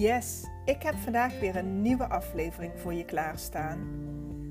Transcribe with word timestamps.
Yes, 0.00 0.44
ik 0.64 0.82
heb 0.82 0.94
vandaag 0.94 1.40
weer 1.40 1.56
een 1.56 1.82
nieuwe 1.82 2.08
aflevering 2.08 2.72
voor 2.76 2.94
je 2.94 3.04
klaarstaan. 3.04 3.78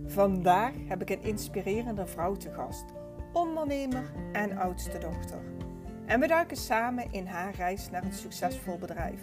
Vandaag 0.06 0.74
heb 0.88 1.02
ik 1.02 1.10
een 1.10 1.24
inspirerende 1.24 2.06
vrouw 2.06 2.36
te 2.36 2.54
gast, 2.54 2.86
ondernemer 3.34 4.12
en 4.32 4.58
oudste 4.58 4.98
dochter. 4.98 5.40
En 6.05 6.20
we 6.20 6.27
duiken 6.27 6.58
samen 6.58 7.12
in 7.12 7.26
haar 7.26 7.55
reis 7.55 7.90
naar 7.90 8.04
een 8.04 8.14
succesvol 8.14 8.77
bedrijf. 8.77 9.22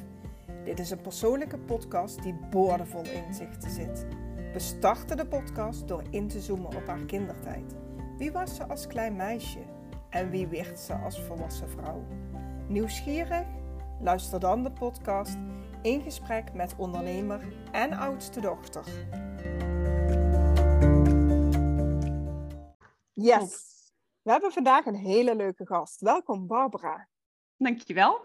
Dit 0.64 0.78
is 0.78 0.90
een 0.90 1.00
persoonlijke 1.00 1.58
podcast 1.58 2.22
die 2.22 2.34
boordevol 2.50 3.04
inzichten 3.04 3.70
zit. 3.70 4.06
We 4.52 4.58
starten 4.58 5.16
de 5.16 5.26
podcast 5.26 5.88
door 5.88 6.02
in 6.10 6.28
te 6.28 6.40
zoomen 6.40 6.76
op 6.76 6.86
haar 6.86 7.04
kindertijd. 7.04 7.76
Wie 8.18 8.32
was 8.32 8.54
ze 8.54 8.66
als 8.66 8.86
klein 8.86 9.16
meisje? 9.16 9.60
En 10.10 10.30
wie 10.30 10.46
werd 10.46 10.80
ze 10.80 10.94
als 10.94 11.22
volwassen 11.22 11.70
vrouw? 11.70 12.04
Nieuwsgierig? 12.68 13.46
Luister 14.00 14.40
dan 14.40 14.62
de 14.62 14.70
podcast 14.70 15.38
in 15.86 16.02
gesprek 16.02 16.52
met 16.52 16.74
ondernemer 16.76 17.40
en 17.72 17.92
oudste 17.92 18.40
dochter. 18.40 18.84
Yes, 23.12 23.74
we 24.22 24.30
hebben 24.30 24.52
vandaag 24.52 24.86
een 24.86 24.96
hele 24.96 25.34
leuke 25.34 25.66
gast. 25.66 26.00
Welkom 26.00 26.46
Barbara. 26.46 27.08
Dankjewel. 27.56 28.20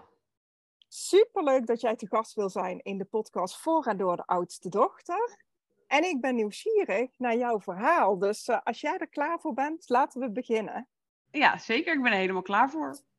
Superleuk 0.87 1.65
dat 1.65 1.81
jij 1.81 1.95
te 1.95 2.07
gast 2.07 2.34
wil 2.34 2.49
zijn 2.49 2.79
in 2.79 2.97
de 2.97 3.05
podcast 3.05 3.57
Voor 3.57 3.85
en 3.85 3.98
Door 3.98 4.15
de 4.15 4.25
Oudste 4.25 4.70
Dochter. 4.70 5.43
En 5.87 6.03
ik 6.03 6.21
ben 6.21 6.35
nieuwsgierig 6.35 7.20
naar 7.20 7.37
jouw 7.37 7.59
verhaal. 7.59 8.17
Dus 8.17 8.48
uh, 8.48 8.59
als 8.63 8.81
jij 8.81 8.98
er 8.98 9.09
klaar 9.09 9.39
voor 9.39 9.53
bent, 9.53 9.89
laten 9.89 10.21
we 10.21 10.31
beginnen. 10.31 10.87
Ja, 11.31 11.57
zeker. 11.57 11.93
Ik 11.93 12.01
ben 12.01 12.12
er 12.12 12.17
helemaal 12.17 12.41
klaar 12.41 12.70
voor. 12.70 13.09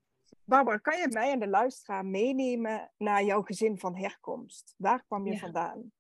Barbara, 0.45 0.77
kan 0.77 0.99
je 0.99 1.09
mij 1.09 1.31
en 1.31 1.39
de 1.39 1.49
luisteraar 1.49 2.07
meenemen 2.07 2.91
naar 2.97 3.25
jouw 3.25 3.43
gezin 3.43 3.79
van 3.79 3.97
herkomst? 3.97 4.75
Waar 4.77 5.05
kwam 5.05 5.27
je 5.27 5.33
Ja. 5.33 5.39
vandaan? 5.39 5.93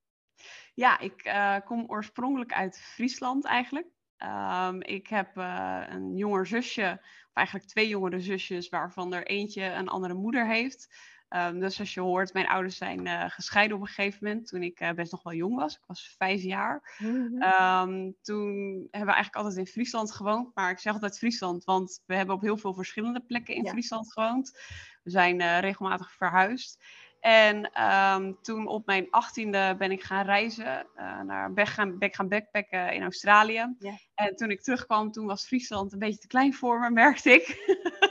Ja, 0.74 0.98
ik 0.98 1.22
eh, 1.22 1.56
kom 1.64 1.84
oorspronkelijk 1.86 2.52
uit 2.52 2.80
Friesland 2.80 3.44
eigenlijk. 3.44 3.86
Ehm, 4.16 4.80
ik 4.80 5.06
heb 5.06 5.36
eh, 5.36 5.82
een 5.88 6.16
jonger 6.16 6.46
zusje, 6.46 6.98
of 7.00 7.30
eigenlijk 7.32 7.66
twee 7.68 7.88
jongere 7.88 8.20
zusjes, 8.20 8.68
waarvan 8.68 9.12
er 9.14 9.26
eentje 9.26 9.62
een 9.62 9.88
andere 9.88 10.14
moeder 10.14 10.46
heeft. 10.46 10.94
Ehm, 11.32 11.58
dus 11.58 11.78
als 11.80 11.94
je 11.94 12.00
hoort, 12.00 12.32
mijn 12.32 12.46
ouders 12.48 12.76
zijn 12.76 13.06
eh, 13.06 13.24
gescheiden 13.30 13.76
op 13.76 13.82
een 13.82 13.88
gegeven 13.88 14.18
moment 14.22 14.46
toen 14.46 14.62
ik 14.62 14.80
eh, 14.80 14.90
best 14.90 15.12
nog 15.12 15.22
wel 15.22 15.32
jong 15.32 15.56
was. 15.56 15.74
Ik 15.74 15.82
was 15.86 16.14
vijf 16.18 16.42
jaar. 16.42 16.96
Ehm, 17.38 18.10
toen 18.22 18.54
hebben 18.90 19.08
we 19.08 19.12
eigenlijk 19.14 19.36
altijd 19.36 19.56
in 19.56 19.66
Friesland 19.66 20.12
gewoond. 20.12 20.54
Maar 20.54 20.70
ik 20.70 20.78
zeg 20.78 20.92
altijd 20.92 21.18
Friesland, 21.18 21.64
want 21.64 22.00
we 22.06 22.14
hebben 22.14 22.34
op 22.34 22.40
heel 22.40 22.56
veel 22.56 22.74
verschillende 22.74 23.20
plekken 23.20 23.54
in 23.54 23.64
Ja. 23.64 23.70
Friesland 23.70 24.12
gewoond. 24.12 24.58
We 25.02 25.10
zijn 25.10 25.40
eh, 25.40 25.58
regelmatig 25.58 26.12
verhuisd. 26.12 26.84
En 27.20 27.70
ehm, 27.72 28.32
toen 28.42 28.66
op 28.66 28.86
mijn 28.86 29.06
achttiende 29.10 29.74
ben 29.78 29.90
ik 29.90 30.02
gaan 30.02 30.24
reizen. 30.24 30.86
eh, 30.94 31.20
naar 31.20 31.52
ben 31.52 31.66
gaan, 31.66 31.98
ben 31.98 32.08
ik 32.08 32.14
gaan 32.14 32.28
backpacken 32.28 32.92
in 32.94 33.02
Australië. 33.02 33.74
En 34.14 34.36
toen 34.36 34.50
ik 34.50 34.62
terugkwam, 34.62 35.12
toen 35.12 35.26
was 35.26 35.46
Friesland 35.46 35.92
een 35.92 35.98
beetje 35.98 36.18
te 36.20 36.26
klein 36.26 36.54
voor 36.54 36.80
me, 36.80 36.90
merkte 37.02 37.30
ik. 37.30 37.46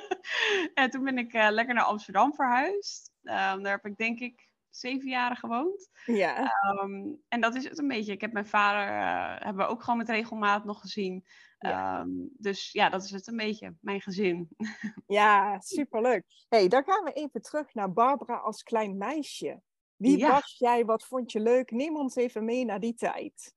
en 0.73 0.89
toen 0.89 1.03
ben 1.03 1.17
ik 1.17 1.33
lekker 1.33 1.73
naar 1.73 1.83
Amsterdam 1.83 2.33
verhuisd. 2.33 3.10
Ehm, 3.23 3.61
daar 3.61 3.71
heb 3.71 3.85
ik 3.85 3.97
denk 3.97 4.19
ik 4.19 4.49
zeven 4.69 5.09
jaren 5.09 5.37
gewoond. 5.37 5.89
Ja, 6.05 6.35
Ehm, 6.61 7.05
en 7.27 7.41
dat 7.41 7.55
is 7.55 7.63
het 7.63 7.77
een 7.79 7.87
beetje. 7.87 8.11
Ik 8.11 8.21
heb 8.21 8.31
mijn 8.33 8.45
vader, 8.47 8.87
eh, 8.97 9.45
hebben 9.45 9.65
we 9.65 9.71
ook 9.71 9.81
gewoon 9.83 9.97
met 9.97 10.09
regelmaat 10.09 10.65
nog 10.65 10.79
gezien. 10.79 11.25
Ja. 11.59 11.99
Ehm, 11.99 12.09
dus 12.37 12.71
ja, 12.71 12.89
dat 12.89 13.03
is 13.03 13.11
het 13.11 13.27
een 13.27 13.37
beetje, 13.37 13.75
mijn 13.81 14.01
gezin. 14.01 14.49
ja, 15.07 15.59
superleuk. 15.59 16.25
hey, 16.49 16.67
dan 16.67 16.83
gaan 16.83 17.03
we 17.03 17.11
even 17.13 17.41
terug 17.41 17.73
naar 17.73 17.93
Barbara 17.93 18.35
als 18.37 18.63
klein 18.63 18.97
meisje. 18.97 19.61
Wie 19.95 20.17
Ja. 20.17 20.29
was 20.31 20.55
jij? 20.57 20.85
Wat 20.85 21.05
vond 21.05 21.31
je 21.31 21.39
leuk? 21.39 21.71
Neem 21.71 21.95
ons 21.97 22.15
even 22.15 22.45
mee 22.45 22.65
naar 22.65 22.79
die 22.79 22.93
tijd. 22.95 23.53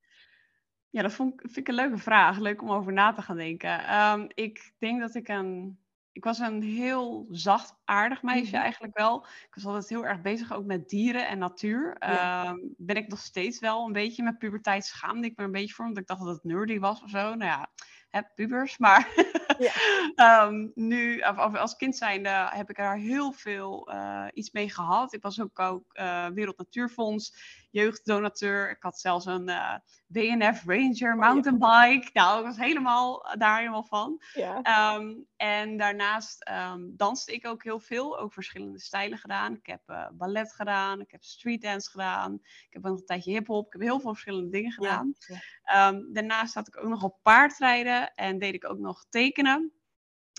Ja, 0.89 1.01
dat 1.01 1.13
vond, 1.13 1.33
ik- 1.33 1.39
vind 1.41 1.57
ik 1.57 1.67
een 1.67 1.73
leuke 1.73 1.97
vraag. 1.97 2.37
Leuk 2.39 2.61
om 2.61 2.71
over 2.71 2.93
na 2.93 3.13
te 3.13 3.21
gaan 3.21 3.37
denken. 3.37 4.29
Ik 4.35 4.73
denk 4.77 4.99
dat 4.99 5.15
ik 5.15 5.27
een... 5.27 5.79
Ik 6.15 6.23
was 6.23 6.39
een 6.39 6.61
heel 6.63 7.27
zacht, 7.29 7.73
aardig 7.85 8.21
meisje 8.23 8.51
Mhm. 8.55 8.61
eigenlijk 8.61 8.97
wel. 8.97 9.25
Ik 9.25 9.55
was 9.55 9.65
altijd 9.65 9.89
heel 9.89 10.05
erg 10.05 10.21
bezig 10.21 10.53
ook 10.53 10.65
met 10.65 10.89
dieren 10.89 11.27
en 11.27 11.37
natuur. 11.37 11.95
Ja. 11.99 12.43
Ehm, 12.45 12.57
ben 12.77 12.95
ik 12.95 13.07
nog 13.07 13.19
steeds 13.19 13.59
wel 13.59 13.85
een 13.85 13.91
beetje. 13.91 14.23
Met 14.23 14.37
puberteit 14.37 14.85
schaamde 14.85 15.27
ik 15.27 15.37
me 15.37 15.43
een 15.43 15.51
beetje 15.51 15.73
voor. 15.73 15.85
Want 15.85 15.97
ik 15.97 16.07
dacht 16.07 16.19
dat 16.23 16.35
het 16.35 16.43
nerdy 16.43 16.79
was 16.79 17.03
of 17.03 17.09
zo. 17.09 17.17
Nou 17.17 17.43
ja, 17.43 17.71
hè, 18.09 18.21
pubers. 18.35 18.77
Maar 18.77 19.07
Ja. 19.57 19.71
Ehm, 20.15 20.67
nu, 20.73 21.21
als 21.21 21.75
kind 21.75 21.95
zijnde, 21.95 22.29
heb 22.29 22.69
ik 22.69 22.77
er 22.77 22.97
heel 22.97 23.31
veel 23.31 23.89
eh, 23.89 24.25
iets 24.33 24.51
mee 24.51 24.69
gehad. 24.69 25.13
Ik 25.13 25.21
was 25.21 25.41
ook, 25.41 25.59
ook 25.59 25.93
eh, 25.93 26.27
Wereld 26.27 26.57
Natuurfonds, 26.57 27.35
jeugddonateur. 27.71 28.69
Ik 28.69 28.83
had 28.83 28.99
zelfs 28.99 29.25
een 29.25 29.49
eh 29.49 29.75
WNF 30.07 30.63
Ranger 30.65 31.15
mountainbike. 31.15 32.09
Nou, 32.13 32.39
ik 32.39 32.45
was 32.45 32.57
helemaal 32.57 33.35
daar 33.37 33.57
helemaal 33.57 33.83
van. 33.83 34.21
Ja, 34.33 34.61
Ehm, 34.61 35.13
en 35.35 35.77
daarnaast 35.77 36.43
ehm, 36.43 36.81
danste 36.87 37.33
ik 37.33 37.47
ook 37.47 37.63
heel 37.63 37.79
veel, 37.79 38.19
ook 38.19 38.33
verschillende 38.33 38.79
stijlen 38.79 39.17
gedaan. 39.17 39.53
Ik 39.53 39.65
heb 39.65 40.09
ballet 40.13 40.53
gedaan, 40.53 41.01
ik 41.01 41.11
heb 41.11 41.23
streetdance 41.23 41.89
gedaan, 41.89 42.33
ik 42.43 42.67
heb 42.69 42.85
ook 42.85 42.91
nog 42.91 42.99
een 42.99 43.05
tijdje 43.05 43.31
hip-hop. 43.31 43.65
Ik 43.65 43.73
heb 43.73 43.81
heel 43.81 43.99
veel 43.99 44.11
verschillende 44.11 44.49
dingen 44.49 44.71
gedaan. 44.71 45.13
ja. 45.17 45.91
Daarnaast 46.11 46.53
had 46.53 46.67
ik 46.67 46.77
ook 46.77 46.89
nog 46.89 47.03
op 47.03 47.19
paardrijden 47.21 48.13
en 48.13 48.39
deed 48.39 48.53
ik 48.53 48.69
ook 48.69 48.77
nog 48.77 49.05
tekenen. 49.09 49.34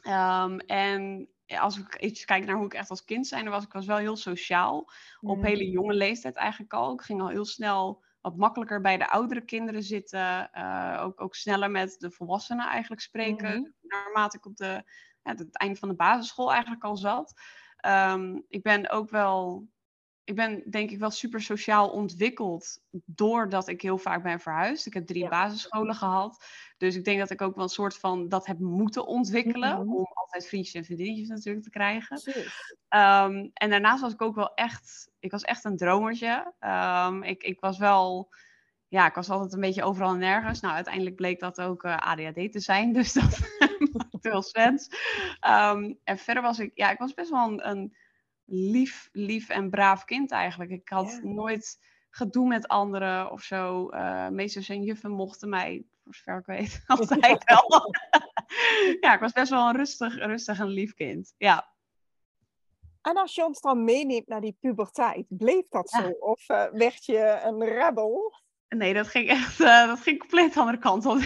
Ehm, 0.03 0.59
en 0.59 1.29
als 1.47 1.79
ik 1.79 2.01
even 2.01 2.27
kijk 2.27 2.45
naar 2.45 2.57
hoe 2.57 2.65
ik 2.65 2.75
echt 2.75 2.91
als 2.91 3.05
kind 3.05 3.27
zijn, 3.27 3.49
was 3.49 3.65
ik 3.65 3.73
was 3.73 3.87
wel 3.87 3.97
heel 3.97 4.17
sociaal. 4.17 4.91
Op 5.21 5.37
Mhm. 5.37 5.47
hele 5.47 5.71
jonge 5.71 5.95
leeftijd 5.95 6.35
eigenlijk 6.37 6.73
al. 6.73 6.93
Ik 6.93 7.01
ging 7.03 7.21
al 7.21 7.29
heel 7.29 7.45
snel 7.45 8.05
wat 8.21 8.37
makkelijker 8.37 8.81
bij 8.81 8.97
de 8.99 9.09
oudere 9.11 9.45
kinderen 9.45 9.83
zitten. 9.83 10.51
eh, 10.53 11.01
ook, 11.05 11.21
ook 11.21 11.35
sneller 11.35 11.71
met 11.71 11.95
de 11.99 12.11
volwassenen 12.11 12.67
eigenlijk 12.67 13.01
spreken. 13.03 13.61
Mhm. 13.61 13.71
Naarmate 13.81 14.37
ik 14.37 14.47
op 14.47 14.57
de, 14.57 14.83
ja, 15.23 15.35
het 15.35 15.57
einde 15.59 15.79
van 15.79 15.89
de 15.89 15.95
basisschool 15.97 16.53
eigenlijk 16.53 16.85
al 16.85 16.97
zat. 16.97 17.41
Ehm, 17.77 18.41
ik 18.49 18.63
ben 18.63 18.91
ook 18.91 19.11
wel 19.11 19.69
ik 20.27 20.35
ben 20.35 20.63
denk 20.71 20.91
ik 20.91 20.99
wel 20.99 21.11
super 21.11 21.43
sociaal 21.43 21.89
ontwikkeld 21.89 22.79
doordat 23.05 23.69
ik 23.69 23.83
heel 23.83 23.99
vaak 23.99 24.23
ben 24.23 24.41
verhuisd. 24.41 24.87
Ik 24.87 24.95
heb 24.95 25.07
drie 25.07 25.23
Ja. 25.23 25.29
basisscholen 25.29 25.95
gehad. 25.95 26.45
Dus 26.79 26.95
ik 26.97 27.05
denk 27.05 27.19
dat 27.19 27.31
ik 27.31 27.43
ook 27.43 27.55
wel 27.55 27.65
een 27.65 27.71
soort 27.71 27.97
van 27.99 28.29
dat 28.29 28.47
heb 28.47 28.59
moeten 28.59 29.07
ontwikkelen. 29.07 29.71
Mhm. 29.71 29.95
Om 29.95 30.07
altijd 30.15 30.47
vriendjes 30.47 30.75
en 30.75 30.85
vriendinnetjes 30.85 31.29
natuurlijk 31.29 31.65
te 31.65 31.71
krijgen. 31.71 32.21
Ehm, 32.89 33.49
en 33.53 33.71
daarnaast 33.71 34.01
was 34.03 34.13
ik 34.13 34.23
ook 34.23 34.35
wel 34.35 34.55
echt, 34.55 35.11
ik 35.19 35.31
was 35.31 35.43
echt 35.43 35.65
een 35.65 35.77
dromertje. 35.77 36.55
Ehm, 36.59 37.23
ik, 37.23 37.43
ik 37.43 37.61
was 37.61 37.79
wel, 37.79 38.35
ja, 38.89 39.07
ik 39.07 39.15
was 39.15 39.31
altijd 39.31 39.53
een 39.53 39.61
beetje 39.61 39.85
overal 39.85 40.13
en 40.13 40.19
nergens. 40.19 40.61
Nou, 40.61 40.75
uiteindelijk 40.75 41.17
bleek 41.17 41.41
dat 41.41 41.61
ook 41.61 41.83
eh, 41.85 41.97
ADHD 41.97 42.53
te 42.53 42.61
zijn, 42.61 42.93
dus 42.99 43.13
dat 43.13 43.39
maakt 43.93 44.25
wel 44.25 44.43
sens. 44.43 44.89
Ehm, 45.41 45.95
en 46.05 46.19
verder 46.19 46.43
was 46.43 46.59
ik, 46.59 46.71
ja, 46.75 46.91
ik 46.91 46.99
was 46.99 47.15
best 47.15 47.31
wel 47.31 47.49
een, 47.49 47.69
een 47.69 47.97
lief, 48.47 49.09
lief 49.13 49.49
en 49.49 49.71
braaf 49.71 50.05
kind 50.05 50.31
eigenlijk. 50.31 50.71
Ik 50.71 50.89
had 50.89 51.19
Ja. 51.23 51.29
nooit 51.29 51.79
gedoe 52.11 52.47
met 52.47 52.69
anderen 52.69 53.31
of 53.31 53.43
zo. 53.43 53.89
Eh 53.89 54.29
meesters 54.29 54.69
en 54.69 54.83
juffen 54.83 55.11
mochten 55.11 55.49
mij, 55.49 55.85
voor 56.05 56.15
zover 56.15 56.39
ik 56.39 56.47
weet, 56.47 56.83
altijd 56.87 57.45
wel. 57.51 57.95
ja, 59.01 59.15
ik 59.15 59.21
was 59.21 59.33
best 59.33 59.51
wel 59.51 59.69
een 59.69 59.77
rustig, 59.77 60.15
rustig 60.17 60.59
en 60.59 60.67
lief 60.69 60.95
kind. 60.95 61.35
Ja. 61.39 61.75
En 63.03 63.17
als 63.17 63.35
je 63.35 63.45
ons 63.45 63.61
dan 63.61 63.85
meeneemt 63.85 64.27
naar 64.29 64.41
die 64.41 64.57
puberteit, 64.61 65.27
bleef 65.29 65.69
dat 65.69 65.91
Ja. 65.91 66.03
zo? 66.03 66.09
Of 66.11 66.49
eh, 66.49 66.65
werd 66.73 67.05
je 67.05 67.41
een 67.45 67.65
rebel? 67.65 68.33
Nee, 68.69 68.95
dat 68.95 69.09
ging 69.09 69.29
echt, 69.29 69.61
eh, 69.61 69.87
dat 69.87 70.01
ging 70.01 70.19
compleet 70.19 70.55
de 70.55 70.61
andere 70.61 70.79
kant 70.79 71.07
op. 71.07 71.19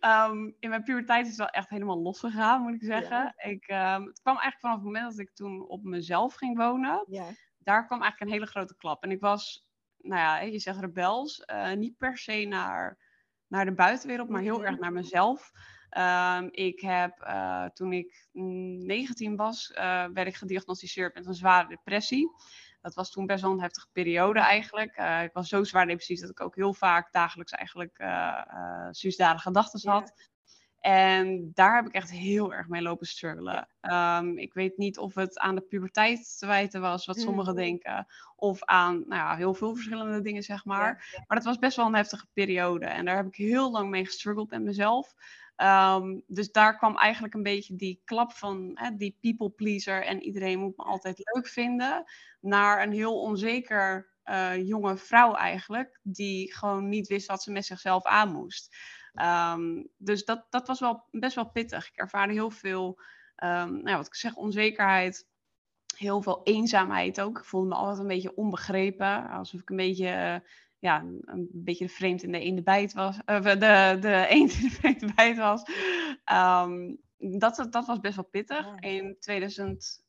Ehm, 0.00 0.50
in 0.58 0.68
mijn 0.68 0.82
puberteit 0.82 1.22
is 1.22 1.28
het 1.28 1.38
wel 1.38 1.48
echt 1.48 1.68
helemaal 1.68 2.02
losgegaan, 2.02 2.62
moet 2.62 2.74
ik 2.74 2.82
zeggen. 2.82 3.34
Ik, 3.36 3.66
ehm, 3.66 4.02
het 4.02 4.20
kwam 4.20 4.34
eigenlijk 4.38 4.60
vanaf 4.60 4.74
het 4.76 4.84
moment 4.84 5.10
dat 5.10 5.18
ik 5.18 5.34
toen 5.34 5.68
op 5.68 5.82
mezelf 5.84 6.34
ging 6.34 6.56
wonen. 6.56 7.04
Ja. 7.08 7.24
Daar 7.58 7.86
kwam 7.86 8.00
eigenlijk 8.02 8.20
een 8.30 8.36
hele 8.38 8.50
grote 8.50 8.76
klap. 8.76 9.02
En 9.02 9.10
ik 9.10 9.20
was, 9.20 9.66
nou 9.98 10.20
ja, 10.20 10.38
je 10.40 10.58
zegt 10.58 10.80
rebels, 10.80 11.40
eh, 11.40 11.72
niet 11.72 11.96
per 11.96 12.18
se 12.18 12.44
naar, 12.44 12.98
naar 13.46 13.64
de 13.64 13.74
buitenwereld, 13.74 14.28
maar 14.28 14.40
heel 14.42 14.58
Mhm. 14.58 14.66
erg 14.66 14.78
naar 14.78 14.92
mezelf. 14.92 15.50
Ehm, 15.88 16.48
ik 16.50 16.80
heb, 16.80 17.20
eh, 17.20 17.64
toen 17.64 17.92
ik 17.92 18.28
mm, 18.32 18.86
19 18.86 19.36
was, 19.36 19.70
werd 20.12 20.26
ik 20.26 20.36
gediagnosticeerd 20.36 21.14
met 21.14 21.26
een 21.26 21.34
zware 21.34 21.68
depressie. 21.68 22.28
Dat 22.82 22.94
was 22.94 23.10
toen 23.10 23.26
best 23.26 23.42
wel 23.42 23.52
een 23.52 23.60
heftige 23.60 23.88
periode 23.92 24.40
eigenlijk. 24.40 24.96
Eh, 24.96 25.22
ik 25.22 25.32
was 25.32 25.48
zo 25.48 25.64
zwaar 25.64 25.86
depressief 25.86 26.20
dat 26.20 26.30
ik 26.30 26.40
ook 26.40 26.54
heel 26.56 26.74
vaak 26.74 27.12
dagelijks 27.12 27.52
eigenlijk 27.52 27.98
eh 27.98 28.88
suïcidale 28.90 29.38
gedachten 29.38 29.80
Ja. 29.82 29.92
had. 29.92 30.30
En 30.80 31.50
daar 31.54 31.76
heb 31.76 31.86
ik 31.86 31.92
echt 31.92 32.10
heel 32.10 32.54
erg 32.54 32.68
mee 32.68 32.82
lopen 32.82 33.06
struggelen. 33.06 33.68
Ehm, 33.80 34.38
ik 34.38 34.54
weet 34.54 34.76
niet 34.76 34.98
of 34.98 35.14
het 35.14 35.38
aan 35.38 35.54
de 35.54 35.60
puberteit 35.60 36.38
te 36.38 36.46
wijten 36.46 36.80
was, 36.80 37.06
wat 37.06 37.20
sommigen 37.20 37.52
Mhm. 37.54 37.62
denken. 37.62 38.06
Of 38.36 38.64
aan 38.64 38.94
nou 38.94 39.20
ja, 39.20 39.36
heel 39.36 39.54
veel 39.54 39.74
verschillende 39.74 40.20
dingen, 40.20 40.42
zeg 40.42 40.64
maar. 40.64 41.08
Maar 41.26 41.36
dat 41.36 41.44
was 41.46 41.58
best 41.58 41.76
wel 41.76 41.86
een 41.86 41.94
heftige 41.94 42.26
periode. 42.32 42.86
En 42.86 43.04
daar 43.04 43.16
heb 43.16 43.26
ik 43.26 43.36
heel 43.36 43.70
lang 43.70 43.90
mee 43.90 44.04
gestruggeld 44.04 44.50
met 44.50 44.62
mezelf. 44.62 45.14
Ehm, 45.56 46.20
dus 46.26 46.52
daar 46.52 46.76
kwam 46.76 46.96
eigenlijk 46.96 47.34
een 47.34 47.42
beetje 47.42 47.76
die 47.76 48.02
klap 48.04 48.32
van 48.32 48.70
hè, 48.74 48.96
die 48.96 49.18
people 49.20 49.50
pleaser 49.50 50.04
en 50.04 50.22
iedereen 50.22 50.58
moet 50.58 50.76
me 50.76 50.84
altijd 50.84 51.20
leuk 51.32 51.48
vinden, 51.48 52.04
naar 52.40 52.82
een 52.82 52.92
heel 52.92 53.20
onzeker 53.20 54.10
uh, 54.24 54.68
jonge 54.68 54.96
vrouw 54.96 55.34
eigenlijk, 55.34 56.00
die 56.02 56.54
gewoon 56.54 56.88
niet 56.88 57.06
wist 57.06 57.26
wat 57.26 57.42
ze 57.42 57.52
met 57.52 57.66
zichzelf 57.66 58.04
aan 58.04 58.32
moest. 58.32 58.76
Ehm, 59.12 59.82
dus 59.96 60.24
dat, 60.24 60.46
dat 60.50 60.66
was 60.66 60.80
wel 60.80 61.04
best 61.10 61.34
wel 61.34 61.50
pittig. 61.50 61.88
Ik 61.88 61.96
ervaarde 61.96 62.32
heel 62.32 62.50
veel, 62.50 63.00
um, 63.36 63.82
nou, 63.82 63.96
wat 63.96 64.06
ik 64.06 64.14
zeg, 64.14 64.34
onzekerheid, 64.34 65.28
heel 65.96 66.22
veel 66.22 66.40
eenzaamheid 66.44 67.20
ook. 67.20 67.38
Ik 67.38 67.44
voelde 67.44 67.68
me 67.68 67.74
altijd 67.74 67.98
een 67.98 68.06
beetje 68.06 68.36
onbegrepen, 68.36 69.30
alsof 69.30 69.60
ik 69.60 69.70
een 69.70 69.76
beetje, 69.76 70.42
ja, 70.82 71.04
een 71.20 71.48
beetje 71.52 71.86
de 71.86 71.92
vreemd 71.92 72.22
in 72.22 72.32
de, 72.32 72.44
in 72.44 72.54
de 72.54 72.62
bijt 72.62 72.92
was, 72.92 73.18
uh, 73.26 73.42
de, 73.42 73.96
de 74.00 74.26
eend 74.36 74.52
in 74.52 74.62
de 74.62 74.70
vreemde 74.70 75.12
bijt 75.14 75.36
was. 75.36 75.62
Um, 76.32 77.00
dat, 77.18 77.66
dat 77.70 77.86
was 77.86 78.00
best 78.00 78.16
wel 78.16 78.24
pittig. 78.24 78.74
In 78.80 79.16
2000, 79.20 80.04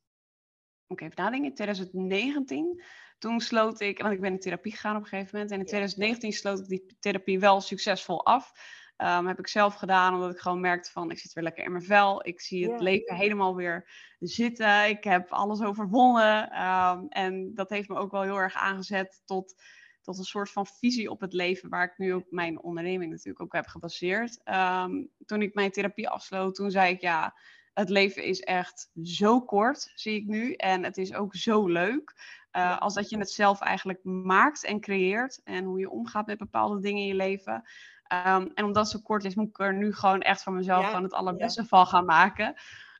moet 0.87 0.99
ik 0.99 1.05
even 1.05 1.23
nadenken, 1.23 1.49
in 1.49 1.55
2019 1.55 2.83
toen 3.17 3.39
sloot 3.39 3.79
ik, 3.79 4.01
want 4.01 4.13
ik 4.13 4.21
ben 4.21 4.31
in 4.31 4.39
therapie 4.39 4.71
gegaan 4.71 4.95
op 4.95 5.01
een 5.01 5.07
gegeven 5.07 5.29
moment. 5.33 5.51
En 5.51 5.59
in 5.59 5.65
2019 5.65 6.33
sloot 6.33 6.59
ik 6.59 6.67
die 6.67 6.97
therapie 6.99 7.39
wel 7.39 7.61
succesvol 7.61 8.25
af. 8.25 8.51
Um, 8.97 9.27
heb 9.27 9.39
ik 9.39 9.47
zelf 9.47 9.75
gedaan, 9.75 10.13
omdat 10.13 10.31
ik 10.31 10.39
gewoon 10.39 10.59
merkte 10.59 10.91
van, 10.91 11.11
ik 11.11 11.19
zit 11.19 11.33
weer 11.33 11.43
lekker 11.43 11.63
in 11.63 11.71
mijn 11.71 11.83
vel. 11.83 12.27
Ik 12.27 12.41
zie 12.41 12.71
het 12.71 12.81
leven 12.81 13.15
helemaal 13.15 13.55
weer 13.55 13.89
zitten. 14.19 14.89
Ik 14.89 15.03
heb 15.03 15.31
alles 15.31 15.61
overwonnen. 15.61 16.61
Um, 16.63 17.07
en 17.09 17.53
dat 17.53 17.69
heeft 17.69 17.89
me 17.89 17.95
ook 17.95 18.11
wel 18.11 18.21
heel 18.21 18.37
erg 18.37 18.55
aangezet 18.55 19.21
tot, 19.25 19.55
tot 20.03 20.17
een 20.17 20.23
soort 20.23 20.51
van 20.51 20.65
visie 20.65 21.09
op 21.09 21.21
het 21.21 21.33
leven, 21.33 21.69
waar 21.69 21.83
ik 21.83 21.97
nu 21.97 22.13
ook 22.13 22.31
mijn 22.31 22.61
onderneming 22.61 23.11
natuurlijk 23.11 23.41
ook 23.41 23.53
heb 23.53 23.67
gebaseerd. 23.67 24.41
Um, 24.45 25.09
toen 25.25 25.41
ik 25.41 25.53
mijn 25.53 25.71
therapie 25.71 26.09
afsloot, 26.09 26.55
toen 26.55 26.71
zei 26.71 26.93
ik, 26.93 27.01
ja, 27.01 27.35
het 27.73 27.89
leven 27.89 28.23
is 28.23 28.39
echt 28.39 28.89
zo 29.03 29.41
kort, 29.41 29.91
zie 29.95 30.15
ik 30.15 30.25
nu. 30.25 30.53
En 30.53 30.83
het 30.83 30.97
is 30.97 31.13
ook 31.13 31.35
zo 31.35 31.67
leuk. 31.67 32.13
Uh, 32.51 32.79
als 32.79 32.93
dat 32.93 33.09
je 33.09 33.17
het 33.17 33.31
zelf 33.31 33.61
eigenlijk 33.61 34.03
maakt 34.03 34.65
en 34.65 34.79
creëert. 34.79 35.41
En 35.43 35.63
hoe 35.63 35.79
je 35.79 35.89
omgaat 35.89 36.25
met 36.25 36.37
bepaalde 36.37 36.79
dingen 36.79 37.01
in 37.01 37.07
je 37.07 37.15
leven. 37.15 37.53
Um, 37.53 38.51
en 38.53 38.65
omdat 38.65 38.83
het 38.83 38.87
zo 38.87 38.99
kort 38.99 39.23
is, 39.23 39.35
moet 39.35 39.47
ik 39.47 39.59
er 39.59 39.73
nu 39.73 39.93
gewoon 39.93 40.21
echt 40.21 40.43
van 40.43 40.55
mezelf 40.55 40.85
gewoon 40.85 41.03
het 41.03 41.13
allerbeste 41.13 41.61
ja. 41.61 41.67
van 41.67 41.87
gaan 41.87 42.05
maken. 42.05 42.55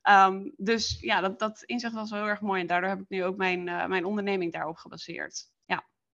Um, 0.10 0.54
dus 0.58 0.98
ja, 1.00 1.22
dat, 1.22 1.40
dat 1.40 1.64
inzicht 1.64 1.94
was 1.94 2.10
wel 2.10 2.20
heel 2.20 2.30
erg 2.30 2.42
mooi. 2.42 2.62
En 2.62 2.68
daardoor 2.68 2.90
heb 2.90 3.00
ik 3.00 3.10
nu 3.10 3.24
ook 3.24 3.38
mijn, 3.38 3.68
uh, 3.68 3.86
mijn 3.86 4.06
onderneming 4.06 4.52
daarop 4.52 4.76
gebaseerd. 4.76 5.52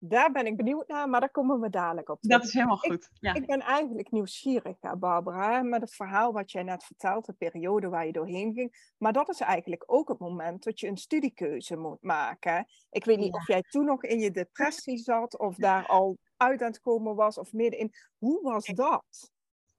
Daar 0.02 0.32
ben 0.32 0.46
ik 0.46 0.58
benieuwd 0.58 0.88
naar, 0.88 1.10
maar 1.10 1.20
daar 1.20 1.32
komen 1.32 1.60
we 1.60 1.70
dadelijk 1.70 2.10
op. 2.10 2.18
Dat 2.22 2.44
is 2.44 2.54
helemaal 2.54 2.78
goed. 2.78 3.04
Ik, 3.04 3.10
ja. 3.14 3.34
ik 3.34 3.46
ben 3.46 3.60
eigenlijk 3.60 4.12
nieuwsgierig, 4.12 4.78
Barbara, 4.98 5.62
met 5.62 5.82
het 5.82 5.96
verhaal 5.96 6.34
wat 6.34 6.52
jij 6.52 6.64
net 6.64 6.84
vertelt, 6.84 7.26
de 7.26 7.34
periode 7.34 7.90
waar 7.90 8.06
je 8.06 8.12
doorheen 8.12 8.54
ging. 8.54 8.94
Maar 8.98 9.14
dat 9.14 9.30
is 9.30 9.40
eigenlijk 9.40 9.84
ook 9.86 10.10
het 10.10 10.20
moment 10.20 10.64
dat 10.64 10.80
je 10.80 10.88
een 10.88 10.98
studiekeuze 10.98 11.76
moet 11.76 12.02
maken. 12.02 12.66
Ik 12.90 13.06
weet 13.06 13.18
niet 13.18 13.34
ja. 13.34 13.40
of 13.40 13.48
jij 13.48 13.62
toen 13.62 13.86
nog 13.86 14.04
in 14.04 14.20
je 14.20 14.32
depressie 14.32 14.98
zat 15.12 15.40
of 15.40 15.56
daar 15.56 15.86
al 15.86 16.18
uit 16.38 16.62
aan 16.62 16.68
het 16.68 16.82
komen 16.82 17.16
was 17.16 17.38
of 17.38 17.54
middenin. 17.54 17.92
Hoe 18.18 18.42
was 18.42 18.66
dat? 18.66 19.32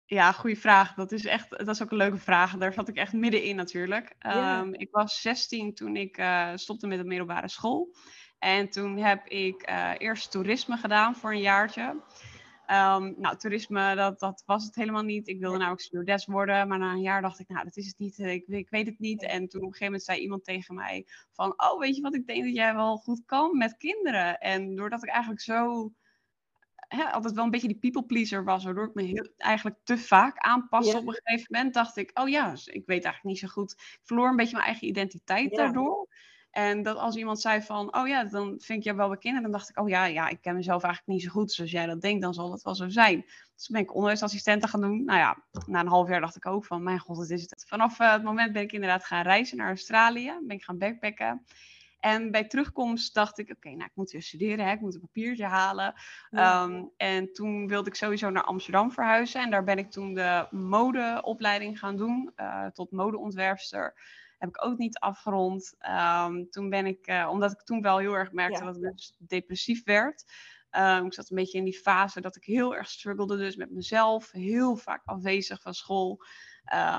Ja, 0.05 0.33
goede 0.33 0.57
vraag. 0.57 0.95
Dat 0.95 1.13
is 1.13 1.27
echt, 1.27 1.51
dat 1.51 1.69
is 1.69 1.83
ook 1.83 1.91
een 1.91 1.97
leuke 1.97 2.19
vraag. 2.19 2.57
Daar 2.57 2.73
zat 2.73 2.89
ik 2.89 2.97
echt 2.97 3.13
middenin 3.13 3.57
natuurlijk. 3.57 4.15
Ja. 4.19 4.61
Um, 4.61 4.75
ik 4.75 4.89
was 4.91 5.21
16 5.21 5.75
toen 5.75 5.97
ik 5.97 6.19
uh, 6.19 6.51
stopte 6.55 6.87
met 6.87 6.99
de 6.99 7.05
middelbare 7.05 7.49
school. 7.49 7.95
En 8.41 8.71
toen 8.71 8.97
heb 8.97 9.27
ik 9.27 9.71
uh, 9.71 9.93
eerst 9.99 10.31
toerisme 10.31 10.77
gedaan 10.77 11.17
voor 11.17 11.31
een 11.31 11.41
jaartje. 11.41 11.83
Um, 12.67 13.15
nou, 13.17 13.37
toerisme, 13.37 13.95
dat, 13.95 14.21
dat 14.21 14.43
was 14.47 14.65
het 14.65 14.75
helemaal 14.75 15.03
niet. 15.03 15.29
Ik 15.29 15.41
wilde 15.41 15.59
namelijk 15.59 15.83
stewardess 15.83 16.27
worden, 16.27 16.69
maar 16.69 16.79
na 16.79 16.93
een 16.93 17.01
jaar 17.01 17.23
dacht 17.23 17.39
ik, 17.39 17.49
nou, 17.49 17.65
dat 17.65 17.77
is 17.77 17.87
het 17.87 17.99
niet. 17.99 18.19
Ik, 18.19 18.47
ik 18.47 18.71
weet 18.71 18.87
het 18.87 18.99
niet. 18.99 19.23
En 19.23 19.49
toen 19.49 19.61
op 19.61 19.67
een 19.67 19.73
gegeven 19.73 19.85
moment 19.85 20.03
zei 20.03 20.21
iemand 20.21 20.45
tegen 20.45 20.75
mij 20.75 21.07
van, 21.33 21.53
oh, 21.57 21.79
weet 21.79 21.97
je 21.97 22.03
wat, 22.03 22.15
ik 22.15 22.27
denk 22.27 22.45
dat 22.45 22.55
jij 22.55 22.75
wel 22.75 22.97
goed 22.97 23.23
kan 23.27 23.57
met 23.57 23.77
kinderen. 23.77 24.39
En 24.39 24.75
doordat 24.75 25.03
ik 25.03 25.09
eigenlijk 25.09 25.41
zo 25.41 25.93
hè, 26.89 27.05
altijd 27.05 27.35
wel 27.35 27.45
een 27.45 27.51
beetje 27.51 27.69
die 27.69 27.79
people 27.79 28.05
pleaser 28.05 28.45
was, 28.45 28.65
waardoor 28.65 28.87
ik 28.87 28.95
me 28.95 29.03
heel, 29.03 29.31
eigenlijk 29.37 29.77
te 29.85 29.99
vaak 29.99 30.39
aanpaste. 30.39 30.93
Ja. 30.93 30.99
Op 30.99 31.07
een 31.07 31.21
gegeven 31.23 31.47
moment 31.57 31.75
dacht 31.75 31.97
ik, 31.97 32.11
oh 32.15 32.29
ja, 32.29 32.51
dus 32.51 32.67
ik 32.67 32.87
weet 32.87 33.05
eigenlijk 33.05 33.25
niet 33.25 33.39
zo 33.39 33.49
goed. 33.49 33.73
Ik 33.73 34.01
verloor 34.03 34.29
een 34.29 34.37
beetje 34.37 34.55
mijn 34.57 34.67
eigen 34.67 34.89
identiteit 34.89 35.51
ja. 35.51 35.57
daardoor. 35.57 36.09
En 36.50 36.82
dat 36.82 36.97
als 36.97 37.17
iemand 37.17 37.41
zei 37.41 37.62
van, 37.62 37.97
oh 37.97 38.08
ja, 38.08 38.25
dan 38.25 38.55
vind 38.58 38.79
ik 38.79 38.85
jou 38.85 38.97
wel 38.97 39.08
bekend. 39.08 39.37
En 39.37 39.43
dan 39.43 39.50
dacht 39.50 39.69
ik, 39.69 39.79
oh 39.79 39.88
ja, 39.88 40.05
ja, 40.05 40.29
ik 40.29 40.41
ken 40.41 40.55
mezelf 40.55 40.82
eigenlijk 40.82 41.12
niet 41.12 41.23
zo 41.23 41.31
goed. 41.31 41.52
Zoals 41.52 41.70
jij 41.70 41.87
dat 41.87 42.00
denkt, 42.00 42.23
dan 42.23 42.35
zal 42.35 42.52
het 42.52 42.62
wel 42.62 42.75
zo 42.75 42.88
zijn. 42.88 43.25
Dus 43.55 43.69
ben 43.69 43.81
ik 43.81 43.94
onderwijsassistenten 43.94 44.69
gaan 44.69 44.81
doen. 44.81 45.05
Nou 45.05 45.19
ja, 45.19 45.37
na 45.67 45.81
een 45.81 45.87
half 45.87 46.08
jaar 46.08 46.20
dacht 46.20 46.37
ik 46.37 46.47
ook 46.47 46.64
van, 46.64 46.82
mijn 46.82 46.99
god, 46.99 47.19
het 47.19 47.31
is 47.31 47.43
het. 47.43 47.64
Vanaf 47.69 48.00
uh, 48.00 48.12
het 48.12 48.23
moment 48.23 48.52
ben 48.52 48.62
ik 48.62 48.73
inderdaad 48.73 49.05
gaan 49.05 49.23
reizen 49.23 49.56
naar 49.56 49.69
Australië. 49.69 50.32
Ben 50.47 50.56
ik 50.56 50.64
gaan 50.64 50.79
backpacken. 50.79 51.44
En 52.00 52.31
bij 52.31 52.44
terugkomst 52.44 53.14
dacht 53.14 53.38
ik, 53.38 53.44
oké, 53.44 53.56
okay, 53.56 53.73
nou, 53.73 53.85
ik 53.85 53.97
moet 53.97 54.11
weer 54.11 54.23
studeren, 54.23 54.67
hè, 54.67 54.73
ik 54.73 54.81
moet 54.81 54.94
een 54.94 55.00
papiertje 55.00 55.44
halen. 55.44 55.94
Ja. 56.31 56.62
Um, 56.62 56.91
en 56.97 57.32
toen 57.32 57.69
wilde 57.69 57.88
ik 57.88 57.94
sowieso 57.94 58.31
naar 58.31 58.44
Amsterdam 58.44 58.93
verhuizen. 58.93 59.43
En 59.43 59.50
daar 59.50 59.64
ben 59.64 59.79
ik 59.79 59.91
toen 59.91 60.14
de 60.14 60.47
modeopleiding 60.50 61.79
gaan 61.79 61.97
doen, 61.97 62.32
uh, 62.37 62.67
tot 62.67 62.91
modeontwerpster. 62.91 63.94
Heb 64.41 64.49
ik 64.49 64.65
ook 64.65 64.79
niet 64.79 64.99
afgerond. 64.99 65.75
Um, 66.27 66.51
toen 66.51 66.71
ben 66.71 66.87
ik, 66.87 67.09
uh, 67.09 67.29
omdat 67.31 67.53
ik 67.53 67.63
toen 67.63 67.83
wel 67.83 67.99
heel 67.99 68.13
erg 68.13 68.33
merkte 68.33 68.59
ja. 68.59 68.65
dat 68.65 68.77
ik 68.77 68.83
dus 68.83 69.15
depressief 69.19 69.85
werd. 69.85 70.25
Um, 70.79 71.07
ik 71.07 71.15
zat 71.15 71.31
een 71.31 71.37
beetje 71.37 71.59
in 71.59 71.65
die 71.65 71.79
fase 71.79 72.21
dat 72.21 72.37
ik 72.37 72.45
heel 72.45 72.77
erg 72.77 72.89
struggelde 72.89 73.37
dus 73.37 73.57
met 73.57 73.71
mezelf. 73.71 74.31
Heel 74.31 74.77
vaak 74.77 75.03
afwezig 75.05 75.63
van 75.63 75.75
school. 75.75 76.23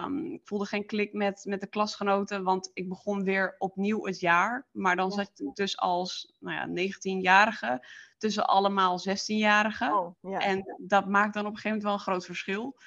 Um, 0.03 0.33
ik 0.33 0.41
voelde 0.43 0.65
geen 0.65 0.85
klik 0.85 1.13
met, 1.13 1.45
met 1.45 1.61
de 1.61 1.67
klasgenoten, 1.67 2.43
want 2.43 2.71
ik 2.73 2.89
begon 2.89 3.23
weer 3.23 3.55
opnieuw 3.57 4.05
het 4.05 4.19
jaar. 4.19 4.67
Maar 4.71 4.95
dan 4.95 5.11
zat 5.11 5.31
ik 5.35 5.55
dus 5.55 5.77
als 5.77 6.33
nou 6.39 6.55
ja, 6.55 6.91
19-jarige 6.91 7.85
tussen 8.17 8.47
allemaal 8.47 8.99
16-jarigen. 8.99 9.93
Oh, 9.93 10.15
ja. 10.21 10.39
En 10.39 10.75
dat 10.77 11.07
maakt 11.07 11.33
dan 11.33 11.45
op 11.45 11.51
een 11.51 11.57
gegeven 11.57 11.77
moment 11.77 11.83
wel 11.83 11.93
een 11.93 11.99
groot 11.99 12.25
verschil. 12.25 12.77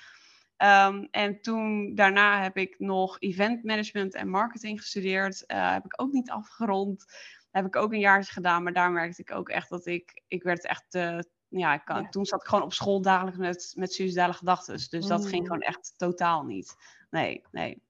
Um, 0.58 1.08
en 1.10 1.40
toen 1.40 1.94
daarna 1.94 2.42
heb 2.42 2.56
ik 2.56 2.78
nog 2.78 3.20
event 3.20 3.64
management 3.64 4.14
en 4.14 4.28
marketing 4.28 4.80
gestudeerd. 4.80 5.44
Uh, 5.46 5.72
heb 5.72 5.84
ik 5.84 6.02
ook 6.02 6.12
niet 6.12 6.30
afgerond. 6.30 7.04
Heb 7.50 7.66
ik 7.66 7.76
ook 7.76 7.92
een 7.92 7.98
jaartje 7.98 8.32
gedaan, 8.32 8.62
maar 8.62 8.72
daar 8.72 8.92
merkte 8.92 9.22
ik 9.22 9.32
ook 9.32 9.48
echt 9.48 9.68
dat 9.68 9.86
ik, 9.86 10.22
ik 10.28 10.42
werd 10.42 10.66
echt 10.66 10.84
te, 10.88 11.30
ja, 11.48 11.74
ik 11.74 11.84
kan, 11.84 12.02
ja. 12.02 12.08
toen 12.08 12.26
zat 12.26 12.40
ik 12.40 12.48
gewoon 12.48 12.64
op 12.64 12.72
school 12.72 13.02
dagelijks 13.02 13.38
met, 13.38 13.72
met 13.76 13.92
suicidale 13.92 14.32
gedachten. 14.32 14.74
Dus 14.74 15.06
dat 15.06 15.20
mm. 15.20 15.26
ging 15.26 15.46
gewoon 15.46 15.62
echt 15.62 15.94
totaal 15.96 16.42
niet. 16.42 16.76
Nee, 17.10 17.44
nee. 17.50 17.82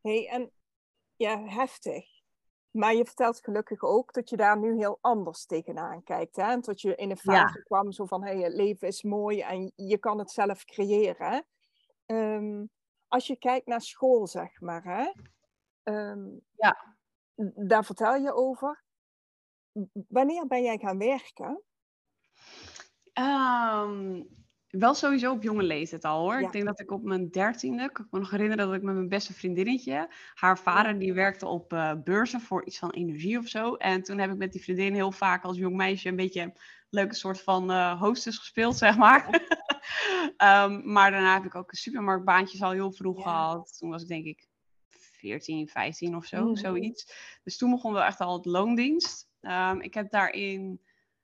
hey, 0.00 0.28
en 0.28 0.50
ja, 1.16 1.44
heftig. 1.44 2.19
Maar 2.70 2.94
je 2.94 3.04
vertelt 3.04 3.40
gelukkig 3.44 3.82
ook 3.82 4.12
dat 4.12 4.30
je 4.30 4.36
daar 4.36 4.58
nu 4.58 4.76
heel 4.76 4.98
anders 5.00 5.46
tegenaan 5.46 6.02
kijkt. 6.02 6.36
Hè? 6.36 6.42
En 6.42 6.60
dat 6.60 6.80
je 6.80 6.94
in 6.94 7.10
een 7.10 7.16
fase 7.16 7.58
ja. 7.58 7.62
kwam 7.64 7.92
zo 7.92 8.06
van, 8.06 8.24
hey, 8.24 8.38
het 8.38 8.52
leven 8.52 8.88
is 8.88 9.02
mooi 9.02 9.40
en 9.40 9.72
je 9.74 9.98
kan 9.98 10.18
het 10.18 10.30
zelf 10.30 10.64
creëren. 10.64 11.46
Um, 12.06 12.70
als 13.08 13.26
je 13.26 13.36
kijkt 13.36 13.66
naar 13.66 13.80
school, 13.80 14.26
zeg 14.26 14.60
maar. 14.60 14.84
Hè? 14.84 15.10
Um, 15.92 16.40
ja. 16.56 16.96
Daar 17.54 17.84
vertel 17.84 18.14
je 18.14 18.32
over. 18.32 18.84
Wanneer 20.08 20.46
ben 20.46 20.62
jij 20.62 20.78
gaan 20.78 20.98
werken? 20.98 21.62
Um, 23.14 24.39
wel 24.70 24.94
sowieso 24.94 25.32
op 25.32 25.42
jonge 25.42 25.62
leeftijd 25.62 26.04
al 26.04 26.20
hoor. 26.20 26.40
Ja. 26.40 26.46
Ik 26.46 26.52
denk 26.52 26.64
dat 26.64 26.80
ik 26.80 26.90
op 26.90 27.02
mijn 27.02 27.30
dertiende, 27.30 27.82
ik 27.82 27.92
kan 27.92 28.06
me 28.10 28.18
nog 28.18 28.30
herinneren 28.30 28.66
dat 28.66 28.76
ik 28.76 28.82
met 28.82 28.94
mijn 28.94 29.08
beste 29.08 29.32
vriendinnetje, 29.32 30.08
haar 30.34 30.58
vader 30.58 30.98
die 30.98 31.12
werkte 31.12 31.46
op 31.46 31.72
uh, 31.72 31.92
beurzen 32.04 32.40
voor 32.40 32.66
iets 32.66 32.78
van 32.78 32.90
energie 32.90 33.38
of 33.38 33.48
zo. 33.48 33.74
En 33.74 34.02
toen 34.02 34.18
heb 34.18 34.30
ik 34.30 34.36
met 34.36 34.52
die 34.52 34.62
vriendin 34.62 34.94
heel 34.94 35.12
vaak 35.12 35.44
als 35.44 35.56
jong 35.56 35.76
meisje 35.76 36.08
een 36.08 36.16
beetje 36.16 36.40
een 36.40 36.54
leuke 36.90 37.14
soort 37.14 37.42
van 37.42 37.70
uh, 37.70 38.00
hostess 38.00 38.38
gespeeld, 38.38 38.76
zeg 38.76 38.96
maar. 38.96 39.28
um, 40.64 40.82
maar 40.92 41.10
daarna 41.10 41.34
heb 41.34 41.44
ik 41.44 41.54
ook 41.54 41.74
supermarktbaantjes 41.74 42.62
al 42.62 42.70
heel 42.70 42.92
vroeg 42.92 43.16
ja. 43.16 43.22
gehad. 43.22 43.76
Toen 43.78 43.90
was 43.90 44.02
ik 44.02 44.08
denk 44.08 44.24
ik 44.24 44.48
14, 44.88 45.68
15 45.68 46.16
of 46.16 46.24
zo, 46.24 46.44
mm. 46.48 46.56
zoiets. 46.56 47.14
Dus 47.42 47.56
toen 47.56 47.70
begon 47.70 47.92
wel 47.92 48.02
echt 48.02 48.20
al 48.20 48.36
het 48.36 48.46
loondienst. 48.46 49.28
Um, 49.40 49.80
ik 49.80 49.94
heb 49.94 50.10
daarin 50.10 50.80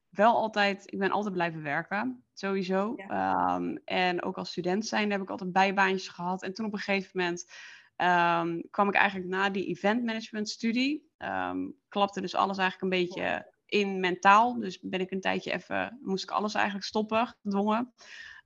wel 0.09 0.35
altijd, 0.35 0.93
ik 0.93 0.99
ben 0.99 1.11
altijd 1.11 1.35
blijven 1.35 1.63
werken, 1.63 2.26
sowieso. 2.39 2.95
Ja. 2.97 3.55
Um, 3.57 3.81
en 3.85 4.23
ook 4.23 4.37
als 4.37 4.51
student 4.51 4.87
zijn 4.87 5.11
heb 5.11 5.23
ik 5.23 5.31
altijd 5.31 5.53
bijbaantjes 5.53 6.09
gehad. 6.09 6.43
En 6.43 6.55
toen 6.55 6.67
op 6.67 6.73
een 6.73 6.79
gegeven 6.79 7.11
moment 7.15 7.51
um, 7.97 8.71
kwam 8.71 8.89
ik 8.89 8.95
eigenlijk 8.95 9.31
na 9.31 9.51
die 9.51 9.67
event 9.67 10.05
management 10.05 10.49
studie, 10.49 11.11
um, 11.19 11.75
klapte 11.89 12.21
dus 12.21 12.35
alles 12.35 12.59
eigenlijk 12.59 12.93
een 12.93 13.01
beetje 13.01 13.53
in 13.67 14.01
mentaal. 14.01 14.59
Dus 14.59 14.81
ben 14.81 15.01
ik 15.01 15.11
een 15.11 15.21
tijdje 15.21 15.53
even, 15.53 15.99
moest 16.03 16.25
ik 16.25 16.31
alles 16.31 16.55
eigenlijk 16.55 16.85
stoppen, 16.85 17.37
gedwongen. 17.43 17.93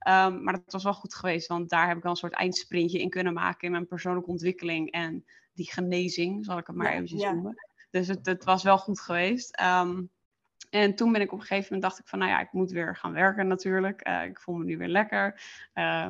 Um, 0.07 0.43
maar 0.43 0.53
dat 0.53 0.71
was 0.71 0.83
wel 0.83 0.93
goed 0.93 1.15
geweest, 1.15 1.47
want 1.47 1.69
daar 1.69 1.87
heb 1.87 1.97
ik 1.97 2.03
wel 2.03 2.11
een 2.11 2.17
soort 2.17 2.33
eindsprintje 2.33 2.99
in 2.99 3.09
kunnen 3.09 3.33
maken 3.33 3.65
in 3.65 3.71
mijn 3.71 3.87
persoonlijke 3.87 4.29
ontwikkeling 4.29 4.91
en 4.91 5.25
die 5.53 5.71
genezing, 5.71 6.45
zal 6.45 6.57
ik 6.57 6.67
het 6.67 6.75
maar 6.75 6.87
ja, 6.87 6.93
eventjes 6.93 7.21
ja. 7.21 7.31
noemen. 7.31 7.55
Dus 7.89 8.07
het, 8.07 8.25
het, 8.25 8.43
was 8.43 8.63
wel 8.63 8.77
goed 8.77 8.99
geweest. 8.99 9.61
Um, 9.61 10.09
En 10.71 10.95
toen 10.95 11.11
ben 11.11 11.21
ik 11.21 11.31
op 11.31 11.39
een 11.39 11.45
gegeven 11.45 11.73
moment 11.73 11.81
dacht 11.81 11.99
ik 11.99 12.07
van, 12.07 12.19
nou 12.19 12.31
ja, 12.31 12.39
ik 12.39 12.51
moet 12.51 12.71
weer 12.71 12.95
gaan 12.95 13.13
werken 13.13 13.47
natuurlijk. 13.47 14.07
Uh, 14.07 14.23
ik 14.23 14.39
voel 14.39 14.55
me 14.55 14.63
nu 14.63 14.77
weer 14.77 14.87
lekker. 14.87 15.41
Uh, 15.73 16.09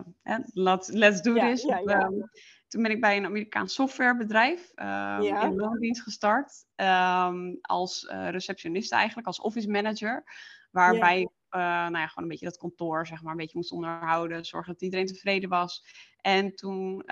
let's, 0.53 0.89
let's 0.89 1.21
do 1.21 1.33
this. 1.33 1.61
Ja, 1.61 1.77
ja. 1.77 2.05
Um, 2.05 2.29
toen 2.67 2.81
ben 2.81 2.91
ik 2.91 3.01
bij 3.01 3.17
een 3.17 3.25
Amerikaans 3.25 3.73
softwarebedrijf 3.73 4.71
um, 4.75 5.21
in 5.21 5.55
loondienst 5.55 6.01
gestart. 6.01 6.65
Um, 6.75 7.57
als 7.61 8.03
uh, 8.03 8.29
receptionist 8.29 8.91
eigenlijk, 8.91 9.27
als 9.27 9.41
office 9.41 9.69
manager. 9.69 10.23
Waarbij 10.71 11.21
ik 11.21 11.29
nou 11.49 11.97
ja, 11.97 12.07
gewoon 12.07 12.23
een 12.23 12.27
beetje 12.27 12.45
dat 12.45 12.57
kantoor 12.57 13.07
zeg 13.07 13.21
maar, 13.21 13.31
een 13.31 13.37
beetje 13.37 13.57
moest 13.57 13.71
onderhouden. 13.71 14.45
Zorgen 14.45 14.73
dat 14.73 14.81
iedereen 14.81 15.05
tevreden 15.05 15.49
was. 15.49 15.85
En 16.21 16.55
toen 16.55 17.03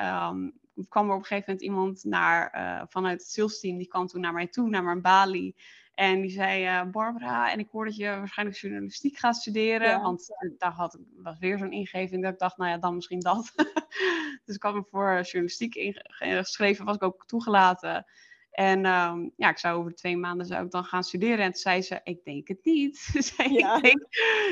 kwam 0.90 1.08
er 1.08 1.16
op 1.16 1.20
een 1.20 1.26
gegeven 1.26 1.44
moment 1.48 1.62
iemand 1.62 2.04
naar, 2.04 2.52
vanuit 2.90 3.20
het 3.22 3.32
sales 3.32 3.60
team. 3.60 3.78
Die 3.78 3.88
kwam 3.88 4.08
toen 4.08 4.22
naar 4.22 4.34
mij 4.34 4.48
toe, 4.48 4.70
naar 4.70 4.84
mijn 4.84 5.02
Bali. 5.02 5.56
En 6.00 6.22
die 6.22 6.30
zei, 6.30 6.66
uh, 6.66 6.92
Barbara, 6.92 7.52
en 7.52 7.60
ik 7.60 7.68
hoor 7.72 7.86
dat 7.86 7.96
je 7.96 8.06
waarschijnlijk 8.06 8.60
journalistiek 8.60 9.18
gaat 9.18 9.36
studeren. 9.36 10.02
Want 10.02 10.28
daar 10.58 10.72
had, 10.72 11.00
was 11.16 11.40
weer 11.40 11.58
zo'n 11.58 11.72
ingeving 11.72 12.24
dat 12.24 12.34
ik 12.34 12.40
dacht, 12.40 12.58
nou 12.58 12.70
ja, 12.72 12.78
dan 12.78 12.96
misschien 12.96 13.20
dat. 13.20 13.54
dus 14.46 14.56
ik 14.56 14.64
had 14.64 14.74
me 14.74 14.84
voor 14.84 15.22
journalistiek 15.22 15.76
ingeschreven, 15.76 16.86
was 16.86 16.96
ik 16.96 17.04
ook 17.04 17.26
toegelaten. 17.26 18.06
En 18.52 18.86
um, 18.86 19.34
ja, 19.36 19.50
ik 19.50 19.58
zou 19.58 19.80
over 19.80 19.96
twee 19.96 20.18
maanden 20.18 20.46
zou 20.46 20.66
ik 20.66 20.72
dan 20.72 20.84
gaan 20.84 21.04
studeren. 21.04 21.46
En 21.46 21.52
toen 21.52 21.62
zei 21.62 21.82
ze, 21.82 22.00
ik 22.04 22.24
denk 22.24 22.48
het 22.48 22.66
niet. 22.66 22.98
zei, 23.36 23.54
ja. 23.54 23.76
ik, 23.76 23.84
denk, 23.84 24.06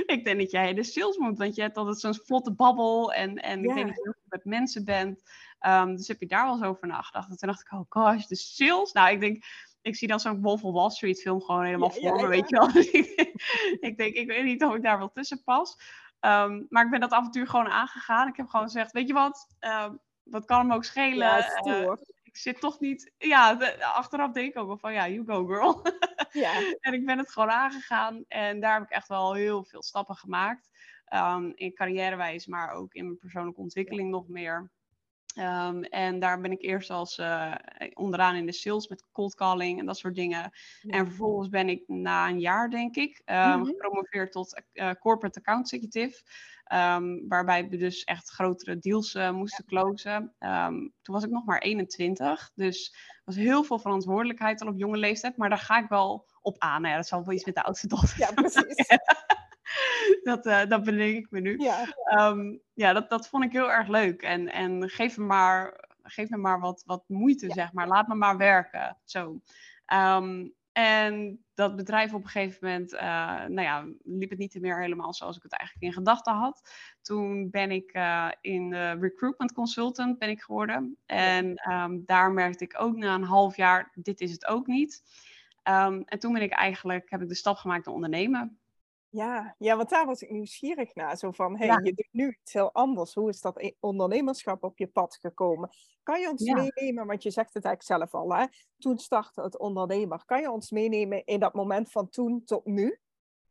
ik 0.06 0.24
denk 0.24 0.40
dat 0.40 0.52
jij 0.52 0.74
de 0.74 0.84
sales 0.84 1.18
moet, 1.18 1.38
want 1.38 1.56
je 1.56 1.62
hebt 1.62 1.78
altijd 1.78 2.00
zo'n 2.00 2.26
vlotte 2.26 2.54
babbel. 2.54 3.14
En, 3.14 3.36
en 3.36 3.64
ik 3.64 3.74
denk 3.74 3.88
dat 3.88 3.96
je 3.96 4.02
heel 4.04 4.14
goed 4.14 4.30
met 4.30 4.46
mensen 4.46 4.86
bent. 4.86 5.24
Um, 5.68 5.96
dus 5.96 6.08
heb 6.08 6.20
je 6.20 6.28
daar 6.28 6.46
wel 6.46 6.54
eens 6.54 6.64
over 6.64 6.88
nagedacht? 6.88 7.30
En 7.30 7.38
toen 7.38 7.48
dacht 7.48 7.62
ik, 7.62 7.72
oh 7.72 7.86
gosh, 7.90 8.26
de 8.26 8.36
sales? 8.36 8.92
Nou, 8.92 9.12
ik 9.12 9.20
denk, 9.20 9.44
ik 9.88 9.96
zie 9.96 10.08
dan 10.08 10.20
zo'n 10.20 10.42
Wolf 10.42 10.64
of 10.64 10.74
Wall 10.74 10.90
Street 10.90 11.22
film 11.22 11.42
gewoon 11.42 11.64
helemaal 11.64 11.92
voor 11.92 12.16
me, 12.16 12.28
weet 12.28 12.50
je 12.50 12.58
wel. 12.58 12.70
ik 13.90 13.98
denk, 13.98 14.14
ik 14.14 14.28
weet 14.28 14.44
niet 14.44 14.64
of 14.64 14.76
ik 14.76 14.84
daar 14.84 14.98
wel 14.98 15.12
tussen 15.12 15.44
pas. 15.44 15.78
Um, 16.22 16.66
maar 16.70 16.84
ik 16.84 16.92
ben 16.92 17.00
dat 17.00 17.12
avontuur 17.12 17.48
gewoon 17.48 17.68
aangegaan. 17.68 18.28
Ik 18.28 18.38
heb 18.38 18.48
gewoon 18.48 18.66
gezegd, 18.66 18.92
weet 18.92 19.08
je 19.08 19.14
wat, 19.14 19.48
um, 19.60 20.00
wat 20.24 20.46
kan 20.46 20.60
hem 20.60 20.74
ook 20.74 20.84
schelen? 20.84 21.46
Uh, 21.66 21.94
ik 22.24 22.38
zit 22.38 22.60
toch 22.60 22.80
niet, 22.80 23.14
ja, 23.18 23.54
de, 23.54 23.86
achteraf 23.86 24.32
denk 24.32 24.50
ik 24.50 24.58
ook 24.58 24.68
wel 24.68 24.78
van, 24.78 24.94
ja, 24.94 25.08
you 25.08 25.26
go 25.26 25.46
girl. 25.46 25.82
ja. 26.44 26.54
En 26.80 26.94
ik 26.94 27.06
ben 27.06 27.18
het 27.18 27.32
gewoon 27.32 27.50
aangegaan 27.52 28.24
en 28.28 28.60
daar 28.60 28.74
heb 28.74 28.84
ik 28.84 28.90
echt 28.90 29.08
wel 29.08 29.34
heel 29.34 29.64
veel 29.64 29.84
stappen 29.84 30.16
gemaakt. 30.16 30.70
Um, 31.14 31.52
in 31.56 31.74
carrièrewijs, 31.74 32.48
maar 32.48 32.72
ook 32.72 32.94
in 32.94 33.06
mijn 33.06 33.18
persoonlijke 33.18 33.62
ontwikkeling 33.62 34.10
nog 34.10 34.28
meer. 34.28 34.72
Um, 35.40 35.84
en 35.84 36.20
daar 36.20 36.42
ben 36.42 36.52
ik 36.52 36.62
eerst 36.62 36.90
als 36.90 37.18
uh, 37.18 37.56
onderaan 37.94 38.36
in 38.36 38.46
de 38.46 38.52
sales 38.52 38.88
met 38.88 39.06
cold 39.12 39.36
calling 39.36 39.80
en 39.80 39.86
dat 39.86 39.98
soort 39.98 40.16
dingen. 40.16 40.52
En 40.82 41.06
vervolgens 41.06 41.50
ben 41.50 41.70
ik 41.70 41.84
na 41.88 42.28
een 42.28 42.40
jaar, 42.40 42.70
denk 42.70 42.96
ik, 42.96 43.22
um, 43.26 43.66
gepromoveerd 43.66 44.32
tot 44.32 44.62
uh, 44.74 44.92
corporate 45.00 45.40
account 45.40 45.74
executive. 45.74 46.24
Um, 46.74 47.28
waarbij 47.28 47.70
we 47.70 47.78
dus 47.78 48.04
echt 48.04 48.30
grotere 48.30 48.78
deals 48.78 49.16
uh, 49.16 49.32
moesten 49.32 49.66
ja. 49.68 49.82
closen. 49.82 50.36
toen 51.02 51.16
was 51.16 51.24
ik 51.24 51.30
nog 51.30 51.46
maar 51.46 51.60
21. 51.60 52.52
Dus 52.56 52.96
was 53.26 53.36
heel 53.36 53.64
veel 53.64 53.80
verantwoordelijkheid 53.80 54.62
al 54.62 54.68
op 54.68 54.78
jonge 54.78 54.98
leeftijd. 54.98 55.38
Maar 55.38 55.50
daar 55.50 55.58
ga 55.58 55.80
ik 55.80 55.90
wel 55.90 56.28
op 56.42 56.56
aan. 56.60 56.82
Nou 56.82 56.92
ja, 56.94 57.00
dat 57.00 57.08
zal 57.08 57.26
wel 57.26 57.36
iets 57.36 57.46
met 57.46 57.56
de 57.56 57.64
oudste 57.64 57.88
dochter. 57.88 58.20
Ja, 58.20 58.32
precies. 58.42 58.86
dat, 60.24 60.46
uh, 60.46 60.66
dat 60.66 60.84
bedenk 60.84 61.18
ik 61.18 61.32
me 61.32 61.40
nu. 61.40 61.58
Ja, 61.58 61.86
um, 62.30 62.62
ja 62.74 62.94
dat, 62.94 63.10
dat 63.10 63.28
vond 63.28 63.44
ik 63.44 63.52
heel 63.52 63.72
erg 63.72 63.88
leuk. 63.88 64.22
En, 64.22 64.52
en 64.52 64.90
geef 64.90 65.18
me 65.18 65.26
maar, 65.26 65.88
geef 66.04 66.30
me 66.30 66.38
maar 66.38 66.60
wat, 66.60 66.84
wat 66.86 67.04
moeite, 67.08 67.52
zeg 67.52 67.74
maar. 67.74 67.88
Laat 67.88 68.08
me 68.08 68.16
maar 68.16 68.38
werken. 68.38 68.98
Zo. 69.04 69.42
Um, 69.94 70.56
en 70.72 71.44
dat 71.54 71.76
bedrijf 71.76 72.14
op 72.14 72.24
een 72.24 72.30
gegeven 72.30 72.68
moment, 72.68 72.94
uh, 72.94 73.00
nou 73.46 73.62
ja, 73.62 73.86
liep 74.04 74.30
het 74.30 74.40
niet 74.40 74.62
meer 74.62 74.80
helemaal 74.80 75.14
zoals 75.14 75.38
ik 75.38 75.44
het 75.44 75.52
eigenlijk 75.52 75.88
in 75.88 75.98
gedachten 75.98 76.34
had. 76.34 76.70
Toen 77.02 77.50
ben 77.50 77.72
ik 77.72 77.96
uh, 77.96 78.32
in 78.42 78.74
recruitment 78.74 79.54
consultant 79.54 80.20
ben 80.20 80.30
ik 80.30 80.42
geworden. 80.42 80.98
En 81.06 81.72
um, 81.72 82.04
daar 82.06 82.32
merkte 82.32 82.64
ik 82.64 82.76
ook 82.78 82.96
na 82.96 83.16
een 83.16 83.24
half 83.24 83.56
jaar, 83.56 83.92
dit 83.94 84.22
is 84.22 84.32
het 84.32 84.46
ook 84.46 84.68
niet. 84.68 85.04
Um, 85.64 86.04
en 86.06 86.20
toen 86.20 86.34
ben 86.34 86.42
ik 86.42 86.52
eigenlijk, 86.52 87.10
heb 87.10 87.22
ik 87.22 87.30
de 87.30 87.36
stap 87.36 87.56
gemaakt 87.56 87.86
naar 87.86 87.94
ondernemen. 87.94 88.58
Ja, 89.18 89.56
ja, 89.58 89.76
want 89.76 89.90
daar 89.90 90.06
was 90.06 90.22
ik 90.22 90.30
nieuwsgierig 90.30 90.96
naar. 90.96 91.18
Zo 91.18 91.32
van, 91.32 91.58
hé, 91.58 91.68
hey, 91.68 91.80
je 91.84 91.94
doet 91.94 92.10
nu 92.12 92.38
iets 92.42 92.54
heel 92.54 92.74
anders. 92.74 93.14
Hoe 93.14 93.30
is 93.30 93.42
dat 93.42 93.74
ondernemerschap 93.80 94.64
op 94.64 94.78
je 94.78 94.88
pad 94.88 95.18
gekomen? 95.22 95.70
Kan 96.04 96.20
je 96.20 96.30
ons 96.30 96.42
meenemen, 96.42 97.08
want 97.08 97.24
je 97.24 97.32
zegt 97.32 97.54
het 97.54 97.66
eigenlijk 97.66 98.10
zelf 98.12 98.24
al, 98.24 98.36
hè? 98.36 98.46
Toen 98.78 98.98
startte 98.98 99.42
het 99.42 99.60
ondernemer. 99.60 100.26
Kan 100.26 100.42
je 100.42 100.52
ons 100.52 100.72
meenemen 100.72 101.26
in 101.26 101.40
dat 101.40 101.54
moment 101.54 101.92
van 101.92 102.10
toen 102.10 102.44
tot 102.44 102.66
nu? 102.66 103.00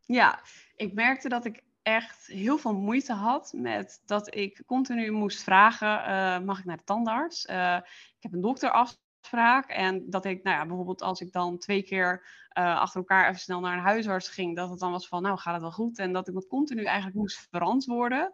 Ja, 0.00 0.40
ik 0.76 0.94
merkte 0.94 1.28
dat 1.28 1.44
ik 1.44 1.62
echt 1.82 2.26
heel 2.26 2.58
veel 2.58 2.74
moeite 2.74 3.12
had 3.12 3.52
met 3.56 4.02
dat 4.04 4.34
ik 4.34 4.62
continu 4.66 5.10
moest 5.10 5.42
vragen, 5.42 6.10
uh, 6.10 6.46
mag 6.46 6.58
ik 6.58 6.64
naar 6.64 6.76
de 6.76 6.84
tandarts? 6.84 7.46
Uh, 7.46 7.76
ik 8.16 8.22
heb 8.22 8.32
een 8.32 8.40
dokterafspraak 8.40 9.04
en 9.66 10.10
dat 10.10 10.24
ik, 10.24 10.42
nou 10.42 10.56
ja, 10.56 10.66
bijvoorbeeld 10.66 11.02
als 11.02 11.20
ik 11.20 11.32
dan 11.32 11.58
twee 11.58 11.82
keer 11.82 12.26
uh, 12.58 12.80
achter 12.80 13.00
elkaar 13.00 13.28
even 13.28 13.40
snel 13.40 13.60
naar 13.60 13.76
een 13.76 13.82
huisarts 13.82 14.28
ging, 14.28 14.56
dat 14.56 14.70
het 14.70 14.78
dan 14.78 14.90
was 14.90 15.08
van, 15.08 15.22
nou 15.22 15.38
gaat 15.38 15.52
het 15.52 15.62
wel 15.62 15.72
goed? 15.72 15.98
En 15.98 16.12
dat 16.12 16.28
ik 16.28 16.34
me 16.34 16.46
continu 16.46 16.84
eigenlijk 16.84 17.16
moest 17.16 17.46
verantwoorden. 17.50 18.32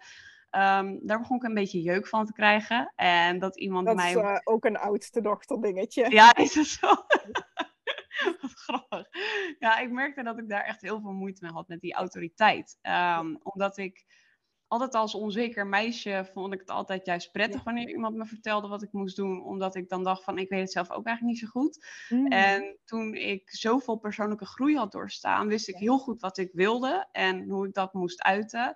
Um, 0.51 0.99
daar 1.03 1.19
begon 1.19 1.37
ik 1.37 1.43
een 1.43 1.55
beetje 1.55 1.83
jeuk 1.83 2.07
van 2.07 2.27
te 2.27 2.33
krijgen. 2.33 2.93
En 2.97 3.39
dat 3.39 3.59
iemand 3.59 3.87
dat 3.87 3.97
mij... 3.97 4.13
Dat 4.15 4.25
is 4.25 4.31
uh, 4.31 4.39
ook 4.45 4.65
een 4.65 4.77
oudste 4.77 5.21
dochter 5.21 5.61
dingetje. 5.61 6.11
Ja, 6.11 6.35
is 6.47 6.55
het 6.55 6.67
zo? 6.67 6.87
Wat 8.41 8.53
grappig. 8.55 9.07
Ja, 9.59 9.79
ik 9.79 9.91
merkte 9.91 10.23
dat 10.23 10.39
ik 10.39 10.49
daar 10.49 10.65
echt 10.65 10.81
heel 10.81 11.01
veel 11.01 11.13
moeite 11.13 11.45
mee 11.45 11.53
had 11.53 11.69
met 11.69 11.81
die 11.81 11.95
autoriteit. 11.95 12.79
Um, 13.19 13.39
omdat 13.43 13.79
ik 13.79 14.05
altijd 14.73 14.95
als 14.95 15.15
onzeker 15.15 15.67
meisje 15.67 16.29
vond 16.33 16.53
ik 16.53 16.61
het 16.61 16.71
altijd 16.71 17.07
juist 17.07 17.33
prettig 17.33 17.63
wanneer 17.65 17.89
iemand 17.89 18.17
me 18.17 18.25
vertelde 18.25 18.69
wat 18.69 18.83
ik 18.83 18.93
moest 18.93 19.17
doen. 19.17 19.45
Omdat 19.45 19.75
ik 19.75 19.89
dan 19.89 20.05
dacht 20.05 20.25
van 20.25 20.39
ik 20.39 20.49
weet 20.49 20.61
het 20.61 20.73
zelf 20.73 20.91
ook 20.91 21.07
eigenlijk 21.07 21.37
niet 21.37 21.51
zo 21.51 21.61
goed. 21.61 21.87
Mm. 22.09 22.27
En 22.27 22.77
toen 22.85 23.15
ik 23.15 23.51
zoveel 23.51 23.97
persoonlijke 23.97 24.45
groei 24.45 24.77
had 24.77 24.93
doorstaan, 24.93 25.49
wist 25.49 25.69
ik 25.69 25.77
heel 25.77 25.99
goed 25.99 26.21
wat 26.21 26.39
ik 26.39 26.51
wilde 26.53 27.09
en 27.13 27.49
hoe 27.49 27.67
ik 27.67 27.75
dat 27.75 27.93
moest 27.93 28.23
uiten. 28.23 28.75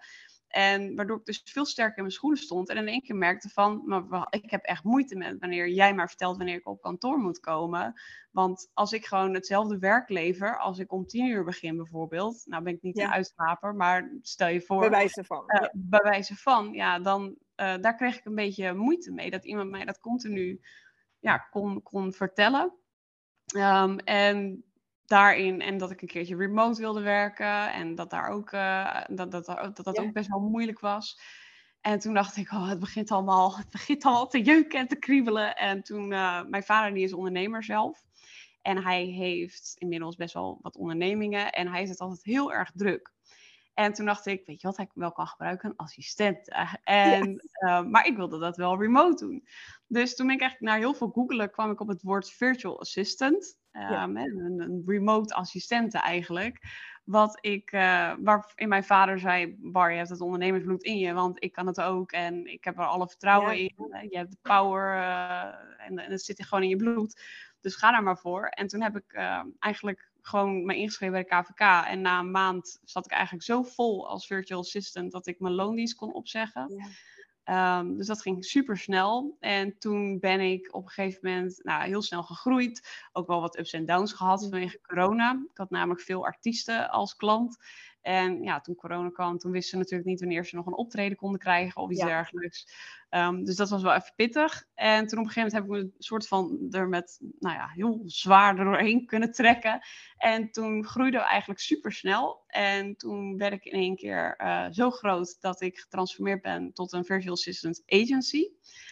En 0.49 0.95
waardoor 0.95 1.19
ik 1.19 1.25
dus 1.25 1.43
veel 1.45 1.65
sterker 1.65 1.97
in 1.97 2.03
mijn 2.03 2.15
schoenen 2.15 2.39
stond. 2.39 2.69
En 2.69 2.77
in 2.77 2.89
één 2.89 3.03
keer 3.03 3.17
merkte 3.17 3.49
van, 3.49 3.83
maar 3.85 4.27
ik 4.31 4.51
heb 4.51 4.65
echt 4.65 4.85
moeite 4.85 5.17
met 5.17 5.39
wanneer 5.39 5.69
jij 5.69 5.95
maar 5.95 6.09
vertelt 6.09 6.37
wanneer 6.37 6.57
ik 6.57 6.69
op 6.69 6.81
kantoor 6.81 7.19
moet 7.19 7.41
komen. 7.41 8.01
Want 8.31 8.71
als 8.75 8.93
ik 8.93 9.07
gewoon 9.07 9.35
hetzelfde 9.35 9.79
werk 9.79 10.09
lever, 10.09 10.59
als 10.59 10.79
ik 10.79 10.93
om 10.93 11.07
tien 11.07 11.27
uur 11.27 11.45
begin 11.45 11.77
bijvoorbeeld. 11.77 12.43
Nou 12.45 12.63
ben 12.63 12.75
ik 12.75 12.83
niet 12.83 12.99
een 12.99 13.13
uitslaper, 13.13 13.75
maar 13.75 14.19
stel 14.21 14.49
je 14.49 14.61
voor. 14.61 14.81
Bij 14.81 14.91
wijze 14.91 15.25
van. 15.25 15.45
Uh, 15.47 15.61
ja. 15.61 15.71
Bij 15.75 16.03
wijze 16.03 16.37
van, 16.37 16.73
ja, 16.73 16.99
dan 16.99 17.37
uh, 17.57 17.77
daar 17.81 17.97
kreeg 17.97 18.19
ik 18.19 18.25
een 18.25 18.35
beetje 18.35 18.75
moeite 18.75 19.13
mee. 19.13 19.31
Dat 19.31 19.45
iemand 19.45 19.71
mij 19.71 19.85
dat 19.85 20.01
continu 20.01 20.61
ja, 21.19 21.39
kon, 21.39 21.83
kon 21.83 22.13
vertellen. 22.13 22.73
Um, 23.57 23.99
en 23.99 24.65
daarin 25.09 25.61
en 25.61 25.79
dat 25.79 25.91
ik 25.91 26.03
een 26.03 26.09
keertje 26.09 26.37
remote 26.37 26.81
wilde 26.81 27.01
werken 27.01 27.73
en 27.73 27.95
dat 27.95 28.11
daar 28.11 28.29
ook, 28.29 28.53
uh, 28.53 29.01
dat, 29.07 29.31
dat, 29.31 29.47
dat, 29.47 29.77
dat, 29.77 29.99
ook 29.99 30.13
best 30.13 30.29
wel 30.29 30.41
moeilijk 30.41 30.81
was. 30.81 31.21
En 31.81 31.99
toen 31.99 32.15
dacht 32.15 32.37
ik, 32.37 32.53
oh, 32.53 32.69
het 32.69 32.79
begint 32.79 33.11
allemaal, 33.11 33.57
het 33.57 33.71
begint 33.71 34.05
al 34.05 34.27
te 34.27 34.43
jeuken 34.43 34.79
en 34.79 34.89
te 34.89 34.99
kriebelen. 34.99 35.57
En 35.57 35.83
toen, 35.83 36.11
uh, 36.11 36.43
mijn 36.45 36.63
vader 36.63 36.95
die 36.95 37.05
is 37.05 37.13
ondernemer 37.13 37.65
zelf. 37.65 38.03
En 38.63 38.83
hij 38.83 39.05
heeft 39.05 39.75
inmiddels 39.79 40.17
best 40.17 40.35
wel 40.35 40.59
wat 40.63 40.77
ondernemingen 40.77 41.53
en 41.53 41.69
hij 41.69 41.83
is 41.83 41.89
het 41.89 42.01
altijd 42.01 42.25
heel 42.25 42.53
erg 42.53 42.71
druk. 42.75 43.15
En 43.77 43.93
toen 43.93 44.07
dacht 44.07 44.27
ik, 44.27 44.47
weet 44.47 44.61
je 44.61 44.67
wat 44.67 44.79
ik 44.79 44.91
wel 44.95 45.13
kan 45.13 45.27
gebruiken? 45.27 45.71
Een 45.71 45.77
assistent. 45.77 46.51
En, 46.83 47.43
uh, 47.65 47.83
maar 47.83 48.07
ik 48.07 48.17
wilde 48.17 48.39
dat 48.39 48.57
wel 48.57 48.81
remote 48.81 49.25
doen. 49.25 49.47
Dus 49.87 50.17
toen 50.17 50.27
ben 50.27 50.35
ik 50.35 50.41
eigenlijk 50.41 50.73
naar 50.73 50.81
heel 50.81 50.95
veel 50.95 51.09
googelen, 51.09 51.51
kwam 51.51 51.71
ik 51.71 51.81
op 51.81 51.89
het 51.89 52.03
woord 52.03 52.31
virtual 52.31 52.81
assistant. 52.81 53.59
Um, 53.73 54.17
een, 54.17 54.61
een, 54.61 54.83
remote 54.87 55.35
assistente 55.35 55.99
eigenlijk. 55.99 56.59
Wat 57.05 57.39
ik, 57.41 57.73
uh, 57.73 58.15
waarin 58.19 58.69
mijn 58.69 58.85
vader 58.85 59.19
zei, 59.19 59.57
Bar, 59.59 59.91
je 59.91 59.97
hebt 59.97 60.09
het 60.09 60.21
ondernemersbloed 60.21 60.83
in 60.83 60.99
je, 60.99 61.13
want 61.13 61.45
ik 61.45 61.53
kan 61.53 61.67
het 61.67 61.81
ook 61.81 62.13
en 62.13 62.47
ik 62.47 62.65
heb 62.65 62.79
er 62.79 62.87
alle 62.87 63.09
vertrouwen 63.09 63.59
in. 63.59 63.75
Je 64.11 64.17
hebt 64.17 64.31
de 64.31 64.39
power 64.43 64.97
uh, 64.97 65.87
en, 65.87 65.99
en 65.99 66.11
het 66.11 66.23
zit 66.23 66.45
gewoon 66.45 66.65
in 66.65 66.71
je 66.71 66.77
bloed. 66.77 67.21
Dus 67.61 67.75
ga 67.75 67.91
daar 67.91 68.03
maar 68.03 68.19
voor. 68.19 68.47
En 68.47 68.67
toen 68.67 68.83
heb 68.83 68.97
ik 68.97 69.13
uh, 69.13 69.43
eigenlijk 69.59 70.11
gewoon 70.27 70.65
me 70.65 70.77
ingeschreven 70.77 71.15
bij 71.15 71.23
de 71.23 71.43
KVK. 71.43 71.87
En 71.87 72.01
na 72.01 72.19
een 72.19 72.31
maand 72.31 72.79
zat 72.85 73.05
ik 73.05 73.11
eigenlijk 73.11 73.45
zo 73.45 73.63
vol 73.63 74.09
als 74.09 74.27
virtual 74.27 74.61
assistant 74.61 75.13
dat 75.13 75.27
ik 75.27 75.41
mijn 75.41 75.55
loondienst 75.55 75.95
kon 75.95 76.15
opzeggen. 76.15 76.75
Ja. 76.77 76.87
Um, 77.79 77.97
dus 77.97 78.07
dat 78.07 78.23
ging 78.23 78.45
super 78.45 78.79
snel. 78.79 79.37
En 79.41 79.79
toen 79.79 80.19
ben 80.19 80.41
ik 80.41 80.75
op 80.75 80.83
een 80.83 80.91
gegeven 80.91 81.21
moment 81.23 81.65
nou, 81.65 81.85
heel 81.85 82.03
snel 82.03 82.23
gegroeid. 82.23 83.07
Ook 83.13 83.27
wel 83.27 83.41
wat 83.41 83.59
ups 83.59 83.73
en 83.73 83.87
downs 83.87 84.13
gehad 84.13 84.41
vanwege 84.41 84.81
corona. 84.81 85.33
Ik 85.51 85.57
had 85.57 85.71
namelijk 85.71 86.01
veel 86.01 86.25
artiesten 86.25 86.91
als 86.91 87.17
klant. 87.17 87.57
En 88.07 88.43
ja, 88.43 88.61
toen 88.61 88.75
corona 88.75 89.11
kwam, 89.11 89.39
toen 89.39 89.51
wisten 89.51 89.71
ze 89.71 89.77
natuurlijk 89.77 90.09
niet 90.09 90.21
wanneer 90.21 90.45
ze 90.45 90.57
nog 90.57 90.67
een 90.67 90.77
optreden 90.77 91.17
konden 91.17 91.41
krijgen 91.41 91.83
of 91.83 91.91
iets 91.91 92.05
dergelijks. 92.05 92.69
Ehm, 93.09 93.45
dus 93.45 93.57
dat 93.57 93.71
was 93.71 93.83
wel 93.83 93.95
even 93.95 94.13
pittig. 94.17 94.65
En 94.75 95.07
toen 95.07 95.19
op 95.19 95.25
een 95.25 95.31
gegeven 95.31 95.43
moment 95.43 95.53
heb 95.53 95.65
ik 95.65 95.71
me 95.71 95.79
een 95.79 95.95
soort 95.99 96.29
van 96.29 96.67
er 96.71 96.89
met, 96.89 97.19
nou 97.39 97.55
ja, 97.55 97.69
heel 97.69 98.03
zwaar 98.05 98.57
doorheen 98.57 99.07
kunnen 99.07 99.33
trekken. 99.33 99.81
En 100.17 100.51
toen 100.51 100.85
groeide 100.85 101.19
we 101.19 101.25
eigenlijk 101.25 101.61
super 101.61 101.93
snel. 101.93 102.45
En 102.47 102.97
toen 102.97 103.37
werd 103.37 103.53
ik 103.53 103.65
in 103.65 103.79
één 103.81 103.97
keer 103.97 104.35
uh, 104.39 104.67
zo 104.71 104.91
groot 104.91 105.37
dat 105.41 105.61
ik 105.61 105.79
getransformeerd 105.79 106.43
ben 106.43 106.73
tot 106.73 106.93
een 106.93 107.05
virtual 107.05 107.33
assistant 107.33 107.83
agency. 107.87 108.49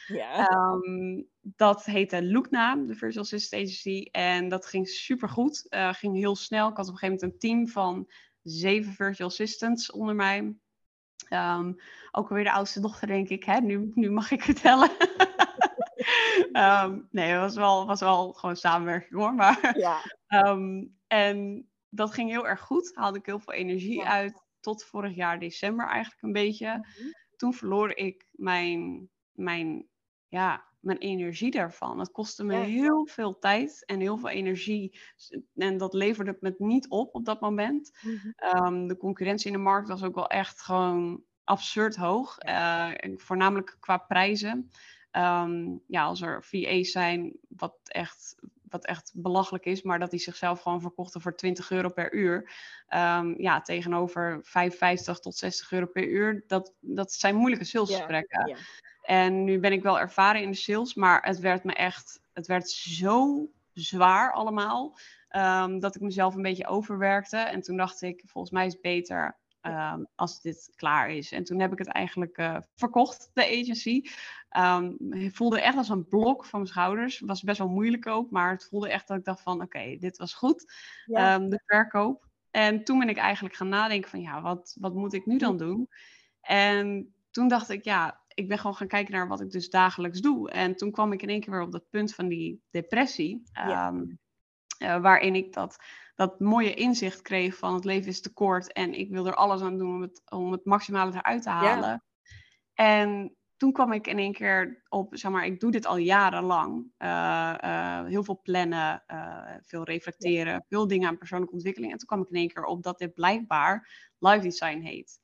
Ja. 0.07 0.51
Um, 0.51 1.29
dat 1.41 1.85
heette 1.85 2.25
Lookna, 2.25 2.77
de 2.77 2.95
virtual 2.95 3.23
assistant 3.25 3.63
agency. 3.63 4.09
En 4.11 4.49
dat 4.49 4.67
ging 4.67 4.89
super 4.89 5.29
goed. 5.29 5.67
Uh, 5.71 5.93
ging 5.93 6.17
heel 6.17 6.37
snel. 6.37 6.69
Ik 6.69 6.77
had 6.77 6.89
op 6.89 6.93
een 6.93 6.99
gegeven 6.99 7.21
moment 7.21 7.33
een 7.33 7.39
team 7.39 7.69
van 7.69 8.09
zeven 8.45 8.93
virtual 8.93 9.29
assistants 9.29 9.91
onder 9.91 10.15
mij. 10.15 10.55
Um, 11.31 11.77
ook 12.11 12.29
alweer 12.29 12.45
de 12.45 12.53
oudste 12.53 12.81
dochter, 12.81 13.07
denk 13.07 13.29
ik. 13.29 13.45
Hè? 13.45 13.61
Nu, 13.61 13.91
nu 13.95 14.11
mag 14.11 14.31
ik 14.31 14.43
vertellen. 14.43 14.91
um, 16.53 17.09
nee, 17.11 17.31
het 17.31 17.41
was 17.41 17.55
wel, 17.55 17.87
was 17.87 18.01
wel 18.01 18.33
gewoon 18.33 18.57
samenwerking 18.57 19.21
hoor. 19.21 19.35
Maar, 19.35 19.79
ja. 19.79 20.01
um, 20.47 20.97
en 21.07 21.69
dat 21.89 22.15
ging 22.15 22.31
heel 22.31 22.47
erg 22.47 22.61
goed. 22.61 22.91
Haalde 22.95 23.19
ik 23.19 23.27
heel 23.27 23.41
veel 23.41 23.55
energie 23.55 24.05
uit. 24.05 24.43
Tot 24.61 24.85
vorig 24.85 25.15
jaar 25.15 25.39
december 25.39 25.87
eigenlijk 25.87 26.23
een 26.23 26.33
beetje. 26.33 26.69
Mhm. 26.69 27.09
Toen 27.37 27.55
verloor 27.55 27.97
ik 27.97 28.29
mijn, 28.33 29.09
mijn 29.33 29.87
ja, 30.29 30.65
mijn 30.85 30.99
energie 30.99 31.51
daarvan. 31.51 31.99
Het 31.99 32.11
kostte 32.11 32.45
me 32.45 32.57
heel 32.57 33.07
veel 33.07 33.39
tijd 33.39 33.83
en 33.87 34.01
heel 34.01 34.19
veel 34.19 34.29
energie. 34.29 34.99
En 35.57 35.77
dat 35.77 35.95
leverde 35.95 36.31
het 36.31 36.41
me 36.41 36.67
niet 36.67 36.89
op 36.89 37.15
op 37.15 37.25
dat 37.25 37.41
moment. 37.41 37.99
Mhm. 38.01 38.31
Ehm, 38.37 38.87
de 38.87 38.97
concurrentie 38.97 39.47
in 39.47 39.57
de 39.57 39.63
markt 39.63 39.89
was 39.89 40.03
ook 40.03 40.15
wel 40.15 40.29
echt 40.29 40.61
gewoon 40.61 41.23
absurd 41.45 41.97
hoog. 41.97 42.37
Uh, 42.47 42.91
voornamelijk 43.17 43.77
qua 43.81 43.97
prijzen. 43.97 44.71
Ehm, 45.11 45.77
ja, 45.87 46.05
als 46.05 46.21
er 46.21 46.45
VA's 46.45 46.91
zijn, 46.91 47.37
wat 47.49 47.77
echt, 47.85 48.35
wat 48.69 48.85
echt 48.85 49.13
belachelijk 49.15 49.65
is, 49.65 49.83
maar 49.83 49.99
dat 49.99 50.11
die 50.11 50.21
zichzelf 50.21 50.61
gewoon 50.61 50.81
verkochten 50.81 51.21
voor 51.21 51.37
20 51.37 51.71
euro 51.71 51.89
per 51.89 52.15
uur. 52.15 52.53
Um, 52.89 53.41
ja, 53.41 53.61
tegenover 53.61 54.41
55 54.43 55.19
tot 55.19 55.37
60 55.37 55.73
euro 55.73 55.87
per 55.87 56.09
uur. 56.09 56.45
Dat, 56.47 56.75
dat 56.81 57.13
zijn 57.13 57.35
moeilijke 57.35 57.65
salesgesprekken. 57.65 58.49
Ja, 58.49 58.57
en 59.05 59.45
nu 59.45 59.59
ben 59.59 59.73
ik 59.73 59.83
wel 59.83 60.01
ervaren 60.01 60.43
in 60.43 60.51
de 60.51 60.57
sales, 60.57 60.95
maar 60.95 61.23
het 61.23 61.39
werd 61.39 61.65
me 61.65 61.73
echt, 61.73 62.21
het 62.33 62.47
werd 62.47 62.71
zo 62.71 63.49
zwaar 63.73 64.33
allemaal, 64.33 64.99
um, 65.31 65.81
dat 65.81 65.95
ik 65.95 66.01
mezelf 66.01 66.35
een 66.35 66.43
beetje 66.43 66.67
overwerkte. 66.67 67.37
En 67.37 67.61
toen 67.61 67.77
dacht 67.77 68.03
ik, 68.03 68.23
volgens 68.27 68.53
mij 68.53 68.67
is 68.67 68.73
het 68.73 68.83
beter 68.83 69.39
um, 69.63 70.07
als 70.15 70.41
dit 70.41 70.73
klaar 70.77 71.11
is. 71.11 71.33
En 71.33 71.45
toen 71.45 71.61
heb 71.61 71.73
ik 71.73 71.79
het 71.79 71.89
eigenlijk 71.89 72.39
uh, 72.39 72.57
verkocht, 72.75 73.31
de 73.33 73.61
agency. 73.61 74.03
Um, 74.57 74.97
het 75.11 75.35
voelde 75.37 75.61
echt 75.61 75.77
als 75.77 75.89
een 75.89 76.09
blok 76.09 76.45
van 76.45 76.61
mijn 76.61 76.73
schouders. 76.73 77.19
Het 77.19 77.29
was 77.29 77.43
best 77.43 77.59
wel 77.59 77.69
moeilijk 77.69 78.07
ook, 78.07 78.31
maar 78.31 78.51
het 78.51 78.69
voelde 78.69 78.89
echt 78.89 79.09
dat 79.09 79.19
ik 79.19 79.25
dacht 79.25 79.43
van, 79.43 79.63
oké, 79.63 79.97
dit 79.99 80.17
was 80.17 80.35
goed, 80.35 80.73
ja. 81.07 81.39
de 81.39 81.63
verkoop. 81.67 82.27
En 82.51 82.85
toen 82.85 82.99
ben 82.99 83.09
ik 83.09 83.17
eigenlijk 83.17 83.55
gaan 83.55 83.69
nadenken 83.69 84.11
van, 84.11 84.21
ja, 84.21 84.43
wat, 84.43 84.77
wat 84.81 84.95
moet 84.95 85.13
ik 85.13 85.27
nu 85.27 85.39
dan 85.39 85.57
doen? 85.57 85.89
En 86.41 87.15
toen 87.31 87.49
dacht 87.49 87.69
ik, 87.69 87.85
ja, 87.85 88.21
ik 88.35 88.49
ben 88.49 88.59
gewoon 88.59 88.77
gaan 88.77 88.89
kijken 88.89 89.13
naar 89.13 89.29
wat 89.29 89.41
ik 89.41 89.51
dus 89.51 89.71
dagelijks 89.71 90.21
doe. 90.21 90.51
En 90.51 90.77
toen 90.77 90.91
kwam 90.91 91.13
ik 91.13 91.23
in 91.23 91.29
één 91.29 91.41
keer 91.41 91.53
weer 91.53 91.63
op 91.63 91.73
dat 91.73 91.89
punt 91.91 92.15
van 92.15 92.29
die 92.29 92.63
depressie. 92.71 93.43
Ehm, 93.53 94.05
eh, 94.79 95.01
waarin 95.01 95.35
ik 95.35 95.53
dat, 95.53 95.77
dat 96.15 96.41
mooie 96.41 96.75
inzicht 96.75 97.23
kreeg 97.23 97.57
van 97.57 97.75
het 97.75 97.85
leven 97.85 98.09
is 98.09 98.21
te 98.21 98.33
kort 98.33 98.73
en 98.73 98.95
ik 98.95 99.11
wil 99.11 99.27
er 99.27 99.35
alles 99.35 99.61
aan 99.61 99.79
doen 99.79 99.95
om 99.95 100.03
het, 100.03 100.23
om 100.31 100.53
het 100.53 100.65
maximale 100.65 101.13
eruit 101.15 101.43
te 101.43 101.51
halen. 101.51 102.05
En 102.75 103.37
toen 103.57 103.73
kwam 103.73 103.93
ik 103.93 104.07
in 104.07 104.19
één 104.19 104.33
keer 104.33 104.83
op, 104.89 105.17
zeg 105.17 105.31
maar, 105.31 105.45
ik 105.45 105.61
doe 105.61 105.71
dit 105.71 105.87
al 105.87 105.97
jarenlang. 105.97 106.93
Uh, 106.99 107.55
uh, 107.65 108.05
heel 108.05 108.25
veel 108.25 108.41
plannen, 108.43 109.05
veel 109.63 109.85
reflecteren, 109.85 110.65
veel 110.69 110.87
dingen 110.87 111.09
aan 111.09 111.19
persoonlijke 111.19 111.55
ontwikkeling. 111.55 111.93
En 111.93 111.99
toen 111.99 112.09
kwam 112.09 112.21
ik 112.21 112.29
in 112.29 112.37
één 112.37 112.49
keer 112.49 112.65
op 112.65 112.83
dat 112.83 112.99
dit 112.99 113.15
blijkbaar 113.15 113.89
life 114.19 114.41
design 114.41 114.81
heet. 114.81 115.19